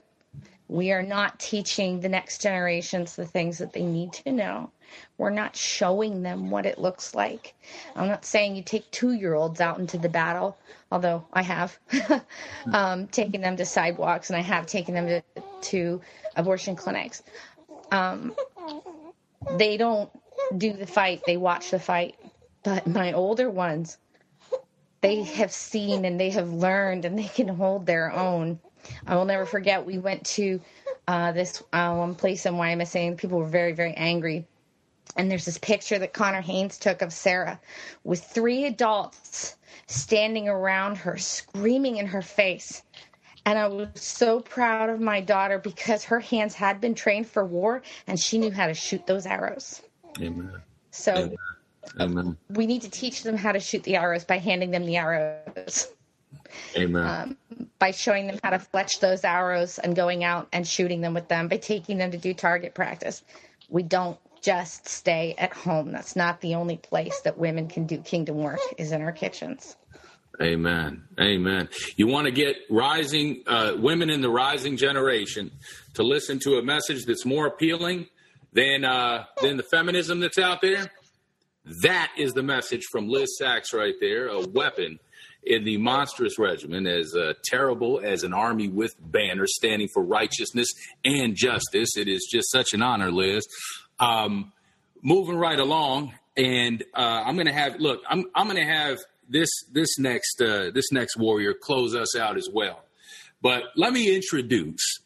We 0.69 0.93
are 0.93 1.03
not 1.03 1.39
teaching 1.41 2.01
the 2.01 2.09
next 2.09 2.41
generations 2.41 3.17
the 3.17 3.27
things 3.27 3.59
that 3.59 3.73
they 3.73 3.83
need 3.83 4.13
to 4.15 4.33
know. 4.33 4.71
We're 5.19 5.31
not 5.31 5.57
showing 5.57 6.23
them 6.23 6.51
what 6.51 6.65
it 6.65 6.79
looks 6.79 7.15
like. 7.15 7.55
I'm 7.95 8.09
not 8.09 8.25
saying 8.25 8.57
you 8.57 8.63
take 8.63 8.91
two 8.91 9.13
year 9.13 9.35
olds 9.35 9.61
out 9.61 9.79
into 9.79 9.99
the 9.99 10.09
battle, 10.09 10.57
although 10.91 11.27
I 11.33 11.43
have 11.43 11.77
um, 12.73 13.09
taken 13.09 13.41
them 13.41 13.57
to 13.57 13.65
sidewalks 13.65 14.31
and 14.31 14.37
I 14.37 14.43
have 14.43 14.67
taken 14.67 14.95
them 14.95 15.07
to, 15.09 15.23
to 15.63 16.01
abortion 16.37 16.77
clinics. 16.77 17.23
Um, 17.91 18.35
they 19.57 19.77
don't 19.77 20.11
do 20.57 20.73
the 20.73 20.87
fight, 20.87 21.23
they 21.27 21.37
watch 21.37 21.71
the 21.71 21.81
fight. 21.81 22.15
But 22.63 22.87
my 22.87 23.13
older 23.13 23.49
ones, 23.49 23.99
they 25.01 25.23
have 25.23 25.53
seen 25.53 26.05
and 26.05 26.21
they 26.21 26.31
have 26.31 26.53
learned 26.53 27.05
and 27.05 27.19
they 27.19 27.29
can 27.29 27.49
hold 27.49 27.87
their 27.87 28.13
own. 28.13 28.61
I 29.07 29.17
will 29.17 29.25
never 29.25 29.47
forget. 29.47 29.87
We 29.87 29.99
went 29.99 30.25
to 30.27 30.61
uh, 31.09 31.33
this 31.33 31.63
uh, 31.73 31.95
one 31.95 32.15
place 32.15 32.47
in 32.47 32.55
YMSA, 32.55 33.09
and 33.09 33.19
people 33.19 33.39
were 33.39 33.47
very, 33.47 33.73
very 33.73 33.95
angry. 33.95 34.47
And 35.17 35.31
there's 35.31 35.45
this 35.45 35.59
picture 35.59 35.99
that 35.99 36.13
Connor 36.13 36.41
Haynes 36.41 36.79
took 36.79 37.03
of 37.03 37.13
Sarah 37.13 37.61
with 38.05 38.23
three 38.23 38.65
adults 38.67 39.57
standing 39.87 40.49
around 40.49 40.99
her, 40.99 41.17
screaming 41.19 41.97
in 41.97 42.07
her 42.07 42.23
face. 42.23 42.83
And 43.45 43.59
I 43.59 43.67
was 43.67 43.89
so 43.95 44.41
proud 44.41 44.91
of 44.91 45.01
my 45.01 45.21
daughter 45.21 45.59
because 45.59 46.05
her 46.05 46.21
hands 46.21 46.55
had 46.55 46.81
been 46.81 46.95
trained 46.95 47.27
for 47.27 47.45
war 47.45 47.83
and 48.07 48.21
she 48.21 48.39
knew 48.39 48.53
how 48.53 48.67
to 48.67 48.75
shoot 48.75 49.07
those 49.07 49.27
arrows. 49.27 49.83
Amen. 50.21 50.53
So 50.93 51.15
Amen. 51.15 51.37
Amen. 51.99 52.37
we 52.51 52.67
need 52.67 52.83
to 52.83 52.91
teach 52.91 53.23
them 53.23 53.37
how 53.37 53.53
to 53.53 53.61
shoot 53.61 53.83
the 53.83 53.97
arrows 53.97 54.25
by 54.25 54.39
handing 54.39 54.71
them 54.71 54.87
the 54.87 54.97
arrows, 54.97 55.89
Amen. 56.77 57.05
um, 57.05 57.37
by 57.79 57.91
showing 57.91 58.27
them 58.27 58.39
how 58.43 58.51
to 58.51 58.59
fletch 58.59 59.01
those 59.01 59.25
arrows 59.25 59.79
and 59.79 59.97
going 59.97 60.23
out 60.23 60.49
and 60.53 60.67
shooting 60.67 61.01
them 61.01 61.15
with 61.15 61.29
them, 61.29 61.49
by 61.49 61.57
taking 61.57 61.99
them 61.99 62.11
to 62.13 62.19
do 62.19 62.33
target 62.35 62.75
practice. 62.75 63.23
We 63.69 63.83
don't 63.83 64.19
just 64.43 64.89
stay 64.89 65.35
at 65.39 65.53
home. 65.53 65.93
That's 65.93 66.17
not 66.17 66.41
the 66.41 66.55
only 66.55 66.77
place 66.77 67.21
that 67.21 67.39
women 67.39 67.69
can 67.69 67.87
do 67.87 67.99
kingdom 67.99 68.37
work 68.39 68.61
is 68.79 68.93
in 68.93 69.03
our 69.03 69.13
kitchens. 69.13 69.77
Amen. 70.41 71.03
Amen. 71.21 71.69
You 71.97 72.07
want 72.07 72.25
to 72.27 72.31
get 72.31 72.57
rising 72.71 73.43
uh, 73.47 73.75
women 73.77 74.09
in 74.09 74.23
the 74.23 74.31
rising 74.31 74.77
generation 74.77 75.51
to 75.95 76.03
listen 76.03 76.39
to 76.41 76.57
a 76.57 76.63
message 76.63 77.05
that's 77.05 77.27
more 77.27 77.47
appealing 77.47 78.07
than 78.53 78.85
uh, 78.85 79.25
than 79.43 79.59
the 79.59 79.63
feminism 79.63 80.21
that's 80.21 80.39
out 80.39 80.63
there. 80.63 80.91
That 81.83 82.11
is 82.19 82.33
the 82.33 82.43
message 82.43 82.85
from 82.91 83.09
Liz 83.09 83.39
Sachs 83.39 83.73
right 83.73 83.95
there, 84.01 84.29
a 84.29 84.41
weapon 84.41 84.99
in 85.43 85.65
the 85.65 85.77
monstrous 85.77 86.39
regiment, 86.39 86.87
as 86.87 87.15
uh, 87.15 87.35
terrible 87.45 88.01
as 88.03 88.25
an 88.25 88.35
army 88.35 88.69
with 88.69 88.95
banners 89.01 89.55
standing 89.55 89.89
for 89.95 90.03
righteousness 90.03 90.69
and 91.05 91.37
justice. 91.37 91.97
It 91.97 92.09
is 92.09 92.29
just 92.31 92.51
such 92.51 92.75
an 92.75 92.83
honor, 92.83 93.11
Liz. 93.11 93.47
Um, 93.99 94.53
moving 95.03 95.37
right 95.37 95.59
along, 95.59 96.15
and 96.37 96.83
uh, 96.95 97.23
I'm 97.25 97.37
going 97.37 97.47
to 97.47 97.53
have 97.53 97.77
look. 97.79 98.01
I'm 98.09 98.25
I'm 98.35 98.47
going 98.49 98.65
to 98.65 98.73
have 98.73 98.99
this 99.29 99.49
this 99.73 99.99
next 99.99 100.43
uh, 100.43 100.71
this 100.75 100.91
next 100.93 101.17
warrior 101.17 101.55
close 101.55 101.95
us 101.95 102.17
out 102.17 102.37
as 102.37 102.49
well. 102.53 102.83
But 103.43 103.63
let 103.77 103.93
me 103.93 104.15
introduce 104.15 105.01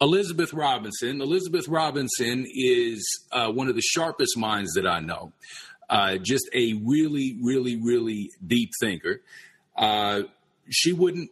Elizabeth 0.00 0.52
Robinson. 0.52 1.20
Elizabeth 1.20 1.68
Robinson 1.68 2.46
is 2.52 3.04
uh, 3.30 3.52
one 3.52 3.68
of 3.68 3.76
the 3.76 3.82
sharpest 3.82 4.36
minds 4.36 4.72
that 4.74 4.86
I 4.86 5.00
know. 5.00 5.32
Uh, 5.92 6.16
just 6.16 6.48
a 6.54 6.72
really, 6.86 7.36
really, 7.42 7.76
really 7.76 8.30
deep 8.44 8.70
thinker. 8.80 9.20
Uh, 9.76 10.22
she 10.70 10.90
wouldn't 10.90 11.30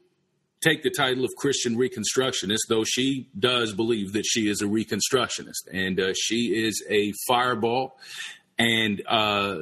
take 0.61 0.82
the 0.82 0.90
title 0.90 1.24
of 1.24 1.30
Christian 1.38 1.76
Reconstructionist, 1.76 2.58
though 2.68 2.84
she 2.84 3.30
does 3.38 3.72
believe 3.72 4.12
that 4.12 4.26
she 4.26 4.50
is 4.50 4.61
a 4.61 4.66
Reconstructionist, 4.66 5.66
and 5.72 5.98
uh, 5.98 6.12
she 6.14 6.62
is 6.62 6.84
a 6.90 7.14
fireball. 7.26 7.96
And 8.58 9.02
uh, 9.08 9.61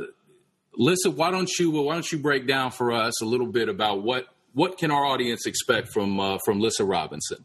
Lissa, 0.74 1.12
why 1.12 1.30
don't 1.30 1.50
you 1.60 1.70
why 1.70 1.94
don't 1.94 2.10
you 2.10 2.18
break 2.18 2.48
down 2.48 2.72
for 2.72 2.90
us 2.90 3.22
a 3.22 3.24
little 3.24 3.46
bit 3.46 3.68
about 3.68 4.02
what 4.02 4.26
what 4.52 4.78
can 4.78 4.90
our 4.90 5.04
audience 5.04 5.46
expect 5.46 5.92
from 5.92 6.18
uh, 6.18 6.38
from 6.44 6.58
Lissa 6.58 6.84
Robinson, 6.84 7.44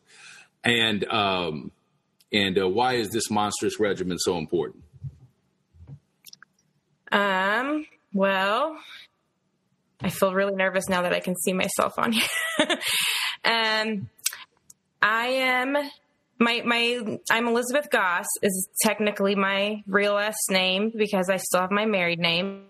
and 0.64 1.06
um, 1.12 1.72
and 2.32 2.60
uh, 2.60 2.68
why 2.68 2.94
is 2.94 3.12
this 3.12 3.30
monstrous 3.30 3.80
regiment 3.80 4.22
so 4.22 4.40
important? 4.40 4.84
Um, 7.14 7.86
well, 8.12 8.76
I 10.02 10.10
feel 10.10 10.34
really 10.34 10.56
nervous 10.56 10.90
now 10.90 11.04
that 11.04 11.14
I 11.14 11.20
can 11.20 11.36
see 11.36 11.54
myself 11.54 11.94
on 12.00 12.12
here. 12.12 12.28
um, 13.46 14.10
I 15.02 15.28
am 15.28 15.78
my 16.40 16.62
my 16.66 17.20
I'm 17.30 17.48
Elizabeth 17.48 17.90
Goss 17.92 18.26
is 18.42 18.68
technically 18.82 19.36
my 19.36 19.84
real 19.86 20.16
last 20.16 20.50
name 20.50 20.92
because 20.96 21.30
I 21.30 21.38
still 21.38 21.62
have 21.62 21.72
my 21.72 21.86
married 21.86 22.20
name. 22.20 22.66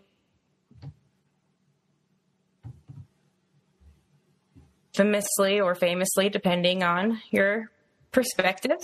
Famously 4.94 5.60
or 5.60 5.74
famously, 5.74 6.30
depending 6.30 6.84
on 6.84 7.22
your 7.32 7.72
perspective. 8.12 8.78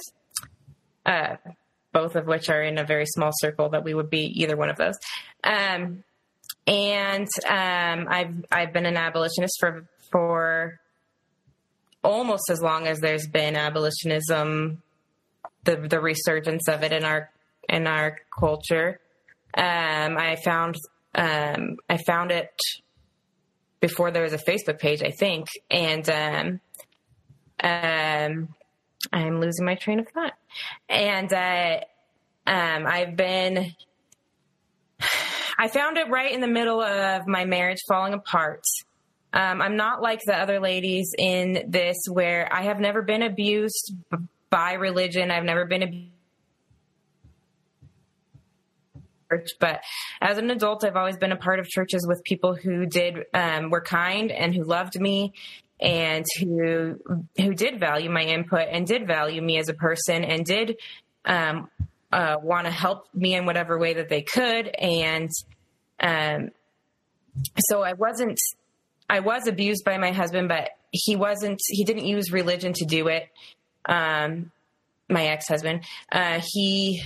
Uh, 1.05 1.35
both 1.93 2.15
of 2.15 2.27
which 2.27 2.49
are 2.49 2.61
in 2.61 2.77
a 2.77 2.83
very 2.83 3.05
small 3.05 3.31
circle 3.33 3.69
that 3.69 3.83
we 3.83 3.93
would 3.93 4.09
be 4.09 4.31
either 4.41 4.55
one 4.55 4.69
of 4.69 4.77
those. 4.77 4.95
Um, 5.43 6.03
and 6.67 7.27
um, 7.47 8.07
I've 8.09 8.45
I've 8.51 8.73
been 8.73 8.85
an 8.85 8.97
abolitionist 8.97 9.57
for 9.59 9.87
for 10.11 10.79
almost 12.03 12.49
as 12.49 12.61
long 12.61 12.87
as 12.87 12.99
there's 12.99 13.27
been 13.27 13.55
abolitionism, 13.55 14.81
the 15.63 15.75
the 15.77 15.99
resurgence 15.99 16.67
of 16.67 16.83
it 16.83 16.91
in 16.91 17.03
our 17.03 17.31
in 17.67 17.87
our 17.87 18.17
culture. 18.37 18.99
Um, 19.55 20.17
I 20.17 20.37
found 20.43 20.75
um, 21.15 21.77
I 21.89 21.97
found 21.97 22.31
it 22.31 22.53
before 23.79 24.11
there 24.11 24.23
was 24.23 24.33
a 24.33 24.37
Facebook 24.37 24.79
page, 24.79 25.01
I 25.01 25.11
think, 25.11 25.47
and 25.71 26.09
um, 26.09 26.61
um, 27.63 28.49
I'm 29.11 29.39
losing 29.39 29.65
my 29.65 29.75
train 29.75 29.99
of 29.99 30.07
thought. 30.09 30.33
And 30.87 31.31
uh, 31.31 31.79
um, 32.45 32.85
I've 32.87 33.15
been, 33.15 33.73
I 35.57 35.67
found 35.67 35.97
it 35.97 36.09
right 36.09 36.31
in 36.31 36.41
the 36.41 36.47
middle 36.47 36.81
of 36.81 37.27
my 37.27 37.45
marriage 37.45 37.79
falling 37.87 38.13
apart. 38.13 38.63
Um, 39.31 39.61
I'm 39.61 39.75
not 39.75 40.01
like 40.01 40.21
the 40.25 40.35
other 40.35 40.59
ladies 40.59 41.13
in 41.17 41.65
this 41.67 41.97
where 42.11 42.51
I 42.51 42.63
have 42.63 42.79
never 42.79 43.03
been 43.03 43.21
abused 43.21 43.93
b- 44.09 44.17
by 44.49 44.73
religion. 44.73 45.29
I've 45.29 45.43
never 45.43 45.65
been 45.65 45.83
abused. 45.83 46.09
But 49.59 49.81
as 50.21 50.39
an 50.39 50.49
adult, 50.49 50.83
I've 50.83 50.95
always 50.95 51.17
been 51.17 51.31
a 51.31 51.37
part 51.37 51.59
of 51.59 51.67
churches 51.67 52.07
with 52.07 52.23
people 52.23 52.55
who 52.55 52.87
did 52.87 53.25
um, 53.35 53.69
were 53.69 53.81
kind 53.81 54.31
and 54.31 54.55
who 54.55 54.63
loved 54.63 54.99
me 54.99 55.33
and 55.79 56.25
who 56.39 56.99
who 57.37 57.53
did 57.53 57.79
value 57.79 58.09
my 58.09 58.23
input 58.23 58.67
and 58.69 58.85
did 58.85 59.07
value 59.07 59.41
me 59.41 59.57
as 59.57 59.69
a 59.69 59.73
person 59.73 60.23
and 60.23 60.45
did 60.45 60.77
um, 61.25 61.69
uh, 62.11 62.37
want 62.41 62.65
to 62.65 62.71
help 62.71 63.07
me 63.13 63.35
in 63.35 63.45
whatever 63.45 63.77
way 63.77 63.93
that 63.93 64.09
they 64.09 64.21
could. 64.21 64.67
And 64.67 65.29
um, 65.99 66.49
so 67.69 67.81
I 67.81 67.93
wasn't 67.93 68.37
I 69.09 69.21
was 69.21 69.47
abused 69.47 69.85
by 69.85 69.97
my 69.97 70.11
husband 70.11 70.49
but 70.49 70.71
he 70.91 71.15
wasn't 71.15 71.59
he 71.67 71.83
didn't 71.83 72.05
use 72.05 72.31
religion 72.31 72.73
to 72.73 72.85
do 72.85 73.07
it 73.07 73.29
um, 73.85 74.51
my 75.07 75.27
ex-husband. 75.27 75.83
Uh, 76.11 76.41
he 76.45 77.01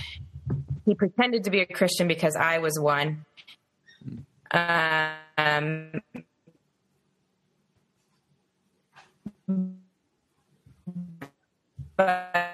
he 0.84 0.94
pretended 0.94 1.44
to 1.44 1.50
be 1.50 1.60
a 1.60 1.66
Christian 1.66 2.08
because 2.08 2.36
I 2.36 2.58
was 2.58 2.78
one. 2.78 3.24
Um, 4.50 6.02
but 11.96 12.46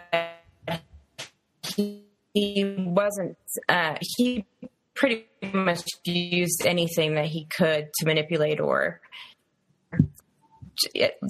he, 1.77 2.05
he 2.35 2.77
wasn't 2.79 3.37
uh, 3.69 3.97
he 4.01 4.45
pretty 4.95 5.27
much 5.53 5.85
used 6.05 6.67
anything 6.67 7.15
that 7.15 7.27
he 7.27 7.47
could 7.47 7.91
to 7.99 8.07
manipulate 8.07 8.61
or 8.61 9.01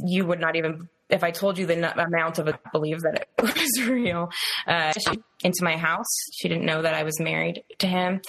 you 0.07 0.27
would 0.27 0.41
not 0.41 0.57
even 0.57 0.89
if 1.11 1.25
I 1.25 1.31
told 1.31 1.59
you 1.59 1.67
the 1.67 1.93
amount 2.01 2.39
of 2.39 2.49
it, 2.49 2.57
believe 2.73 3.01
that 3.01 3.15
it 3.15 3.29
was 3.43 3.89
real. 3.89 4.31
Uh, 4.67 4.93
into 5.43 5.65
my 5.65 5.77
house, 5.77 6.07
she 6.35 6.49
didn't 6.49 6.65
know 6.65 6.83
that 6.83 6.95
I 6.95 7.03
was 7.03 7.19
married 7.21 7.65
to 7.79 7.87
him, 7.87 8.21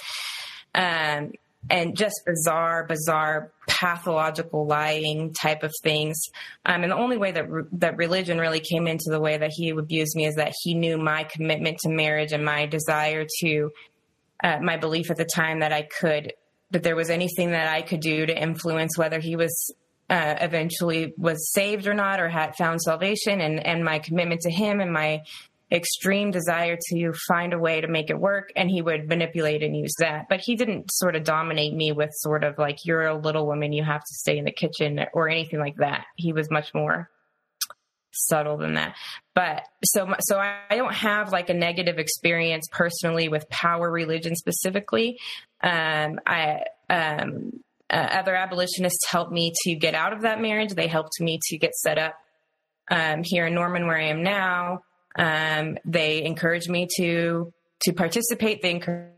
um, 0.74 1.32
and 1.70 1.96
just 1.96 2.22
bizarre, 2.26 2.84
bizarre, 2.86 3.52
pathological 3.68 4.66
lying 4.66 5.32
type 5.32 5.62
of 5.62 5.72
things. 5.82 6.20
Um, 6.66 6.82
and 6.82 6.92
the 6.92 6.96
only 6.96 7.16
way 7.16 7.32
that 7.32 7.50
re- 7.50 7.64
that 7.72 7.96
religion 7.96 8.38
really 8.38 8.60
came 8.60 8.86
into 8.86 9.10
the 9.10 9.20
way 9.20 9.38
that 9.38 9.50
he 9.52 9.70
abused 9.70 10.16
me 10.16 10.26
is 10.26 10.34
that 10.36 10.52
he 10.62 10.74
knew 10.74 10.98
my 10.98 11.24
commitment 11.24 11.78
to 11.78 11.88
marriage 11.88 12.32
and 12.32 12.44
my 12.44 12.66
desire 12.66 13.26
to 13.40 13.70
uh, 14.42 14.58
my 14.60 14.76
belief 14.76 15.10
at 15.10 15.16
the 15.16 15.24
time 15.24 15.60
that 15.60 15.72
I 15.72 15.82
could 15.82 16.32
that 16.72 16.82
there 16.82 16.96
was 16.96 17.10
anything 17.10 17.50
that 17.50 17.68
I 17.68 17.82
could 17.82 18.00
do 18.00 18.26
to 18.26 18.36
influence 18.36 18.96
whether 18.96 19.20
he 19.20 19.36
was 19.36 19.74
uh, 20.10 20.34
eventually 20.40 21.14
was 21.16 21.52
saved 21.52 21.86
or 21.86 21.94
not 21.94 22.18
or 22.18 22.28
had 22.28 22.56
found 22.56 22.82
salvation 22.82 23.40
and 23.40 23.64
and 23.64 23.84
my 23.84 23.98
commitment 23.98 24.40
to 24.42 24.50
him 24.50 24.80
and 24.80 24.92
my 24.92 25.22
extreme 25.72 26.30
desire 26.30 26.76
to 26.90 27.12
find 27.26 27.54
a 27.54 27.58
way 27.58 27.80
to 27.80 27.88
make 27.88 28.10
it 28.10 28.18
work 28.18 28.52
and 28.56 28.70
he 28.70 28.82
would 28.82 29.08
manipulate 29.08 29.62
and 29.62 29.76
use 29.76 29.94
that 29.98 30.26
but 30.28 30.40
he 30.40 30.54
didn't 30.54 30.92
sort 30.92 31.16
of 31.16 31.24
dominate 31.24 31.72
me 31.72 31.92
with 31.92 32.10
sort 32.12 32.44
of 32.44 32.58
like 32.58 32.84
you're 32.84 33.06
a 33.06 33.16
little 33.16 33.46
woman 33.46 33.72
you 33.72 33.82
have 33.82 34.02
to 34.02 34.14
stay 34.14 34.36
in 34.36 34.44
the 34.44 34.52
kitchen 34.52 35.00
or 35.14 35.28
anything 35.28 35.58
like 35.58 35.76
that 35.76 36.04
he 36.16 36.32
was 36.32 36.50
much 36.50 36.74
more 36.74 37.08
subtle 38.10 38.58
than 38.58 38.74
that 38.74 38.94
but 39.34 39.62
so 39.82 40.06
so 40.20 40.38
i 40.38 40.76
don't 40.76 40.94
have 40.94 41.32
like 41.32 41.48
a 41.48 41.54
negative 41.54 41.98
experience 41.98 42.68
personally 42.70 43.30
with 43.30 43.48
power 43.48 43.90
religion 43.90 44.36
specifically 44.36 45.18
um 45.62 46.20
i 46.26 46.62
um 46.90 47.50
uh, 47.88 48.08
other 48.10 48.34
abolitionists 48.34 49.06
helped 49.10 49.32
me 49.32 49.52
to 49.64 49.74
get 49.74 49.94
out 49.94 50.14
of 50.14 50.22
that 50.22 50.40
marriage. 50.40 50.70
They 50.70 50.86
helped 50.86 51.20
me 51.20 51.38
to 51.48 51.58
get 51.58 51.74
set 51.74 51.98
up 51.98 52.14
um, 52.90 53.22
here 53.22 53.46
in 53.46 53.54
Norman, 53.54 53.86
where 53.86 53.98
I 53.98 54.04
am 54.04 54.22
now. 54.22 54.80
Um, 55.16 55.78
they 55.84 56.22
encourage 56.22 56.68
me 56.68 56.88
to 56.96 57.52
to 57.82 57.92
participate. 57.92 58.62
They 58.62 58.70
encouraged 58.70 59.12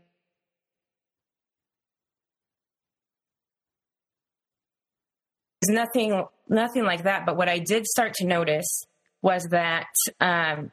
nothing 5.67 6.25
nothing 6.47 6.83
like 6.83 7.03
that. 7.03 7.25
But 7.25 7.37
what 7.37 7.49
I 7.49 7.59
did 7.59 7.85
start 7.85 8.13
to 8.15 8.25
notice 8.25 8.85
was 9.21 9.43
that 9.51 9.87
um, 10.19 10.71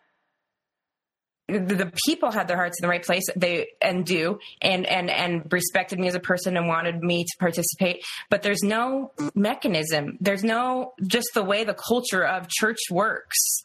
the, 1.48 1.60
the 1.60 1.92
people 2.06 2.30
had 2.30 2.48
their 2.48 2.56
hearts 2.56 2.78
in 2.80 2.82
the 2.82 2.88
right 2.88 3.04
place. 3.04 3.24
They 3.36 3.68
and 3.80 4.04
do 4.04 4.38
and 4.60 4.86
and 4.86 5.10
and 5.10 5.52
respected 5.52 5.98
me 5.98 6.08
as 6.08 6.14
a 6.14 6.20
person 6.20 6.56
and 6.56 6.68
wanted 6.68 7.02
me 7.02 7.24
to 7.24 7.36
participate. 7.38 8.02
But 8.30 8.42
there's 8.42 8.62
no 8.62 9.12
mechanism. 9.34 10.18
There's 10.20 10.44
no 10.44 10.92
just 11.06 11.28
the 11.34 11.44
way 11.44 11.64
the 11.64 11.74
culture 11.74 12.24
of 12.24 12.48
church 12.48 12.78
works. 12.90 13.64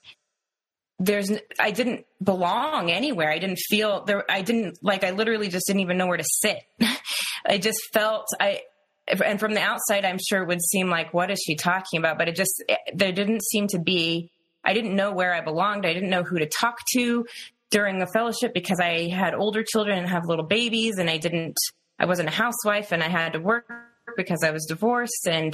There's 0.99 1.31
I 1.59 1.71
didn't 1.71 2.05
belong 2.23 2.89
anywhere. 2.89 3.29
I 3.29 3.37
didn't 3.37 3.59
feel 3.59 4.03
there. 4.05 4.29
I 4.29 4.41
didn't 4.41 4.79
like. 4.81 5.03
I 5.03 5.11
literally 5.11 5.47
just 5.47 5.67
didn't 5.67 5.81
even 5.81 5.97
know 5.97 6.07
where 6.07 6.17
to 6.17 6.25
sit. 6.25 6.57
I 7.45 7.59
just 7.59 7.79
felt 7.93 8.25
I 8.39 8.61
and 9.07 9.39
from 9.39 9.53
the 9.53 9.61
outside, 9.61 10.05
I'm 10.05 10.19
sure 10.19 10.43
it 10.43 10.47
would 10.47 10.61
seem 10.61 10.89
like, 10.89 11.13
what 11.13 11.31
is 11.31 11.41
she 11.45 11.55
talking 11.55 11.99
about? 11.99 12.17
But 12.17 12.27
it 12.27 12.35
just, 12.35 12.63
it, 12.67 12.79
there 12.93 13.11
didn't 13.11 13.43
seem 13.43 13.67
to 13.67 13.79
be, 13.79 14.31
I 14.63 14.73
didn't 14.73 14.95
know 14.95 15.13
where 15.13 15.33
I 15.33 15.41
belonged. 15.41 15.85
I 15.85 15.93
didn't 15.93 16.09
know 16.09 16.23
who 16.23 16.39
to 16.39 16.45
talk 16.45 16.79
to 16.93 17.25
during 17.69 17.99
the 17.99 18.07
fellowship 18.07 18.53
because 18.53 18.79
I 18.79 19.09
had 19.09 19.33
older 19.33 19.63
children 19.63 19.97
and 19.97 20.07
have 20.09 20.25
little 20.25 20.45
babies 20.45 20.97
and 20.97 21.09
I 21.09 21.17
didn't, 21.17 21.57
I 21.99 22.05
wasn't 22.05 22.29
a 22.29 22.31
housewife 22.31 22.91
and 22.91 23.01
I 23.01 23.07
had 23.07 23.33
to 23.33 23.39
work 23.39 23.69
because 24.15 24.43
I 24.43 24.51
was 24.51 24.65
divorced 24.65 25.27
and, 25.27 25.53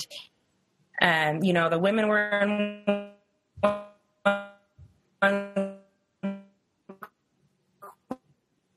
um, 1.02 1.44
you 1.44 1.54
know, 1.54 1.70
the 1.70 1.80
women 1.80 2.08
were 2.08 2.30
in 2.40 3.12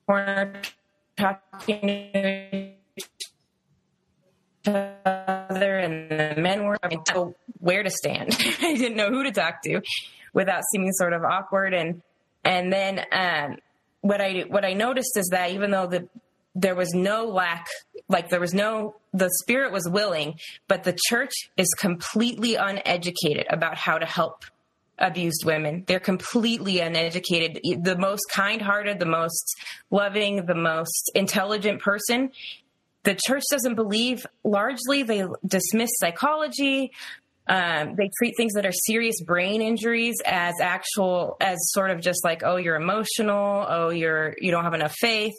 corner 0.07 0.62
talking 1.16 2.74
other 4.66 5.78
and 5.78 6.11
the 6.11 6.34
men 6.40 6.64
were 6.64 6.78
know 7.14 7.34
where 7.59 7.82
to 7.82 7.90
stand. 7.90 8.36
I 8.61 8.76
didn't 8.76 8.97
know 8.97 9.11
who 9.11 9.24
to 9.24 9.32
talk 9.32 9.62
to 9.64 9.80
without 10.32 10.62
seeming 10.72 10.92
sort 10.92 11.12
of 11.12 11.22
awkward 11.24 11.74
and 11.74 12.03
and 12.44 12.72
then 12.72 13.01
um, 13.11 13.57
what 14.03 14.20
I 14.20 14.44
what 14.49 14.64
I 14.64 14.74
noticed 14.74 15.16
is 15.16 15.28
that 15.32 15.51
even 15.51 15.70
though 15.72 15.86
the 15.86 16.09
there 16.55 16.74
was 16.74 16.94
no 16.94 17.26
lack 17.26 17.66
like 18.09 18.28
there 18.28 18.40
was 18.40 18.55
no 18.55 18.97
the 19.12 19.30
spirit 19.42 19.72
was 19.72 19.88
willing 19.88 20.38
but 20.68 20.84
the 20.84 20.97
church 21.09 21.32
is 21.57 21.68
completely 21.78 22.55
uneducated 22.55 23.47
about 23.51 23.76
how 23.76 23.99
to 23.99 24.07
help 24.07 24.44
abused 24.99 25.44
women. 25.44 25.84
They're 25.86 26.01
completely 26.01 26.80
uneducated. 26.80 27.61
The 27.82 27.97
most 27.99 28.24
kind-hearted 28.32 28.99
the 28.99 29.07
most 29.07 29.57
loving 29.90 30.47
the 30.47 30.55
most 30.55 31.11
intelligent 31.14 31.82
person. 31.82 32.30
The 33.03 33.18
church 33.26 33.44
doesn't 33.51 33.74
believe 33.74 34.26
largely 34.42 35.03
they 35.03 35.24
dismiss 35.47 35.90
psychology. 35.99 36.92
Um, 37.47 37.94
they 37.94 38.11
treat 38.18 38.34
things 38.36 38.55
that 38.55 38.66
are 38.66 38.72
serious 38.72 39.20
brain 39.22 39.62
injuries 39.62 40.16
as 40.26 40.55
actual 40.61 41.36
as 41.40 41.57
sort 41.70 41.92
of 41.92 42.01
just 42.01 42.24
like 42.24 42.42
oh 42.44 42.57
you're 42.57 42.74
emotional 42.74 43.64
oh 43.68 43.90
you're 43.90 44.34
you 44.40 44.51
don't 44.51 44.64
have 44.64 44.74
enough 44.74 44.94
faith. 44.99 45.34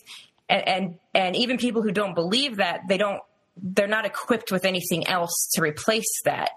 And 0.48 0.68
and, 0.68 1.00
and 1.14 1.36
even 1.36 1.58
people 1.58 1.82
who 1.82 1.92
don't 1.92 2.16
believe 2.16 2.58
that 2.58 2.82
they 2.88 2.98
don't 2.98 3.22
they're 3.62 3.88
not 3.88 4.06
equipped 4.06 4.52
with 4.52 4.66
anything 4.66 5.08
else 5.08 5.50
to 5.56 5.62
replace 5.62 6.22
that. 6.26 6.52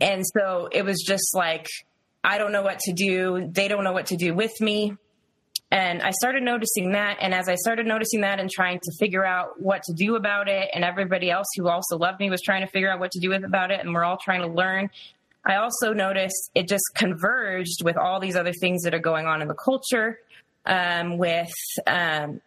And 0.00 0.24
so 0.34 0.68
it 0.72 0.84
was 0.84 1.02
just 1.06 1.34
like 1.34 1.66
i 2.24 2.38
don't 2.38 2.52
know 2.52 2.62
what 2.62 2.78
to 2.80 2.92
do 2.92 3.48
they 3.52 3.68
don't 3.68 3.84
know 3.84 3.92
what 3.92 4.06
to 4.06 4.16
do 4.16 4.34
with 4.34 4.60
me 4.60 4.96
and 5.74 6.02
I 6.02 6.12
started 6.12 6.44
noticing 6.44 6.92
that. 6.92 7.16
And 7.20 7.34
as 7.34 7.48
I 7.48 7.56
started 7.56 7.84
noticing 7.84 8.20
that 8.20 8.38
and 8.38 8.48
trying 8.48 8.78
to 8.78 8.92
figure 9.00 9.24
out 9.24 9.60
what 9.60 9.82
to 9.84 9.92
do 9.92 10.14
about 10.14 10.48
it, 10.48 10.68
and 10.72 10.84
everybody 10.84 11.32
else 11.32 11.48
who 11.56 11.68
also 11.68 11.98
loved 11.98 12.20
me 12.20 12.30
was 12.30 12.40
trying 12.42 12.64
to 12.64 12.70
figure 12.70 12.88
out 12.88 13.00
what 13.00 13.10
to 13.10 13.18
do 13.18 13.30
with 13.30 13.42
about 13.42 13.72
it, 13.72 13.80
and 13.80 13.92
we're 13.92 14.04
all 14.04 14.16
trying 14.16 14.42
to 14.42 14.46
learn. 14.46 14.88
I 15.44 15.56
also 15.56 15.92
noticed 15.92 16.52
it 16.54 16.68
just 16.68 16.84
converged 16.94 17.82
with 17.82 17.96
all 17.96 18.20
these 18.20 18.36
other 18.36 18.52
things 18.52 18.82
that 18.82 18.94
are 18.94 19.00
going 19.00 19.26
on 19.26 19.42
in 19.42 19.48
the 19.48 19.54
culture, 19.54 20.20
um, 20.64 21.18
with 21.18 21.52
um, 21.88 22.40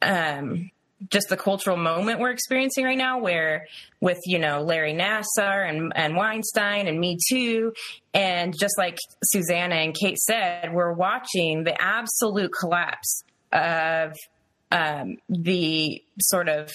um, 0.00 0.70
just 1.10 1.28
the 1.28 1.36
cultural 1.36 1.76
moment 1.76 2.20
we're 2.20 2.30
experiencing 2.30 2.84
right 2.84 2.96
now 2.96 3.18
where 3.18 3.66
with 4.00 4.18
you 4.24 4.38
know 4.38 4.62
larry 4.62 4.94
nassar 4.94 5.68
and, 5.68 5.92
and 5.94 6.16
weinstein 6.16 6.88
and 6.88 6.98
me 6.98 7.18
too 7.28 7.72
and 8.14 8.54
just 8.58 8.78
like 8.78 8.96
Suzannah 9.24 9.74
and 9.74 9.94
kate 9.94 10.16
said 10.16 10.72
we're 10.72 10.92
watching 10.92 11.64
the 11.64 11.80
absolute 11.80 12.50
collapse 12.58 13.24
of 13.52 14.14
um, 14.72 15.16
the 15.28 16.02
sort 16.20 16.48
of 16.48 16.72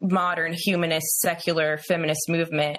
modern 0.00 0.54
humanist 0.56 1.20
secular 1.20 1.78
feminist 1.78 2.28
movement 2.28 2.78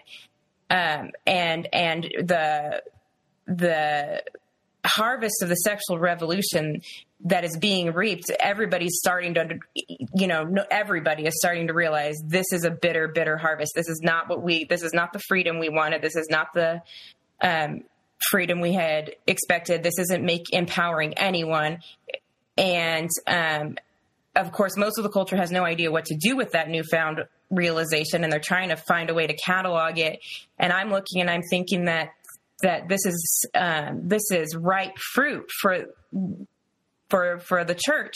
um, 0.69 1.11
and 1.27 1.67
and 1.73 2.03
the 2.03 2.81
the 3.47 4.23
harvest 4.85 5.41
of 5.41 5.49
the 5.49 5.55
sexual 5.55 5.99
revolution 5.99 6.81
that 7.23 7.43
is 7.43 7.57
being 7.57 7.93
reaped 7.93 8.29
everybody's 8.39 8.97
starting 8.97 9.33
to 9.33 9.59
you 9.73 10.27
know 10.27 10.53
everybody 10.69 11.25
is 11.25 11.33
starting 11.37 11.67
to 11.67 11.73
realize 11.73 12.15
this 12.25 12.45
is 12.51 12.63
a 12.63 12.71
bitter 12.71 13.07
bitter 13.07 13.37
harvest. 13.37 13.73
This 13.75 13.87
is 13.87 14.01
not 14.03 14.29
what 14.29 14.41
we 14.41 14.65
this 14.65 14.83
is 14.83 14.93
not 14.93 15.13
the 15.13 15.19
freedom 15.19 15.59
we 15.59 15.69
wanted. 15.69 16.01
This 16.01 16.15
is 16.15 16.27
not 16.29 16.53
the 16.53 16.81
um, 17.41 17.83
freedom 18.29 18.61
we 18.61 18.73
had 18.73 19.15
expected. 19.27 19.83
This 19.83 19.97
isn't 19.99 20.23
make 20.23 20.53
empowering 20.53 21.13
anyone. 21.15 21.79
And 22.57 23.09
um, 23.27 23.77
of 24.35 24.51
course 24.51 24.77
most 24.77 24.97
of 24.97 25.03
the 25.03 25.09
culture 25.09 25.37
has 25.37 25.51
no 25.51 25.63
idea 25.63 25.91
what 25.91 26.05
to 26.05 26.17
do 26.17 26.35
with 26.35 26.51
that 26.51 26.69
newfound 26.69 27.23
realization 27.49 28.23
and 28.23 28.33
they're 28.33 28.39
trying 28.39 28.69
to 28.69 28.75
find 28.75 29.09
a 29.09 29.13
way 29.13 29.27
to 29.27 29.35
catalog 29.35 29.97
it. 29.97 30.19
And 30.59 30.73
i'm 30.73 30.89
looking 30.89 31.21
and 31.21 31.29
i'm 31.29 31.43
thinking 31.49 31.85
that 31.85 32.09
that 32.61 32.87
this 32.87 33.05
is 33.05 33.45
um, 33.53 34.07
this 34.07 34.31
is 34.31 34.55
ripe 34.55 34.97
fruit 35.13 35.49
for 35.61 35.85
for 37.09 37.39
for 37.39 37.63
the 37.63 37.75
church. 37.75 38.15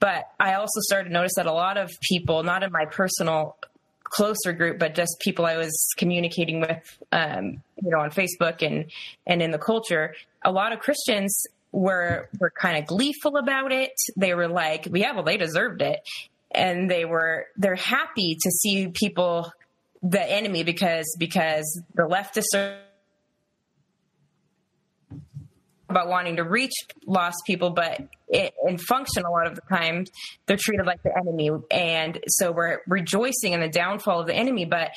But 0.00 0.24
I 0.38 0.54
also 0.54 0.80
started 0.80 1.08
to 1.08 1.12
notice 1.12 1.32
that 1.36 1.46
a 1.46 1.52
lot 1.52 1.76
of 1.76 1.90
people, 2.08 2.42
not 2.42 2.62
in 2.62 2.72
my 2.72 2.84
personal 2.86 3.56
closer 4.04 4.52
group, 4.52 4.78
but 4.78 4.94
just 4.94 5.16
people 5.20 5.46
I 5.46 5.56
was 5.56 5.88
communicating 5.96 6.60
with, 6.60 6.98
um, 7.12 7.62
you 7.82 7.90
know, 7.90 8.00
on 8.00 8.10
Facebook 8.10 8.64
and 8.64 8.90
and 9.26 9.42
in 9.42 9.50
the 9.50 9.58
culture, 9.58 10.14
a 10.44 10.52
lot 10.52 10.72
of 10.72 10.80
Christians 10.80 11.46
were 11.72 12.28
were 12.38 12.50
kind 12.50 12.78
of 12.78 12.86
gleeful 12.86 13.36
about 13.36 13.72
it. 13.72 13.92
They 14.16 14.34
were 14.34 14.48
like, 14.48 14.88
"Yeah, 14.92 15.12
well, 15.12 15.24
they 15.24 15.38
deserved 15.38 15.82
it," 15.82 16.00
and 16.50 16.90
they 16.90 17.04
were 17.04 17.46
they're 17.56 17.74
happy 17.74 18.36
to 18.40 18.50
see 18.50 18.88
people 18.88 19.50
the 20.02 20.22
enemy 20.22 20.64
because 20.64 21.16
because 21.18 21.80
the 21.94 22.02
leftists 22.02 22.54
are 22.54 22.78
about 25.92 26.08
wanting 26.08 26.36
to 26.36 26.44
reach 26.44 26.72
lost 27.06 27.36
people, 27.46 27.70
but 27.70 28.00
it, 28.28 28.54
in 28.66 28.78
function, 28.78 29.24
a 29.24 29.30
lot 29.30 29.46
of 29.46 29.54
the 29.54 29.60
time, 29.70 30.06
they're 30.46 30.56
treated 30.56 30.86
like 30.86 31.02
the 31.02 31.16
enemy. 31.16 31.50
And 31.70 32.18
so 32.28 32.50
we're 32.50 32.80
rejoicing 32.86 33.52
in 33.52 33.60
the 33.60 33.68
downfall 33.68 34.20
of 34.20 34.26
the 34.26 34.34
enemy, 34.34 34.64
but 34.64 34.90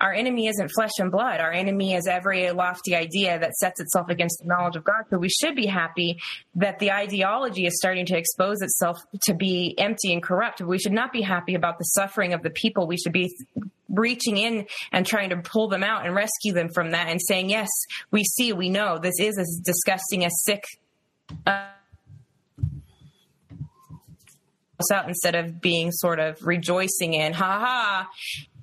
our 0.00 0.12
enemy 0.12 0.46
isn't 0.48 0.70
flesh 0.74 0.92
and 0.98 1.10
blood. 1.10 1.40
Our 1.40 1.52
enemy 1.52 1.94
is 1.94 2.06
every 2.06 2.50
lofty 2.52 2.96
idea 2.96 3.38
that 3.38 3.54
sets 3.54 3.80
itself 3.80 4.08
against 4.08 4.40
the 4.40 4.48
knowledge 4.48 4.76
of 4.76 4.84
God. 4.84 5.04
So 5.10 5.18
we 5.18 5.28
should 5.28 5.54
be 5.54 5.66
happy 5.66 6.18
that 6.54 6.78
the 6.78 6.92
ideology 6.92 7.66
is 7.66 7.76
starting 7.76 8.06
to 8.06 8.16
expose 8.16 8.62
itself 8.62 8.98
to 9.24 9.34
be 9.34 9.74
empty 9.78 10.12
and 10.12 10.22
corrupt. 10.22 10.60
We 10.60 10.78
should 10.78 10.92
not 10.92 11.12
be 11.12 11.20
happy 11.20 11.54
about 11.54 11.78
the 11.78 11.84
suffering 11.84 12.32
of 12.32 12.42
the 12.42 12.50
people. 12.50 12.86
We 12.86 12.96
should 12.96 13.12
be 13.12 13.30
reaching 13.90 14.38
in 14.38 14.66
and 14.92 15.04
trying 15.04 15.30
to 15.30 15.36
pull 15.36 15.68
them 15.68 15.82
out 15.82 16.06
and 16.06 16.14
rescue 16.14 16.52
them 16.52 16.70
from 16.72 16.92
that 16.92 17.08
and 17.08 17.20
saying, 17.20 17.50
yes, 17.50 17.68
we 18.10 18.24
see, 18.24 18.52
we 18.52 18.70
know 18.70 18.98
this 18.98 19.18
is 19.20 19.36
as 19.38 19.60
disgusting 19.64 20.24
as 20.24 20.32
sick. 20.44 20.64
Uh, 21.46 21.66
out 24.90 25.06
instead 25.06 25.34
of 25.34 25.60
being 25.60 25.92
sort 25.92 26.18
of 26.18 26.42
rejoicing 26.46 27.12
in, 27.12 27.34
ha 27.34 27.58
ha, 27.58 28.08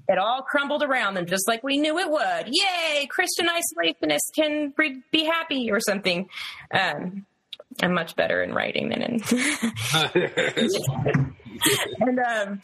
it 0.08 0.18
all 0.18 0.42
crumbled 0.42 0.84
around 0.84 1.16
them 1.16 1.26
just 1.26 1.48
like 1.48 1.64
we 1.64 1.78
knew 1.78 1.98
it 1.98 2.10
would. 2.10 2.48
Yay, 2.48 3.08
Christian 3.08 3.48
isolationists 3.48 4.34
can 4.36 4.74
be 5.12 5.26
happy 5.26 5.72
or 5.72 5.80
something. 5.80 6.30
Um, 6.72 7.26
I'm 7.82 7.94
much 7.94 8.16
better 8.16 8.42
in 8.42 8.54
writing 8.54 8.90
than 8.90 9.02
in. 9.02 9.22
and 12.00 12.20
um, 12.20 12.62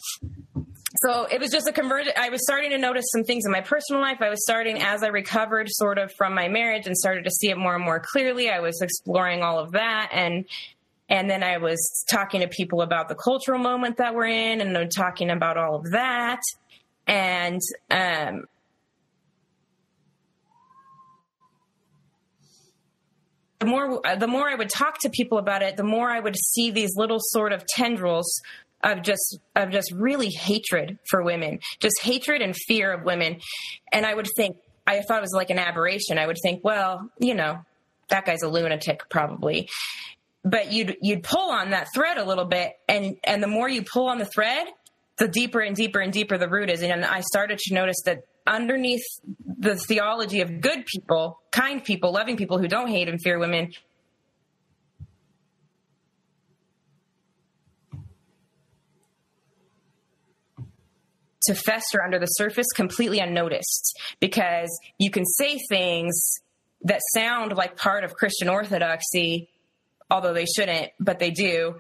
so 0.98 1.26
it 1.26 1.40
was 1.40 1.52
just 1.52 1.68
a 1.68 1.72
conversion. 1.72 2.14
I 2.18 2.30
was 2.30 2.44
starting 2.44 2.72
to 2.72 2.78
notice 2.78 3.06
some 3.12 3.24
things 3.24 3.46
in 3.46 3.52
my 3.52 3.62
personal 3.62 4.02
life. 4.02 4.18
I 4.22 4.30
was 4.30 4.44
starting 4.44 4.82
as 4.82 5.04
I 5.04 5.08
recovered 5.08 5.68
sort 5.70 5.98
of 5.98 6.12
from 6.18 6.34
my 6.34 6.48
marriage 6.48 6.88
and 6.88 6.96
started 6.96 7.26
to 7.26 7.32
see 7.32 7.50
it 7.50 7.58
more 7.58 7.76
and 7.76 7.84
more 7.84 8.00
clearly. 8.00 8.50
I 8.50 8.60
was 8.60 8.82
exploring 8.82 9.42
all 9.42 9.60
of 9.60 9.74
that 9.74 10.10
and 10.12 10.46
and 11.10 11.30
then 11.30 11.44
I 11.44 11.58
was 11.58 12.06
talking 12.10 12.42
to 12.42 12.48
people 12.48 12.82
about 12.82 13.10
the 13.10 13.16
cultural 13.16 13.60
moment 13.60 13.98
that 13.98 14.16
we're 14.16 14.28
in 14.28 14.62
and 14.62 14.92
talking 14.92 15.30
about 15.30 15.58
all 15.58 15.76
of 15.76 15.92
that 15.92 16.40
and 17.08 17.62
um, 17.92 18.46
the 23.60 23.66
more 23.66 24.02
the 24.18 24.28
more 24.28 24.50
I 24.50 24.56
would 24.56 24.70
talk 24.70 25.00
to 25.02 25.10
people 25.10 25.38
about 25.38 25.62
it, 25.62 25.78
the 25.78 25.84
more 25.84 26.10
I 26.10 26.20
would 26.20 26.36
see 26.36 26.72
these 26.72 26.96
little 26.96 27.20
sort 27.20 27.54
of 27.54 27.66
tendrils 27.66 28.42
of 28.84 29.02
just 29.02 29.40
of 29.56 29.72
just 29.72 29.92
really 29.94 30.30
hatred 30.30 31.00
for 31.10 31.24
women, 31.24 31.60
just 31.80 32.02
hatred 32.02 32.42
and 32.42 32.56
fear 32.56 32.92
of 32.92 33.04
women. 33.04 33.40
And 33.92 34.06
I 34.06 34.14
would 34.14 34.28
think 34.36 34.58
I 34.86 35.02
thought 35.02 35.20
it 35.20 35.22
was 35.22 35.34
like 35.34 35.50
an 35.50 35.60
aberration. 35.60 36.18
I 36.18 36.28
would 36.28 36.38
think, 36.42 36.64
well, 36.64 37.10
you 37.20 37.34
know, 37.34 37.60
that 38.10 38.26
guy's 38.26 38.44
a 38.44 38.50
lunatic 38.50 39.10
probably. 39.10 39.70
But 40.44 40.74
you'd 40.74 40.98
you'd 41.02 41.24
pull 41.24 41.52
on 41.52 41.70
that 41.72 41.88
thread 41.94 42.18
a 42.18 42.26
little 42.26 42.46
bit 42.46 42.74
and 42.90 43.16
and 43.24 43.42
the 43.42 43.48
more 43.48 43.70
you 43.70 43.84
pull 43.84 44.10
on 44.10 44.18
the 44.18 44.26
thread, 44.26 44.68
the 45.18 45.28
deeper 45.28 45.60
and 45.60 45.76
deeper 45.76 46.00
and 46.00 46.12
deeper 46.12 46.38
the 46.38 46.50
root 46.50 46.70
is. 46.70 46.82
And 46.82 47.06
I 47.06 47.22
started 47.22 47.60
to 47.60 47.74
notice 47.74 48.02
that 48.06 48.24
underneath 48.48 49.04
the 49.46 49.76
theology 49.76 50.42
of 50.42 50.62
good 50.62 50.86
people, 50.86 51.40
kind 51.52 51.84
people, 51.84 52.12
loving 52.12 52.38
people 52.38 52.58
who 52.58 52.68
don't 52.68 52.90
hate 52.90 53.08
and 53.08 53.22
fear 53.22 53.40
women, 53.40 53.72
to 61.44 61.56
fester 61.56 62.02
under 62.02 62.20
the 62.20 62.26
surface 62.26 62.68
completely 62.74 63.20
unnoticed 63.20 64.00
because 64.20 64.70
you 64.98 65.12
can 65.12 65.26
say 65.26 65.60
things 65.70 66.40
that 66.84 67.02
sound 67.14 67.54
like 67.54 67.76
part 67.78 68.04
of 68.04 68.14
Christian 68.14 68.50
orthodoxy, 68.50 69.50
although 70.10 70.34
they 70.34 70.46
shouldn't, 70.46 70.92
but 71.00 71.20
they 71.20 71.32
do. 71.32 71.76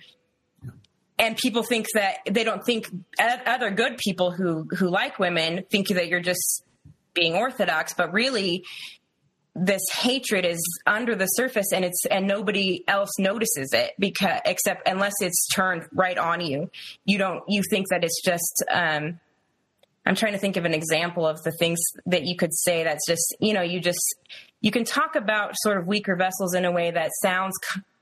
And 1.19 1.37
people 1.37 1.63
think 1.63 1.87
that 1.93 2.17
they 2.29 2.43
don't 2.43 2.65
think 2.65 2.89
other 3.19 3.69
good 3.69 3.97
people 3.97 4.31
who 4.31 4.67
who 4.77 4.89
like 4.89 5.19
women 5.19 5.63
think 5.69 5.89
that 5.89 6.07
you're 6.07 6.21
just 6.21 6.63
being 7.13 7.35
orthodox, 7.35 7.93
but 7.93 8.11
really 8.11 8.65
this 9.55 9.83
hatred 9.91 10.45
is 10.45 10.59
under 10.87 11.15
the 11.15 11.27
surface 11.27 11.71
and 11.71 11.85
it's 11.85 12.05
and 12.07 12.27
nobody 12.27 12.83
else 12.87 13.11
notices 13.19 13.71
it 13.71 13.91
because 13.99 14.39
except 14.45 14.87
unless 14.87 15.13
it's 15.21 15.47
turned 15.53 15.83
right 15.93 16.17
on 16.17 16.41
you. 16.41 16.71
You 17.05 17.19
don't 17.19 17.43
you 17.47 17.61
think 17.69 17.89
that 17.89 18.03
it's 18.03 18.21
just 18.23 18.63
um 18.71 19.19
I'm 20.05 20.15
trying 20.15 20.33
to 20.33 20.39
think 20.39 20.57
of 20.57 20.65
an 20.65 20.73
example 20.73 21.25
of 21.25 21.41
the 21.43 21.51
things 21.51 21.79
that 22.07 22.23
you 22.23 22.35
could 22.35 22.53
say 22.53 22.83
that's 22.83 23.07
just, 23.07 23.35
you 23.39 23.53
know, 23.53 23.61
you 23.61 23.79
just, 23.79 24.15
you 24.59 24.69
can 24.69 24.83
talk 24.83 25.15
about 25.15 25.53
sort 25.55 25.77
of 25.77 25.87
weaker 25.87 26.15
vessels 26.15 26.53
in 26.53 26.65
a 26.65 26.71
way 26.71 26.91
that 26.91 27.11
sounds 27.21 27.53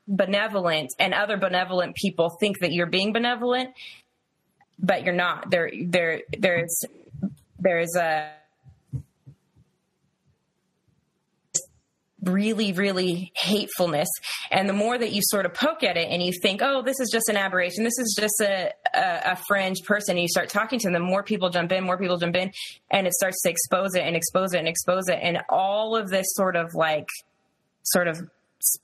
benevolent 0.08 0.90
and 1.00 1.14
other 1.14 1.38
benevolent 1.38 1.96
people 1.96 2.36
think 2.40 2.60
that 2.60 2.72
you're 2.72 2.88
being 2.88 3.14
benevolent, 3.14 3.70
but 4.80 5.04
you're 5.04 5.16
not. 5.16 5.50
There, 5.52 5.72
there, 5.86 6.22
there's, 6.38 6.84
there's 7.60 7.96
a, 7.96 8.32
really, 12.24 12.72
really 12.74 13.32
hatefulness. 13.36 14.08
And 14.52 14.70
the 14.70 14.74
more 14.74 14.98
that 14.98 15.12
you 15.12 15.22
sort 15.24 15.46
of 15.46 15.54
poke 15.54 15.84
at 15.84 15.98
it 15.98 16.08
and 16.10 16.22
you 16.22 16.32
think, 16.42 16.62
oh, 16.62 16.82
this 16.84 17.00
is 17.00 17.10
just 17.12 17.30
an 17.30 17.38
aberration, 17.38 17.84
this 17.84 17.98
is 17.98 18.16
just 18.20 18.42
a, 18.42 18.72
a, 18.94 19.32
a, 19.32 19.36
fringe 19.48 19.78
person, 19.86 20.12
and 20.12 20.22
you 20.22 20.28
start 20.28 20.50
talking 20.50 20.80
to 20.80 20.88
them, 20.88 20.94
the 20.94 21.00
more 21.00 21.24
people 21.24 21.50
jump 21.50 21.72
in, 21.72 21.84
more 21.84 21.98
people 21.98 22.18
jump 22.18 22.36
in, 22.36 22.52
and 22.92 23.08
it 23.08 23.14
starts 23.14 23.42
to 23.42 23.50
expose 23.50 23.96
it 23.96 24.02
and 24.02 24.16
expose 24.16 24.54
it 24.54 24.60
and 24.60 24.68
expose 24.68 25.08
it. 25.08 25.20
And 25.22 25.40
all 25.50 25.96
of 25.96 26.10
this 26.10 26.28
sort 26.34 26.56
of 26.56 26.74
like, 26.76 27.08
sort 27.84 28.08
of 28.08 28.22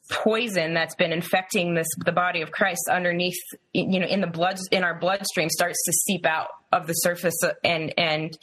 poison 0.09 0.73
that's 0.73 0.95
been 0.95 1.11
infecting 1.11 1.73
this 1.73 1.87
the 2.05 2.11
body 2.11 2.41
of 2.41 2.51
Christ 2.51 2.89
underneath 2.89 3.37
you 3.73 3.99
know 3.99 4.07
in 4.07 4.21
the 4.21 4.27
blood 4.27 4.57
in 4.71 4.83
our 4.83 4.97
bloodstream 4.99 5.49
starts 5.49 5.83
to 5.85 5.91
seep 5.91 6.25
out 6.25 6.49
of 6.71 6.87
the 6.87 6.93
surface 6.93 7.39
and 7.63 7.93
and 7.97 8.37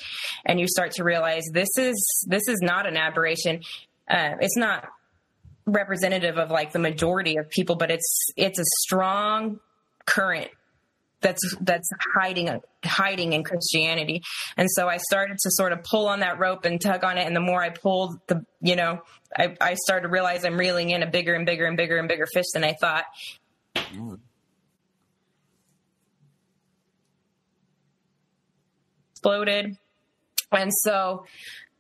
and 0.47 0.61
you 0.61 0.67
start 0.69 0.93
to 0.93 1.05
realize 1.05 1.45
this 1.53 1.77
is 1.79 2.27
this 2.29 2.49
is 2.49 2.61
not 2.63 2.87
an 2.87 2.97
aberration. 2.97 3.61
Uh, 4.09 4.33
it's 4.41 4.57
not 4.57 4.87
representative 5.67 6.37
of 6.37 6.51
like 6.51 6.73
the 6.73 6.79
majority 6.79 7.37
of 7.37 7.49
people, 7.51 7.77
but 7.77 7.91
it's 7.91 8.31
it's 8.37 8.59
a 8.59 8.65
strong 8.83 9.61
current 10.07 10.51
that's 11.25 11.57
that's 11.63 11.89
hiding 12.15 12.61
hiding 12.85 13.33
in 13.33 13.43
Christianity. 13.43 14.23
And 14.57 14.69
so 14.71 14.89
I 14.89 14.99
started 14.99 15.39
to 15.39 15.51
sort 15.51 15.73
of 15.73 15.83
pull 15.83 16.07
on 16.07 16.21
that 16.21 16.39
rope 16.39 16.67
and 16.67 16.81
tug 16.81 17.03
on 17.03 17.19
it. 17.19 17.27
And 17.27 17.35
the 17.35 17.41
more 17.41 17.63
I 17.63 17.71
pulled, 17.71 18.21
the 18.29 18.45
you 18.61 18.77
know, 18.77 19.01
I, 19.37 19.57
I 19.61 19.75
started 19.75 20.03
to 20.03 20.13
realize 20.13 20.45
I'm 20.45 20.59
reeling 20.59 20.91
in 20.91 21.03
a 21.03 21.11
bigger 21.11 21.35
and 21.35 21.47
bigger 21.47 21.65
and 21.65 21.77
bigger 21.77 21.97
and 21.97 22.07
bigger 22.07 22.27
fish 22.33 22.45
than 22.53 22.63
I 22.63 22.75
thought. 22.75 23.05
Mm. 23.75 24.21
Exploded. 29.13 29.79
And 30.53 30.71
so 30.83 31.25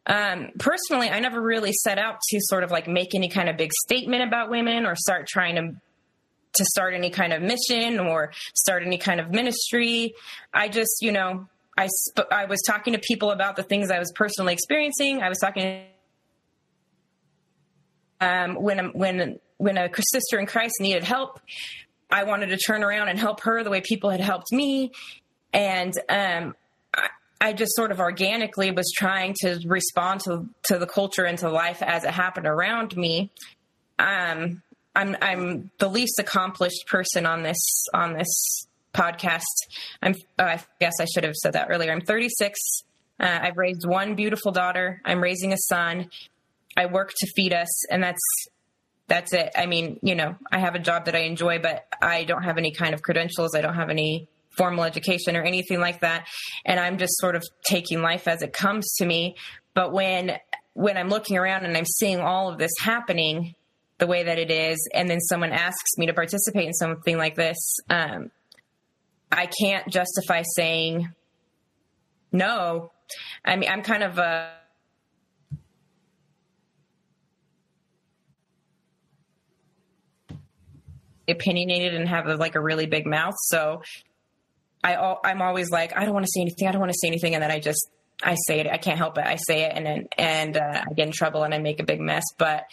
um, 0.07 0.49
personally, 0.59 1.11
I 1.11 1.20
never 1.20 1.40
really 1.40 1.72
set 1.72 1.99
out 1.99 2.16
to 2.30 2.38
sort 2.40 2.64
of 2.64 2.70
like 2.70 2.88
make 2.88 3.14
any 3.14 3.28
kind 3.28 3.51
of 3.51 3.59
big 3.59 3.70
statement 3.84 4.22
about 4.22 4.51
women 4.51 4.86
or 4.86 4.97
start 4.97 5.26
trying 5.28 5.57
to 5.57 5.74
to 6.55 6.64
start 6.64 6.94
any 6.94 7.11
kind 7.11 7.32
of 7.32 7.42
mission 7.42 7.98
or 7.98 8.32
start 8.55 8.82
any 8.82 8.98
kind 8.98 9.20
of 9.20 9.30
ministry. 9.30 10.14
I 10.52 10.68
just, 10.68 10.98
you 11.00 11.12
know, 11.12 11.48
I 11.76 11.88
sp- 11.90 12.30
I 12.30 12.44
was 12.44 12.61
talking 12.66 12.92
to 12.92 12.98
people 13.00 13.30
about 13.30 13.57
the 13.57 13.62
things 13.62 13.90
I 13.90 13.98
was 13.98 14.12
personally 14.14 14.52
experiencing. 14.52 15.22
I 15.22 15.28
was 15.28 15.38
talking 15.38 15.84
um, 18.20 18.55
when 18.55 18.92
when 18.92 19.38
when 19.57 19.78
a 19.78 19.88
sister 20.12 20.38
in 20.38 20.46
Christ 20.46 20.74
needed 20.80 21.05
help. 21.05 21.40
I 22.11 22.24
wanted 22.24 22.48
to 22.48 22.57
turn 22.59 22.84
around 22.84 23.09
and 23.09 23.18
help 23.18 23.40
her 23.40 23.64
the 23.64 23.70
way 23.70 23.80
people 23.80 24.11
had 24.11 24.20
helped 24.20 24.52
me, 24.52 24.92
and 25.52 25.92
um, 26.09 26.55
I 27.40 27.52
just 27.52 27.74
sort 27.74 27.90
of 27.90 27.98
organically 27.98 28.70
was 28.70 28.92
trying 28.96 29.34
to 29.40 29.61
respond 29.66 30.20
to 30.20 30.48
to 30.64 30.78
the 30.78 30.86
culture 30.86 31.24
and 31.24 31.38
to 31.38 31.50
life 31.50 31.82
as 31.82 32.05
it 32.05 32.11
happened 32.11 32.46
around 32.46 32.96
me. 32.96 33.30
Um, 33.98 34.62
I'm 34.95 35.16
I'm 35.20 35.70
the 35.78 35.88
least 35.88 36.18
accomplished 36.18 36.86
person 36.86 37.26
on 37.26 37.42
this 37.42 37.86
on 37.92 38.14
this 38.14 38.66
podcast. 38.92 39.42
I'm 40.03 40.14
oh, 40.38 40.45
I 40.45 40.61
guess 40.80 40.95
I 41.01 41.07
should 41.07 41.24
have 41.24 41.34
said 41.34 41.55
that 41.55 41.68
earlier. 41.70 41.92
I'm 41.92 42.01
36. 42.01 42.59
Uh, 43.20 43.38
I've 43.42 43.57
raised 43.57 43.86
one 43.86 44.14
beautiful 44.14 44.53
daughter. 44.53 45.01
I'm 45.05 45.22
raising 45.22 45.53
a 45.53 45.59
son. 45.59 46.11
I 46.76 46.86
work 46.86 47.12
to 47.16 47.26
feed 47.36 47.53
us, 47.53 47.86
and 47.90 48.03
that's 48.03 48.22
that's 49.07 49.32
it. 49.32 49.51
I 49.57 49.66
mean, 49.66 49.99
you 50.03 50.14
know, 50.14 50.36
I 50.51 50.59
have 50.59 50.74
a 50.74 50.78
job 50.78 51.07
that 51.07 51.14
I 51.14 51.20
enjoy, 51.20 51.59
but 51.59 51.86
I 52.01 52.24
don't 52.24 52.42
have 52.42 52.59
any 52.59 52.72
kind 52.72 52.95
of 52.95 53.03
credentials. 53.03 53.55
I 53.55 53.61
don't 53.61 53.74
have 53.74 53.90
any 53.90 54.28
formal 54.57 54.84
education 54.84 55.36
or 55.36 55.42
anything 55.42 55.80
like 55.80 56.01
that 56.01 56.26
and 56.64 56.78
i'm 56.78 56.99
just 56.99 57.18
sort 57.18 57.34
of 57.34 57.42
taking 57.66 58.03
life 58.03 58.28
as 58.28 58.42
it 58.42 58.53
comes 58.53 58.95
to 58.95 59.05
me 59.05 59.34
but 59.74 59.92
when 59.92 60.38
when 60.74 60.97
i'm 60.97 61.09
looking 61.09 61.36
around 61.36 61.64
and 61.64 61.76
i'm 61.76 61.84
seeing 61.84 62.20
all 62.20 62.49
of 62.49 62.59
this 62.59 62.70
happening 62.80 63.55
the 63.99 64.07
way 64.07 64.24
that 64.24 64.38
it 64.38 64.51
is 64.51 64.88
and 64.92 65.09
then 65.09 65.20
someone 65.20 65.53
asks 65.53 65.97
me 65.97 66.07
to 66.07 66.12
participate 66.12 66.66
in 66.66 66.72
something 66.72 67.16
like 67.16 67.34
this 67.34 67.76
um, 67.90 68.30
i 69.30 69.49
can't 69.61 69.88
justify 69.88 70.42
saying 70.55 71.09
no 72.32 72.90
i 73.45 73.57
mean 73.57 73.70
i'm 73.70 73.82
kind 73.82 74.03
of 74.03 74.18
a 74.18 74.51
opinionated 81.26 81.95
and 81.95 82.09
have 82.09 82.26
a, 82.26 82.36
like 82.36 82.55
a 82.55 82.61
really 82.61 82.86
big 82.86 83.07
mouth 83.07 83.34
so 83.38 83.80
I 84.84 85.16
I'm 85.24 85.40
always 85.40 85.70
like 85.70 85.97
I 85.97 86.05
don't 86.05 86.12
want 86.12 86.26
to 86.26 86.30
say 86.32 86.42
anything. 86.42 86.68
I 86.68 86.72
don't 86.72 86.80
want 86.80 86.92
to 86.92 86.99
say 87.01 87.09
anything, 87.09 87.34
and 87.34 87.42
then 87.42 87.51
I 87.51 87.59
just 87.59 87.88
I 88.25 88.37
say 88.47 88.61
it. 88.61 88.66
I 88.66 88.79
can't 88.79 88.99
help 88.99 89.18
it. 89.18 89.25
I 89.25 89.37
say 89.37 89.64
it, 89.64 89.72
and 89.75 90.09
and 90.16 90.57
uh, 90.57 90.85
I 90.89 90.95
get 90.95 91.07
in 91.07 91.12
trouble 91.12 91.43
and 91.43 91.53
I 91.53 91.59
make 91.59 91.81
a 91.81 91.85
big 91.85 92.01
mess. 92.01 92.25
But 92.39 92.64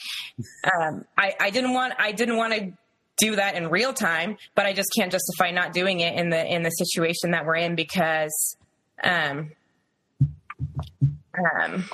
um, 0.64 1.06
I 1.18 1.36
I 1.40 1.50
didn't 1.50 1.74
want 1.74 1.94
I 2.00 2.14
didn't 2.14 2.38
want 2.38 2.54
to 2.54 2.72
do 3.18 3.36
that 3.36 3.56
in 3.56 3.70
real 3.70 3.94
time, 3.94 4.38
but 4.56 4.66
I 4.66 4.74
just 4.74 4.90
can't 4.98 5.12
justify 5.12 5.52
not 5.52 5.74
doing 5.74 6.00
it 6.00 6.16
in 6.16 6.30
the 6.30 6.46
in 6.46 6.64
the 6.64 6.70
situation 6.70 7.32
that 7.32 7.46
we're 7.46 7.58
in 7.58 7.76
because 7.76 8.58
um 9.04 9.52
um 11.38 11.90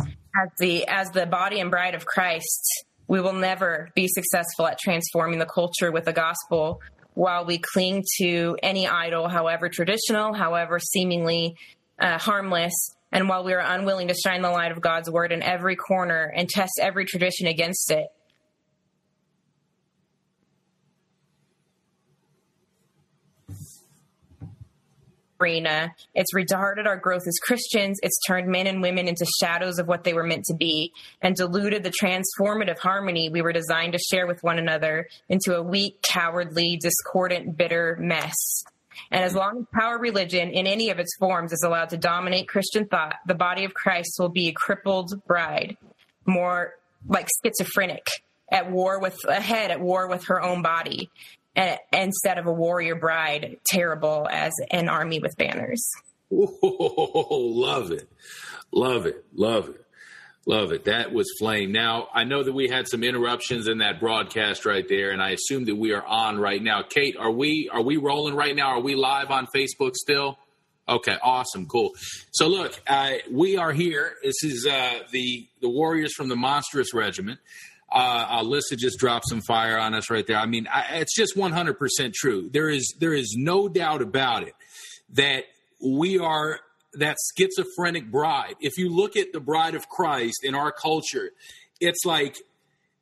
as 0.00 0.48
the 0.58 0.86
as 0.86 1.10
the 1.10 1.26
body 1.26 1.60
and 1.60 1.70
bride 1.70 1.94
of 1.94 2.06
Christ, 2.06 2.84
we 3.06 3.20
will 3.20 3.32
never 3.32 3.90
be 3.94 4.08
successful 4.08 4.66
at 4.66 4.78
transforming 4.78 5.38
the 5.38 5.46
culture 5.46 5.92
with 5.92 6.04
the 6.04 6.12
gospel 6.12 6.80
while 7.14 7.44
we 7.44 7.58
cling 7.58 8.04
to 8.18 8.56
any 8.62 8.86
idol, 8.86 9.28
however 9.28 9.68
traditional, 9.68 10.32
however 10.32 10.78
seemingly 10.78 11.56
uh, 11.98 12.18
harmless, 12.18 12.94
and 13.12 13.28
while 13.28 13.44
we 13.44 13.52
are 13.54 13.60
unwilling 13.60 14.08
to 14.08 14.14
shine 14.14 14.42
the 14.42 14.50
light 14.50 14.72
of 14.72 14.80
God's 14.80 15.10
word 15.10 15.32
in 15.32 15.42
every 15.42 15.76
corner 15.76 16.32
and 16.34 16.48
test 16.48 16.78
every 16.80 17.04
tradition 17.04 17.46
against 17.46 17.90
it. 17.90 18.06
arena. 25.40 25.94
It's 26.14 26.34
retarded 26.34 26.86
our 26.86 26.96
growth 26.96 27.22
as 27.26 27.38
Christians. 27.42 27.98
It's 28.02 28.18
turned 28.26 28.48
men 28.48 28.66
and 28.66 28.82
women 28.82 29.08
into 29.08 29.26
shadows 29.40 29.78
of 29.78 29.86
what 29.86 30.04
they 30.04 30.12
were 30.12 30.24
meant 30.24 30.44
to 30.46 30.54
be 30.54 30.92
and 31.22 31.34
diluted 31.34 31.82
the 31.82 31.92
transformative 31.92 32.78
harmony 32.78 33.28
we 33.28 33.42
were 33.42 33.52
designed 33.52 33.92
to 33.92 33.98
share 33.98 34.26
with 34.26 34.42
one 34.42 34.58
another 34.58 35.08
into 35.28 35.56
a 35.56 35.62
weak, 35.62 36.02
cowardly, 36.02 36.78
discordant, 36.80 37.56
bitter 37.56 37.96
mess. 38.00 38.64
And 39.10 39.24
as 39.24 39.34
long 39.34 39.60
as 39.60 39.64
power 39.72 39.98
religion 39.98 40.50
in 40.50 40.66
any 40.66 40.90
of 40.90 40.98
its 40.98 41.16
forms 41.18 41.52
is 41.52 41.62
allowed 41.64 41.90
to 41.90 41.96
dominate 41.96 42.48
Christian 42.48 42.86
thought, 42.86 43.16
the 43.26 43.34
body 43.34 43.64
of 43.64 43.74
Christ 43.74 44.16
will 44.18 44.28
be 44.28 44.48
a 44.48 44.52
crippled 44.52 45.22
bride, 45.26 45.76
more 46.26 46.74
like 47.06 47.28
schizophrenic, 47.44 48.06
at 48.50 48.70
war 48.70 49.00
with 49.00 49.16
a 49.26 49.40
head 49.40 49.70
at 49.70 49.80
war 49.80 50.08
with 50.08 50.26
her 50.26 50.42
own 50.42 50.62
body, 50.62 51.10
instead 51.92 52.38
of 52.38 52.46
a 52.46 52.52
warrior 52.52 52.94
bride, 52.94 53.58
terrible 53.66 54.28
as 54.30 54.52
an 54.70 54.88
army 54.88 55.18
with 55.18 55.36
banners. 55.36 55.88
Love 56.30 57.90
it. 57.90 58.08
Love 58.70 59.06
it. 59.06 59.24
Love 59.34 59.68
it. 59.70 59.84
Love 60.48 60.72
it. 60.72 60.86
That 60.86 61.12
was 61.12 61.30
flame. 61.38 61.72
Now, 61.72 62.08
I 62.14 62.24
know 62.24 62.42
that 62.42 62.54
we 62.54 62.68
had 62.68 62.88
some 62.88 63.04
interruptions 63.04 63.68
in 63.68 63.78
that 63.78 64.00
broadcast 64.00 64.64
right 64.64 64.88
there, 64.88 65.10
and 65.10 65.22
I 65.22 65.32
assume 65.32 65.66
that 65.66 65.76
we 65.76 65.92
are 65.92 66.02
on 66.02 66.38
right 66.38 66.62
now. 66.62 66.82
Kate, 66.82 67.18
are 67.18 67.30
we 67.30 67.68
are 67.70 67.82
we 67.82 67.98
rolling 67.98 68.34
right 68.34 68.56
now? 68.56 68.68
Are 68.68 68.80
we 68.80 68.94
live 68.94 69.30
on 69.30 69.46
Facebook 69.54 69.94
still? 69.94 70.38
Okay, 70.88 71.18
awesome, 71.22 71.66
cool. 71.66 71.90
So 72.32 72.48
look, 72.48 72.80
uh, 72.86 73.16
we 73.30 73.58
are 73.58 73.74
here. 73.74 74.14
This 74.22 74.42
is 74.42 74.66
uh, 74.66 75.00
the 75.12 75.46
the 75.60 75.68
Warriors 75.68 76.14
from 76.14 76.30
the 76.30 76.36
Monstrous 76.36 76.94
Regiment. 76.94 77.40
Uh, 77.92 78.42
Alyssa 78.42 78.78
just 78.78 78.98
dropped 78.98 79.28
some 79.28 79.42
fire 79.42 79.78
on 79.78 79.92
us 79.92 80.08
right 80.08 80.26
there. 80.26 80.38
I 80.38 80.46
mean, 80.46 80.66
I, 80.66 80.96
it's 80.96 81.14
just 81.14 81.36
100% 81.36 82.14
true. 82.14 82.48
There 82.50 82.70
is 82.70 82.94
there 82.98 83.12
is 83.12 83.34
no 83.36 83.68
doubt 83.68 84.00
about 84.00 84.44
it 84.44 84.54
that 85.10 85.44
we 85.84 86.18
are 86.18 86.60
that 86.94 87.16
schizophrenic 87.36 88.10
bride. 88.10 88.54
If 88.60 88.78
you 88.78 88.94
look 88.94 89.16
at 89.16 89.32
the 89.32 89.40
bride 89.40 89.74
of 89.74 89.88
Christ 89.88 90.44
in 90.44 90.54
our 90.54 90.72
culture, 90.72 91.30
it's 91.80 92.04
like 92.04 92.36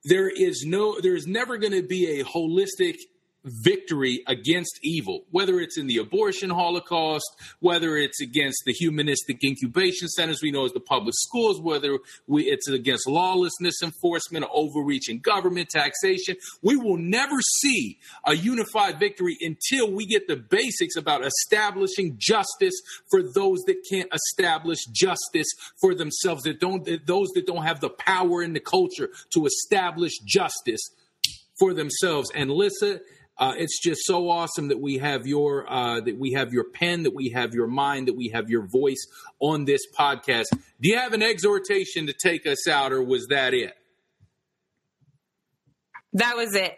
there 0.04 0.28
is 0.28 0.64
no 0.66 1.00
there's 1.00 1.26
never 1.26 1.56
going 1.58 1.72
to 1.72 1.82
be 1.82 2.20
a 2.20 2.24
holistic 2.24 2.96
victory 3.46 4.22
against 4.26 4.78
evil, 4.82 5.24
whether 5.30 5.60
it's 5.60 5.78
in 5.78 5.86
the 5.86 5.98
abortion 5.98 6.50
holocaust, 6.50 7.26
whether 7.60 7.96
it's 7.96 8.20
against 8.20 8.62
the 8.66 8.72
humanistic 8.72 9.42
incubation 9.44 10.08
centers 10.08 10.42
we 10.42 10.50
know 10.50 10.64
as 10.64 10.72
the 10.72 10.80
public 10.80 11.14
schools, 11.16 11.60
whether 11.60 11.98
we, 12.26 12.44
it's 12.44 12.68
against 12.68 13.08
lawlessness 13.08 13.82
enforcement, 13.82 14.44
overreaching 14.52 15.20
government, 15.20 15.68
taxation. 15.68 16.36
We 16.62 16.76
will 16.76 16.96
never 16.96 17.40
see 17.60 17.98
a 18.24 18.34
unified 18.34 18.98
victory 18.98 19.36
until 19.40 19.92
we 19.92 20.06
get 20.06 20.28
the 20.28 20.36
basics 20.36 20.96
about 20.96 21.24
establishing 21.24 22.16
justice 22.18 22.74
for 23.10 23.22
those 23.22 23.60
that 23.66 23.76
can't 23.88 24.10
establish 24.12 24.84
justice 24.86 25.48
for 25.80 25.94
themselves, 25.94 26.42
that 26.44 26.60
don't, 26.60 26.84
those 27.06 27.28
that 27.34 27.46
don't 27.46 27.64
have 27.64 27.80
the 27.80 27.90
power 27.90 28.42
in 28.42 28.52
the 28.52 28.60
culture 28.60 29.10
to 29.30 29.46
establish 29.46 30.18
justice 30.24 30.80
for 31.58 31.72
themselves. 31.72 32.30
And 32.34 32.50
Lissa, 32.50 33.00
uh, 33.38 33.54
it's 33.56 33.80
just 33.80 34.02
so 34.04 34.30
awesome 34.30 34.68
that 34.68 34.80
we 34.80 34.98
have 34.98 35.26
your 35.26 35.70
uh, 35.70 36.00
that 36.00 36.18
we 36.18 36.32
have 36.32 36.52
your 36.52 36.64
pen, 36.64 37.02
that 37.02 37.14
we 37.14 37.30
have 37.30 37.54
your 37.54 37.66
mind, 37.66 38.08
that 38.08 38.16
we 38.16 38.28
have 38.28 38.48
your 38.48 38.66
voice 38.66 39.06
on 39.40 39.64
this 39.64 39.82
podcast. 39.98 40.46
Do 40.52 40.88
you 40.88 40.96
have 40.96 41.12
an 41.12 41.22
exhortation 41.22 42.06
to 42.06 42.14
take 42.14 42.46
us 42.46 42.66
out, 42.66 42.92
or 42.92 43.02
was 43.02 43.26
that 43.28 43.52
it? 43.54 43.74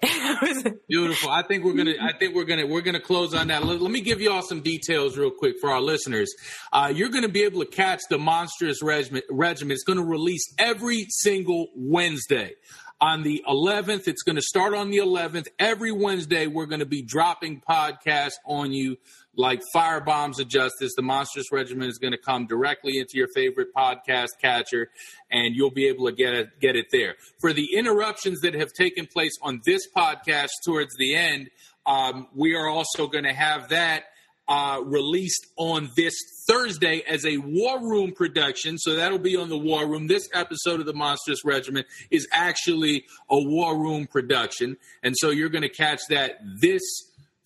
That 0.08 0.42
was 0.42 0.64
it. 0.64 0.88
Beautiful. 0.88 1.30
I 1.30 1.42
think 1.42 1.62
we're 1.64 1.74
gonna. 1.74 1.94
I 2.00 2.12
think 2.18 2.34
we're 2.34 2.44
gonna. 2.44 2.66
We're 2.66 2.80
gonna 2.80 2.98
close 2.98 3.34
on 3.34 3.46
that. 3.48 3.64
Let, 3.64 3.80
let 3.80 3.92
me 3.92 4.00
give 4.00 4.20
you 4.20 4.32
all 4.32 4.42
some 4.42 4.62
details 4.62 5.16
real 5.16 5.30
quick 5.30 5.60
for 5.60 5.70
our 5.70 5.80
listeners. 5.80 6.34
Uh, 6.72 6.92
you're 6.92 7.10
gonna 7.10 7.28
be 7.28 7.44
able 7.44 7.60
to 7.60 7.70
catch 7.70 8.00
the 8.10 8.18
Monstrous 8.18 8.82
Regiment. 8.82 9.24
Regiment. 9.30 9.76
It's 9.76 9.84
gonna 9.84 10.04
release 10.04 10.52
every 10.58 11.06
single 11.08 11.68
Wednesday 11.76 12.54
on 13.00 13.22
the 13.22 13.44
11th. 13.48 14.08
It's 14.08 14.22
going 14.22 14.36
to 14.36 14.42
start 14.42 14.74
on 14.74 14.90
the 14.90 14.98
11th. 14.98 15.48
Every 15.58 15.92
Wednesday, 15.92 16.46
we're 16.46 16.66
going 16.66 16.80
to 16.80 16.86
be 16.86 17.02
dropping 17.02 17.62
podcasts 17.68 18.36
on 18.44 18.72
you 18.72 18.96
like 19.36 19.62
Fire 19.72 20.00
Bombs 20.00 20.40
of 20.40 20.48
Justice. 20.48 20.92
The 20.96 21.02
Monstrous 21.02 21.52
Regiment 21.52 21.90
is 21.90 21.98
going 21.98 22.12
to 22.12 22.18
come 22.18 22.46
directly 22.46 22.98
into 22.98 23.16
your 23.16 23.28
favorite 23.34 23.68
podcast 23.76 24.30
catcher, 24.40 24.90
and 25.30 25.54
you'll 25.54 25.70
be 25.70 25.86
able 25.86 26.06
to 26.06 26.12
get 26.12 26.34
it, 26.34 26.60
get 26.60 26.74
it 26.76 26.86
there. 26.90 27.14
For 27.40 27.52
the 27.52 27.76
interruptions 27.76 28.40
that 28.40 28.54
have 28.54 28.72
taken 28.72 29.06
place 29.06 29.36
on 29.42 29.60
this 29.64 29.82
podcast 29.96 30.50
towards 30.64 30.96
the 30.98 31.14
end, 31.14 31.50
um, 31.86 32.26
we 32.34 32.54
are 32.54 32.68
also 32.68 33.06
going 33.06 33.24
to 33.24 33.32
have 33.32 33.68
that 33.68 34.04
uh, 34.48 34.80
released 34.84 35.46
on 35.56 35.90
this 35.94 36.14
Thursday 36.48 37.02
as 37.06 37.26
a 37.26 37.36
War 37.36 37.80
Room 37.80 38.12
production. 38.12 38.78
So 38.78 38.96
that'll 38.96 39.18
be 39.18 39.36
on 39.36 39.48
the 39.50 39.58
War 39.58 39.86
Room. 39.86 40.06
This 40.06 40.28
episode 40.32 40.80
of 40.80 40.86
the 40.86 40.94
Monstrous 40.94 41.44
Regiment 41.44 41.86
is 42.10 42.26
actually 42.32 43.04
a 43.30 43.38
War 43.38 43.78
Room 43.78 44.06
production. 44.06 44.78
And 45.02 45.14
so 45.18 45.30
you're 45.30 45.50
going 45.50 45.62
to 45.62 45.68
catch 45.68 46.00
that 46.08 46.38
this 46.60 46.82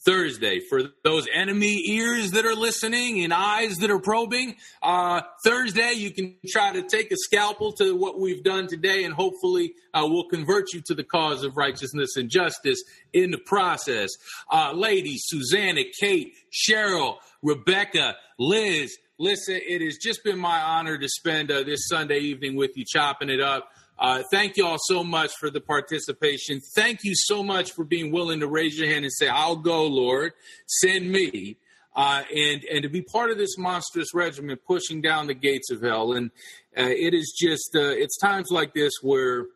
Thursday. 0.05 0.61
For 0.61 0.83
those 1.05 1.27
enemy 1.33 1.83
ears 1.91 2.33
that 2.33 2.45
are 2.45 2.55
listening 2.55 3.23
and 3.23 3.33
eyes 3.33 3.79
that 3.79 3.91
are 3.91 3.99
probing, 3.99 4.57
uh, 4.83 5.23
Thursday 5.45 5.93
you 5.93 6.11
can 6.11 6.37
try 6.49 6.73
to 6.73 6.83
take 6.83 7.13
a 7.13 7.17
scalpel 7.17 7.73
to 7.75 7.97
what 7.97 8.19
we've 8.19 8.43
done 8.43 8.67
today, 8.67 9.05
and 9.05 9.15
hopefully 9.15 9.75
uh, 9.95 10.07
we'll 10.09 10.29
convert 10.29 10.73
you 10.73 10.81
to 10.87 10.95
the 10.95 11.05
cause 11.05 11.45
of 11.45 11.57
righteousness 11.57 12.17
and 12.17 12.31
justice 12.31 12.83
in 13.13 13.31
the 13.31 13.39
process. 13.39 14.11
Uh, 14.51 14.73
ladies, 14.73 15.23
Suzannah, 15.27 15.85
Kate, 16.01 16.35
Cheryl, 16.53 17.17
Rebecca, 17.43 18.17
Liz, 18.39 18.97
listen, 19.19 19.61
it 19.65 19.83
has 19.83 19.99
just 19.99 20.25
been 20.25 20.39
my 20.39 20.61
honor 20.61 20.99
to 20.99 21.09
spend 21.09 21.51
uh, 21.51 21.63
this 21.63 21.87
Sunday 21.89 22.19
evening 22.19 22.57
with 22.57 22.77
you, 22.77 22.85
chopping 22.87 23.31
it 23.31 23.41
up. 23.41 23.69
Uh, 24.03 24.21
thank 24.33 24.57
you 24.57 24.67
all 24.67 24.79
so 24.81 25.05
much 25.05 25.31
for 25.39 25.49
the 25.49 25.61
participation. 25.61 26.61
Thank 26.75 27.05
you 27.05 27.13
so 27.15 27.45
much 27.45 27.71
for 27.71 27.85
being 27.85 28.11
willing 28.11 28.41
to 28.41 28.49
raise 28.49 28.77
your 28.77 28.89
hand 28.89 29.05
and 29.05 29.13
say, 29.13 29.29
I'll 29.29 29.55
go, 29.55 29.87
Lord, 29.87 30.33
send 30.67 31.09
me. 31.09 31.57
Uh, 31.95 32.25
and, 32.35 32.65
and 32.65 32.83
to 32.83 32.89
be 32.89 33.01
part 33.01 33.31
of 33.31 33.39
this 33.39 33.57
monstrous 33.57 34.13
regiment 34.13 34.61
pushing 34.67 35.03
down 35.03 35.29
the 35.29 35.35
gates 35.35 35.71
of 35.71 35.83
hell. 35.83 36.15
And 36.15 36.33
uh, 36.77 36.83
it 36.83 37.15
is 37.15 37.33
just, 37.41 37.77
uh, 37.77 37.91
it's 37.91 38.19
times 38.19 38.49
like 38.51 38.75
this 38.75 38.93
where, 39.03 39.47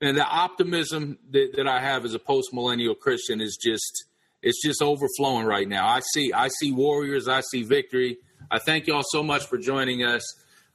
and 0.00 0.16
the 0.16 0.24
optimism 0.24 1.18
that, 1.32 1.54
that 1.56 1.66
I 1.66 1.80
have 1.80 2.04
as 2.04 2.14
a 2.14 2.20
post 2.20 2.54
millennial 2.54 2.94
Christian 2.94 3.40
is 3.40 3.58
just, 3.60 4.04
it's 4.40 4.62
just 4.62 4.82
overflowing 4.82 5.46
right 5.46 5.66
now. 5.66 5.88
I 5.88 6.00
see, 6.14 6.32
I 6.32 6.46
see 6.60 6.70
warriors, 6.70 7.26
I 7.26 7.40
see 7.40 7.64
victory. 7.64 8.18
I 8.52 8.60
thank 8.60 8.86
you 8.86 8.94
all 8.94 9.02
so 9.04 9.24
much 9.24 9.46
for 9.46 9.58
joining 9.58 10.04
us. 10.04 10.22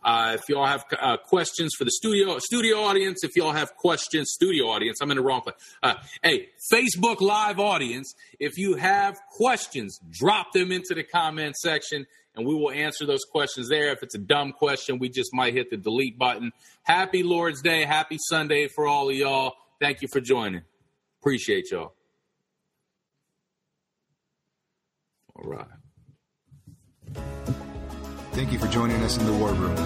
Uh, 0.05 0.37
if 0.39 0.47
y'all 0.47 0.67
have 0.67 0.85
uh, 1.01 1.17
questions 1.17 1.73
for 1.75 1.83
the 1.83 1.89
studio 1.89 2.37
studio 2.37 2.77
audience, 2.77 3.23
if 3.23 3.35
y'all 3.35 3.53
have 3.53 3.75
questions, 3.75 4.29
studio 4.31 4.67
audience, 4.67 4.99
I'm 5.01 5.09
in 5.09 5.17
the 5.17 5.23
wrong 5.23 5.41
place. 5.41 5.55
Uh, 5.81 5.95
hey, 6.21 6.49
Facebook 6.71 7.21
Live 7.21 7.59
audience, 7.59 8.13
if 8.39 8.55
you 8.55 8.75
have 8.75 9.17
questions, 9.31 9.99
drop 10.11 10.53
them 10.53 10.71
into 10.71 10.93
the 10.93 11.01
comment 11.01 11.55
section, 11.55 12.05
and 12.35 12.45
we 12.45 12.53
will 12.53 12.69
answer 12.69 13.07
those 13.07 13.23
questions 13.23 13.67
there. 13.67 13.91
If 13.91 14.03
it's 14.03 14.13
a 14.13 14.19
dumb 14.19 14.51
question, 14.51 14.99
we 14.99 15.09
just 15.09 15.33
might 15.33 15.55
hit 15.55 15.71
the 15.71 15.77
delete 15.77 16.19
button. 16.19 16.51
Happy 16.83 17.23
Lord's 17.23 17.63
Day, 17.63 17.83
happy 17.83 18.19
Sunday 18.29 18.67
for 18.67 18.85
all 18.85 19.09
of 19.09 19.15
y'all. 19.15 19.53
Thank 19.81 20.03
you 20.03 20.07
for 20.07 20.21
joining. 20.21 20.61
Appreciate 21.19 21.71
y'all. 21.71 21.95
All 25.35 25.49
right. 25.49 25.65
Thank 28.35 28.51
you 28.51 28.59
for 28.59 28.67
joining 28.67 29.01
us 29.01 29.17
in 29.17 29.25
the 29.25 29.31
War 29.31 29.53
Room. 29.53 29.77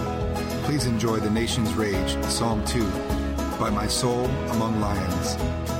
Please 0.64 0.84
enjoy 0.84 1.18
The 1.18 1.30
Nation's 1.30 1.72
Rage, 1.74 2.20
Psalm 2.24 2.64
2, 2.64 2.84
by 3.60 3.70
My 3.70 3.86
Soul 3.86 4.26
Among 4.50 4.80
Lions. 4.80 5.79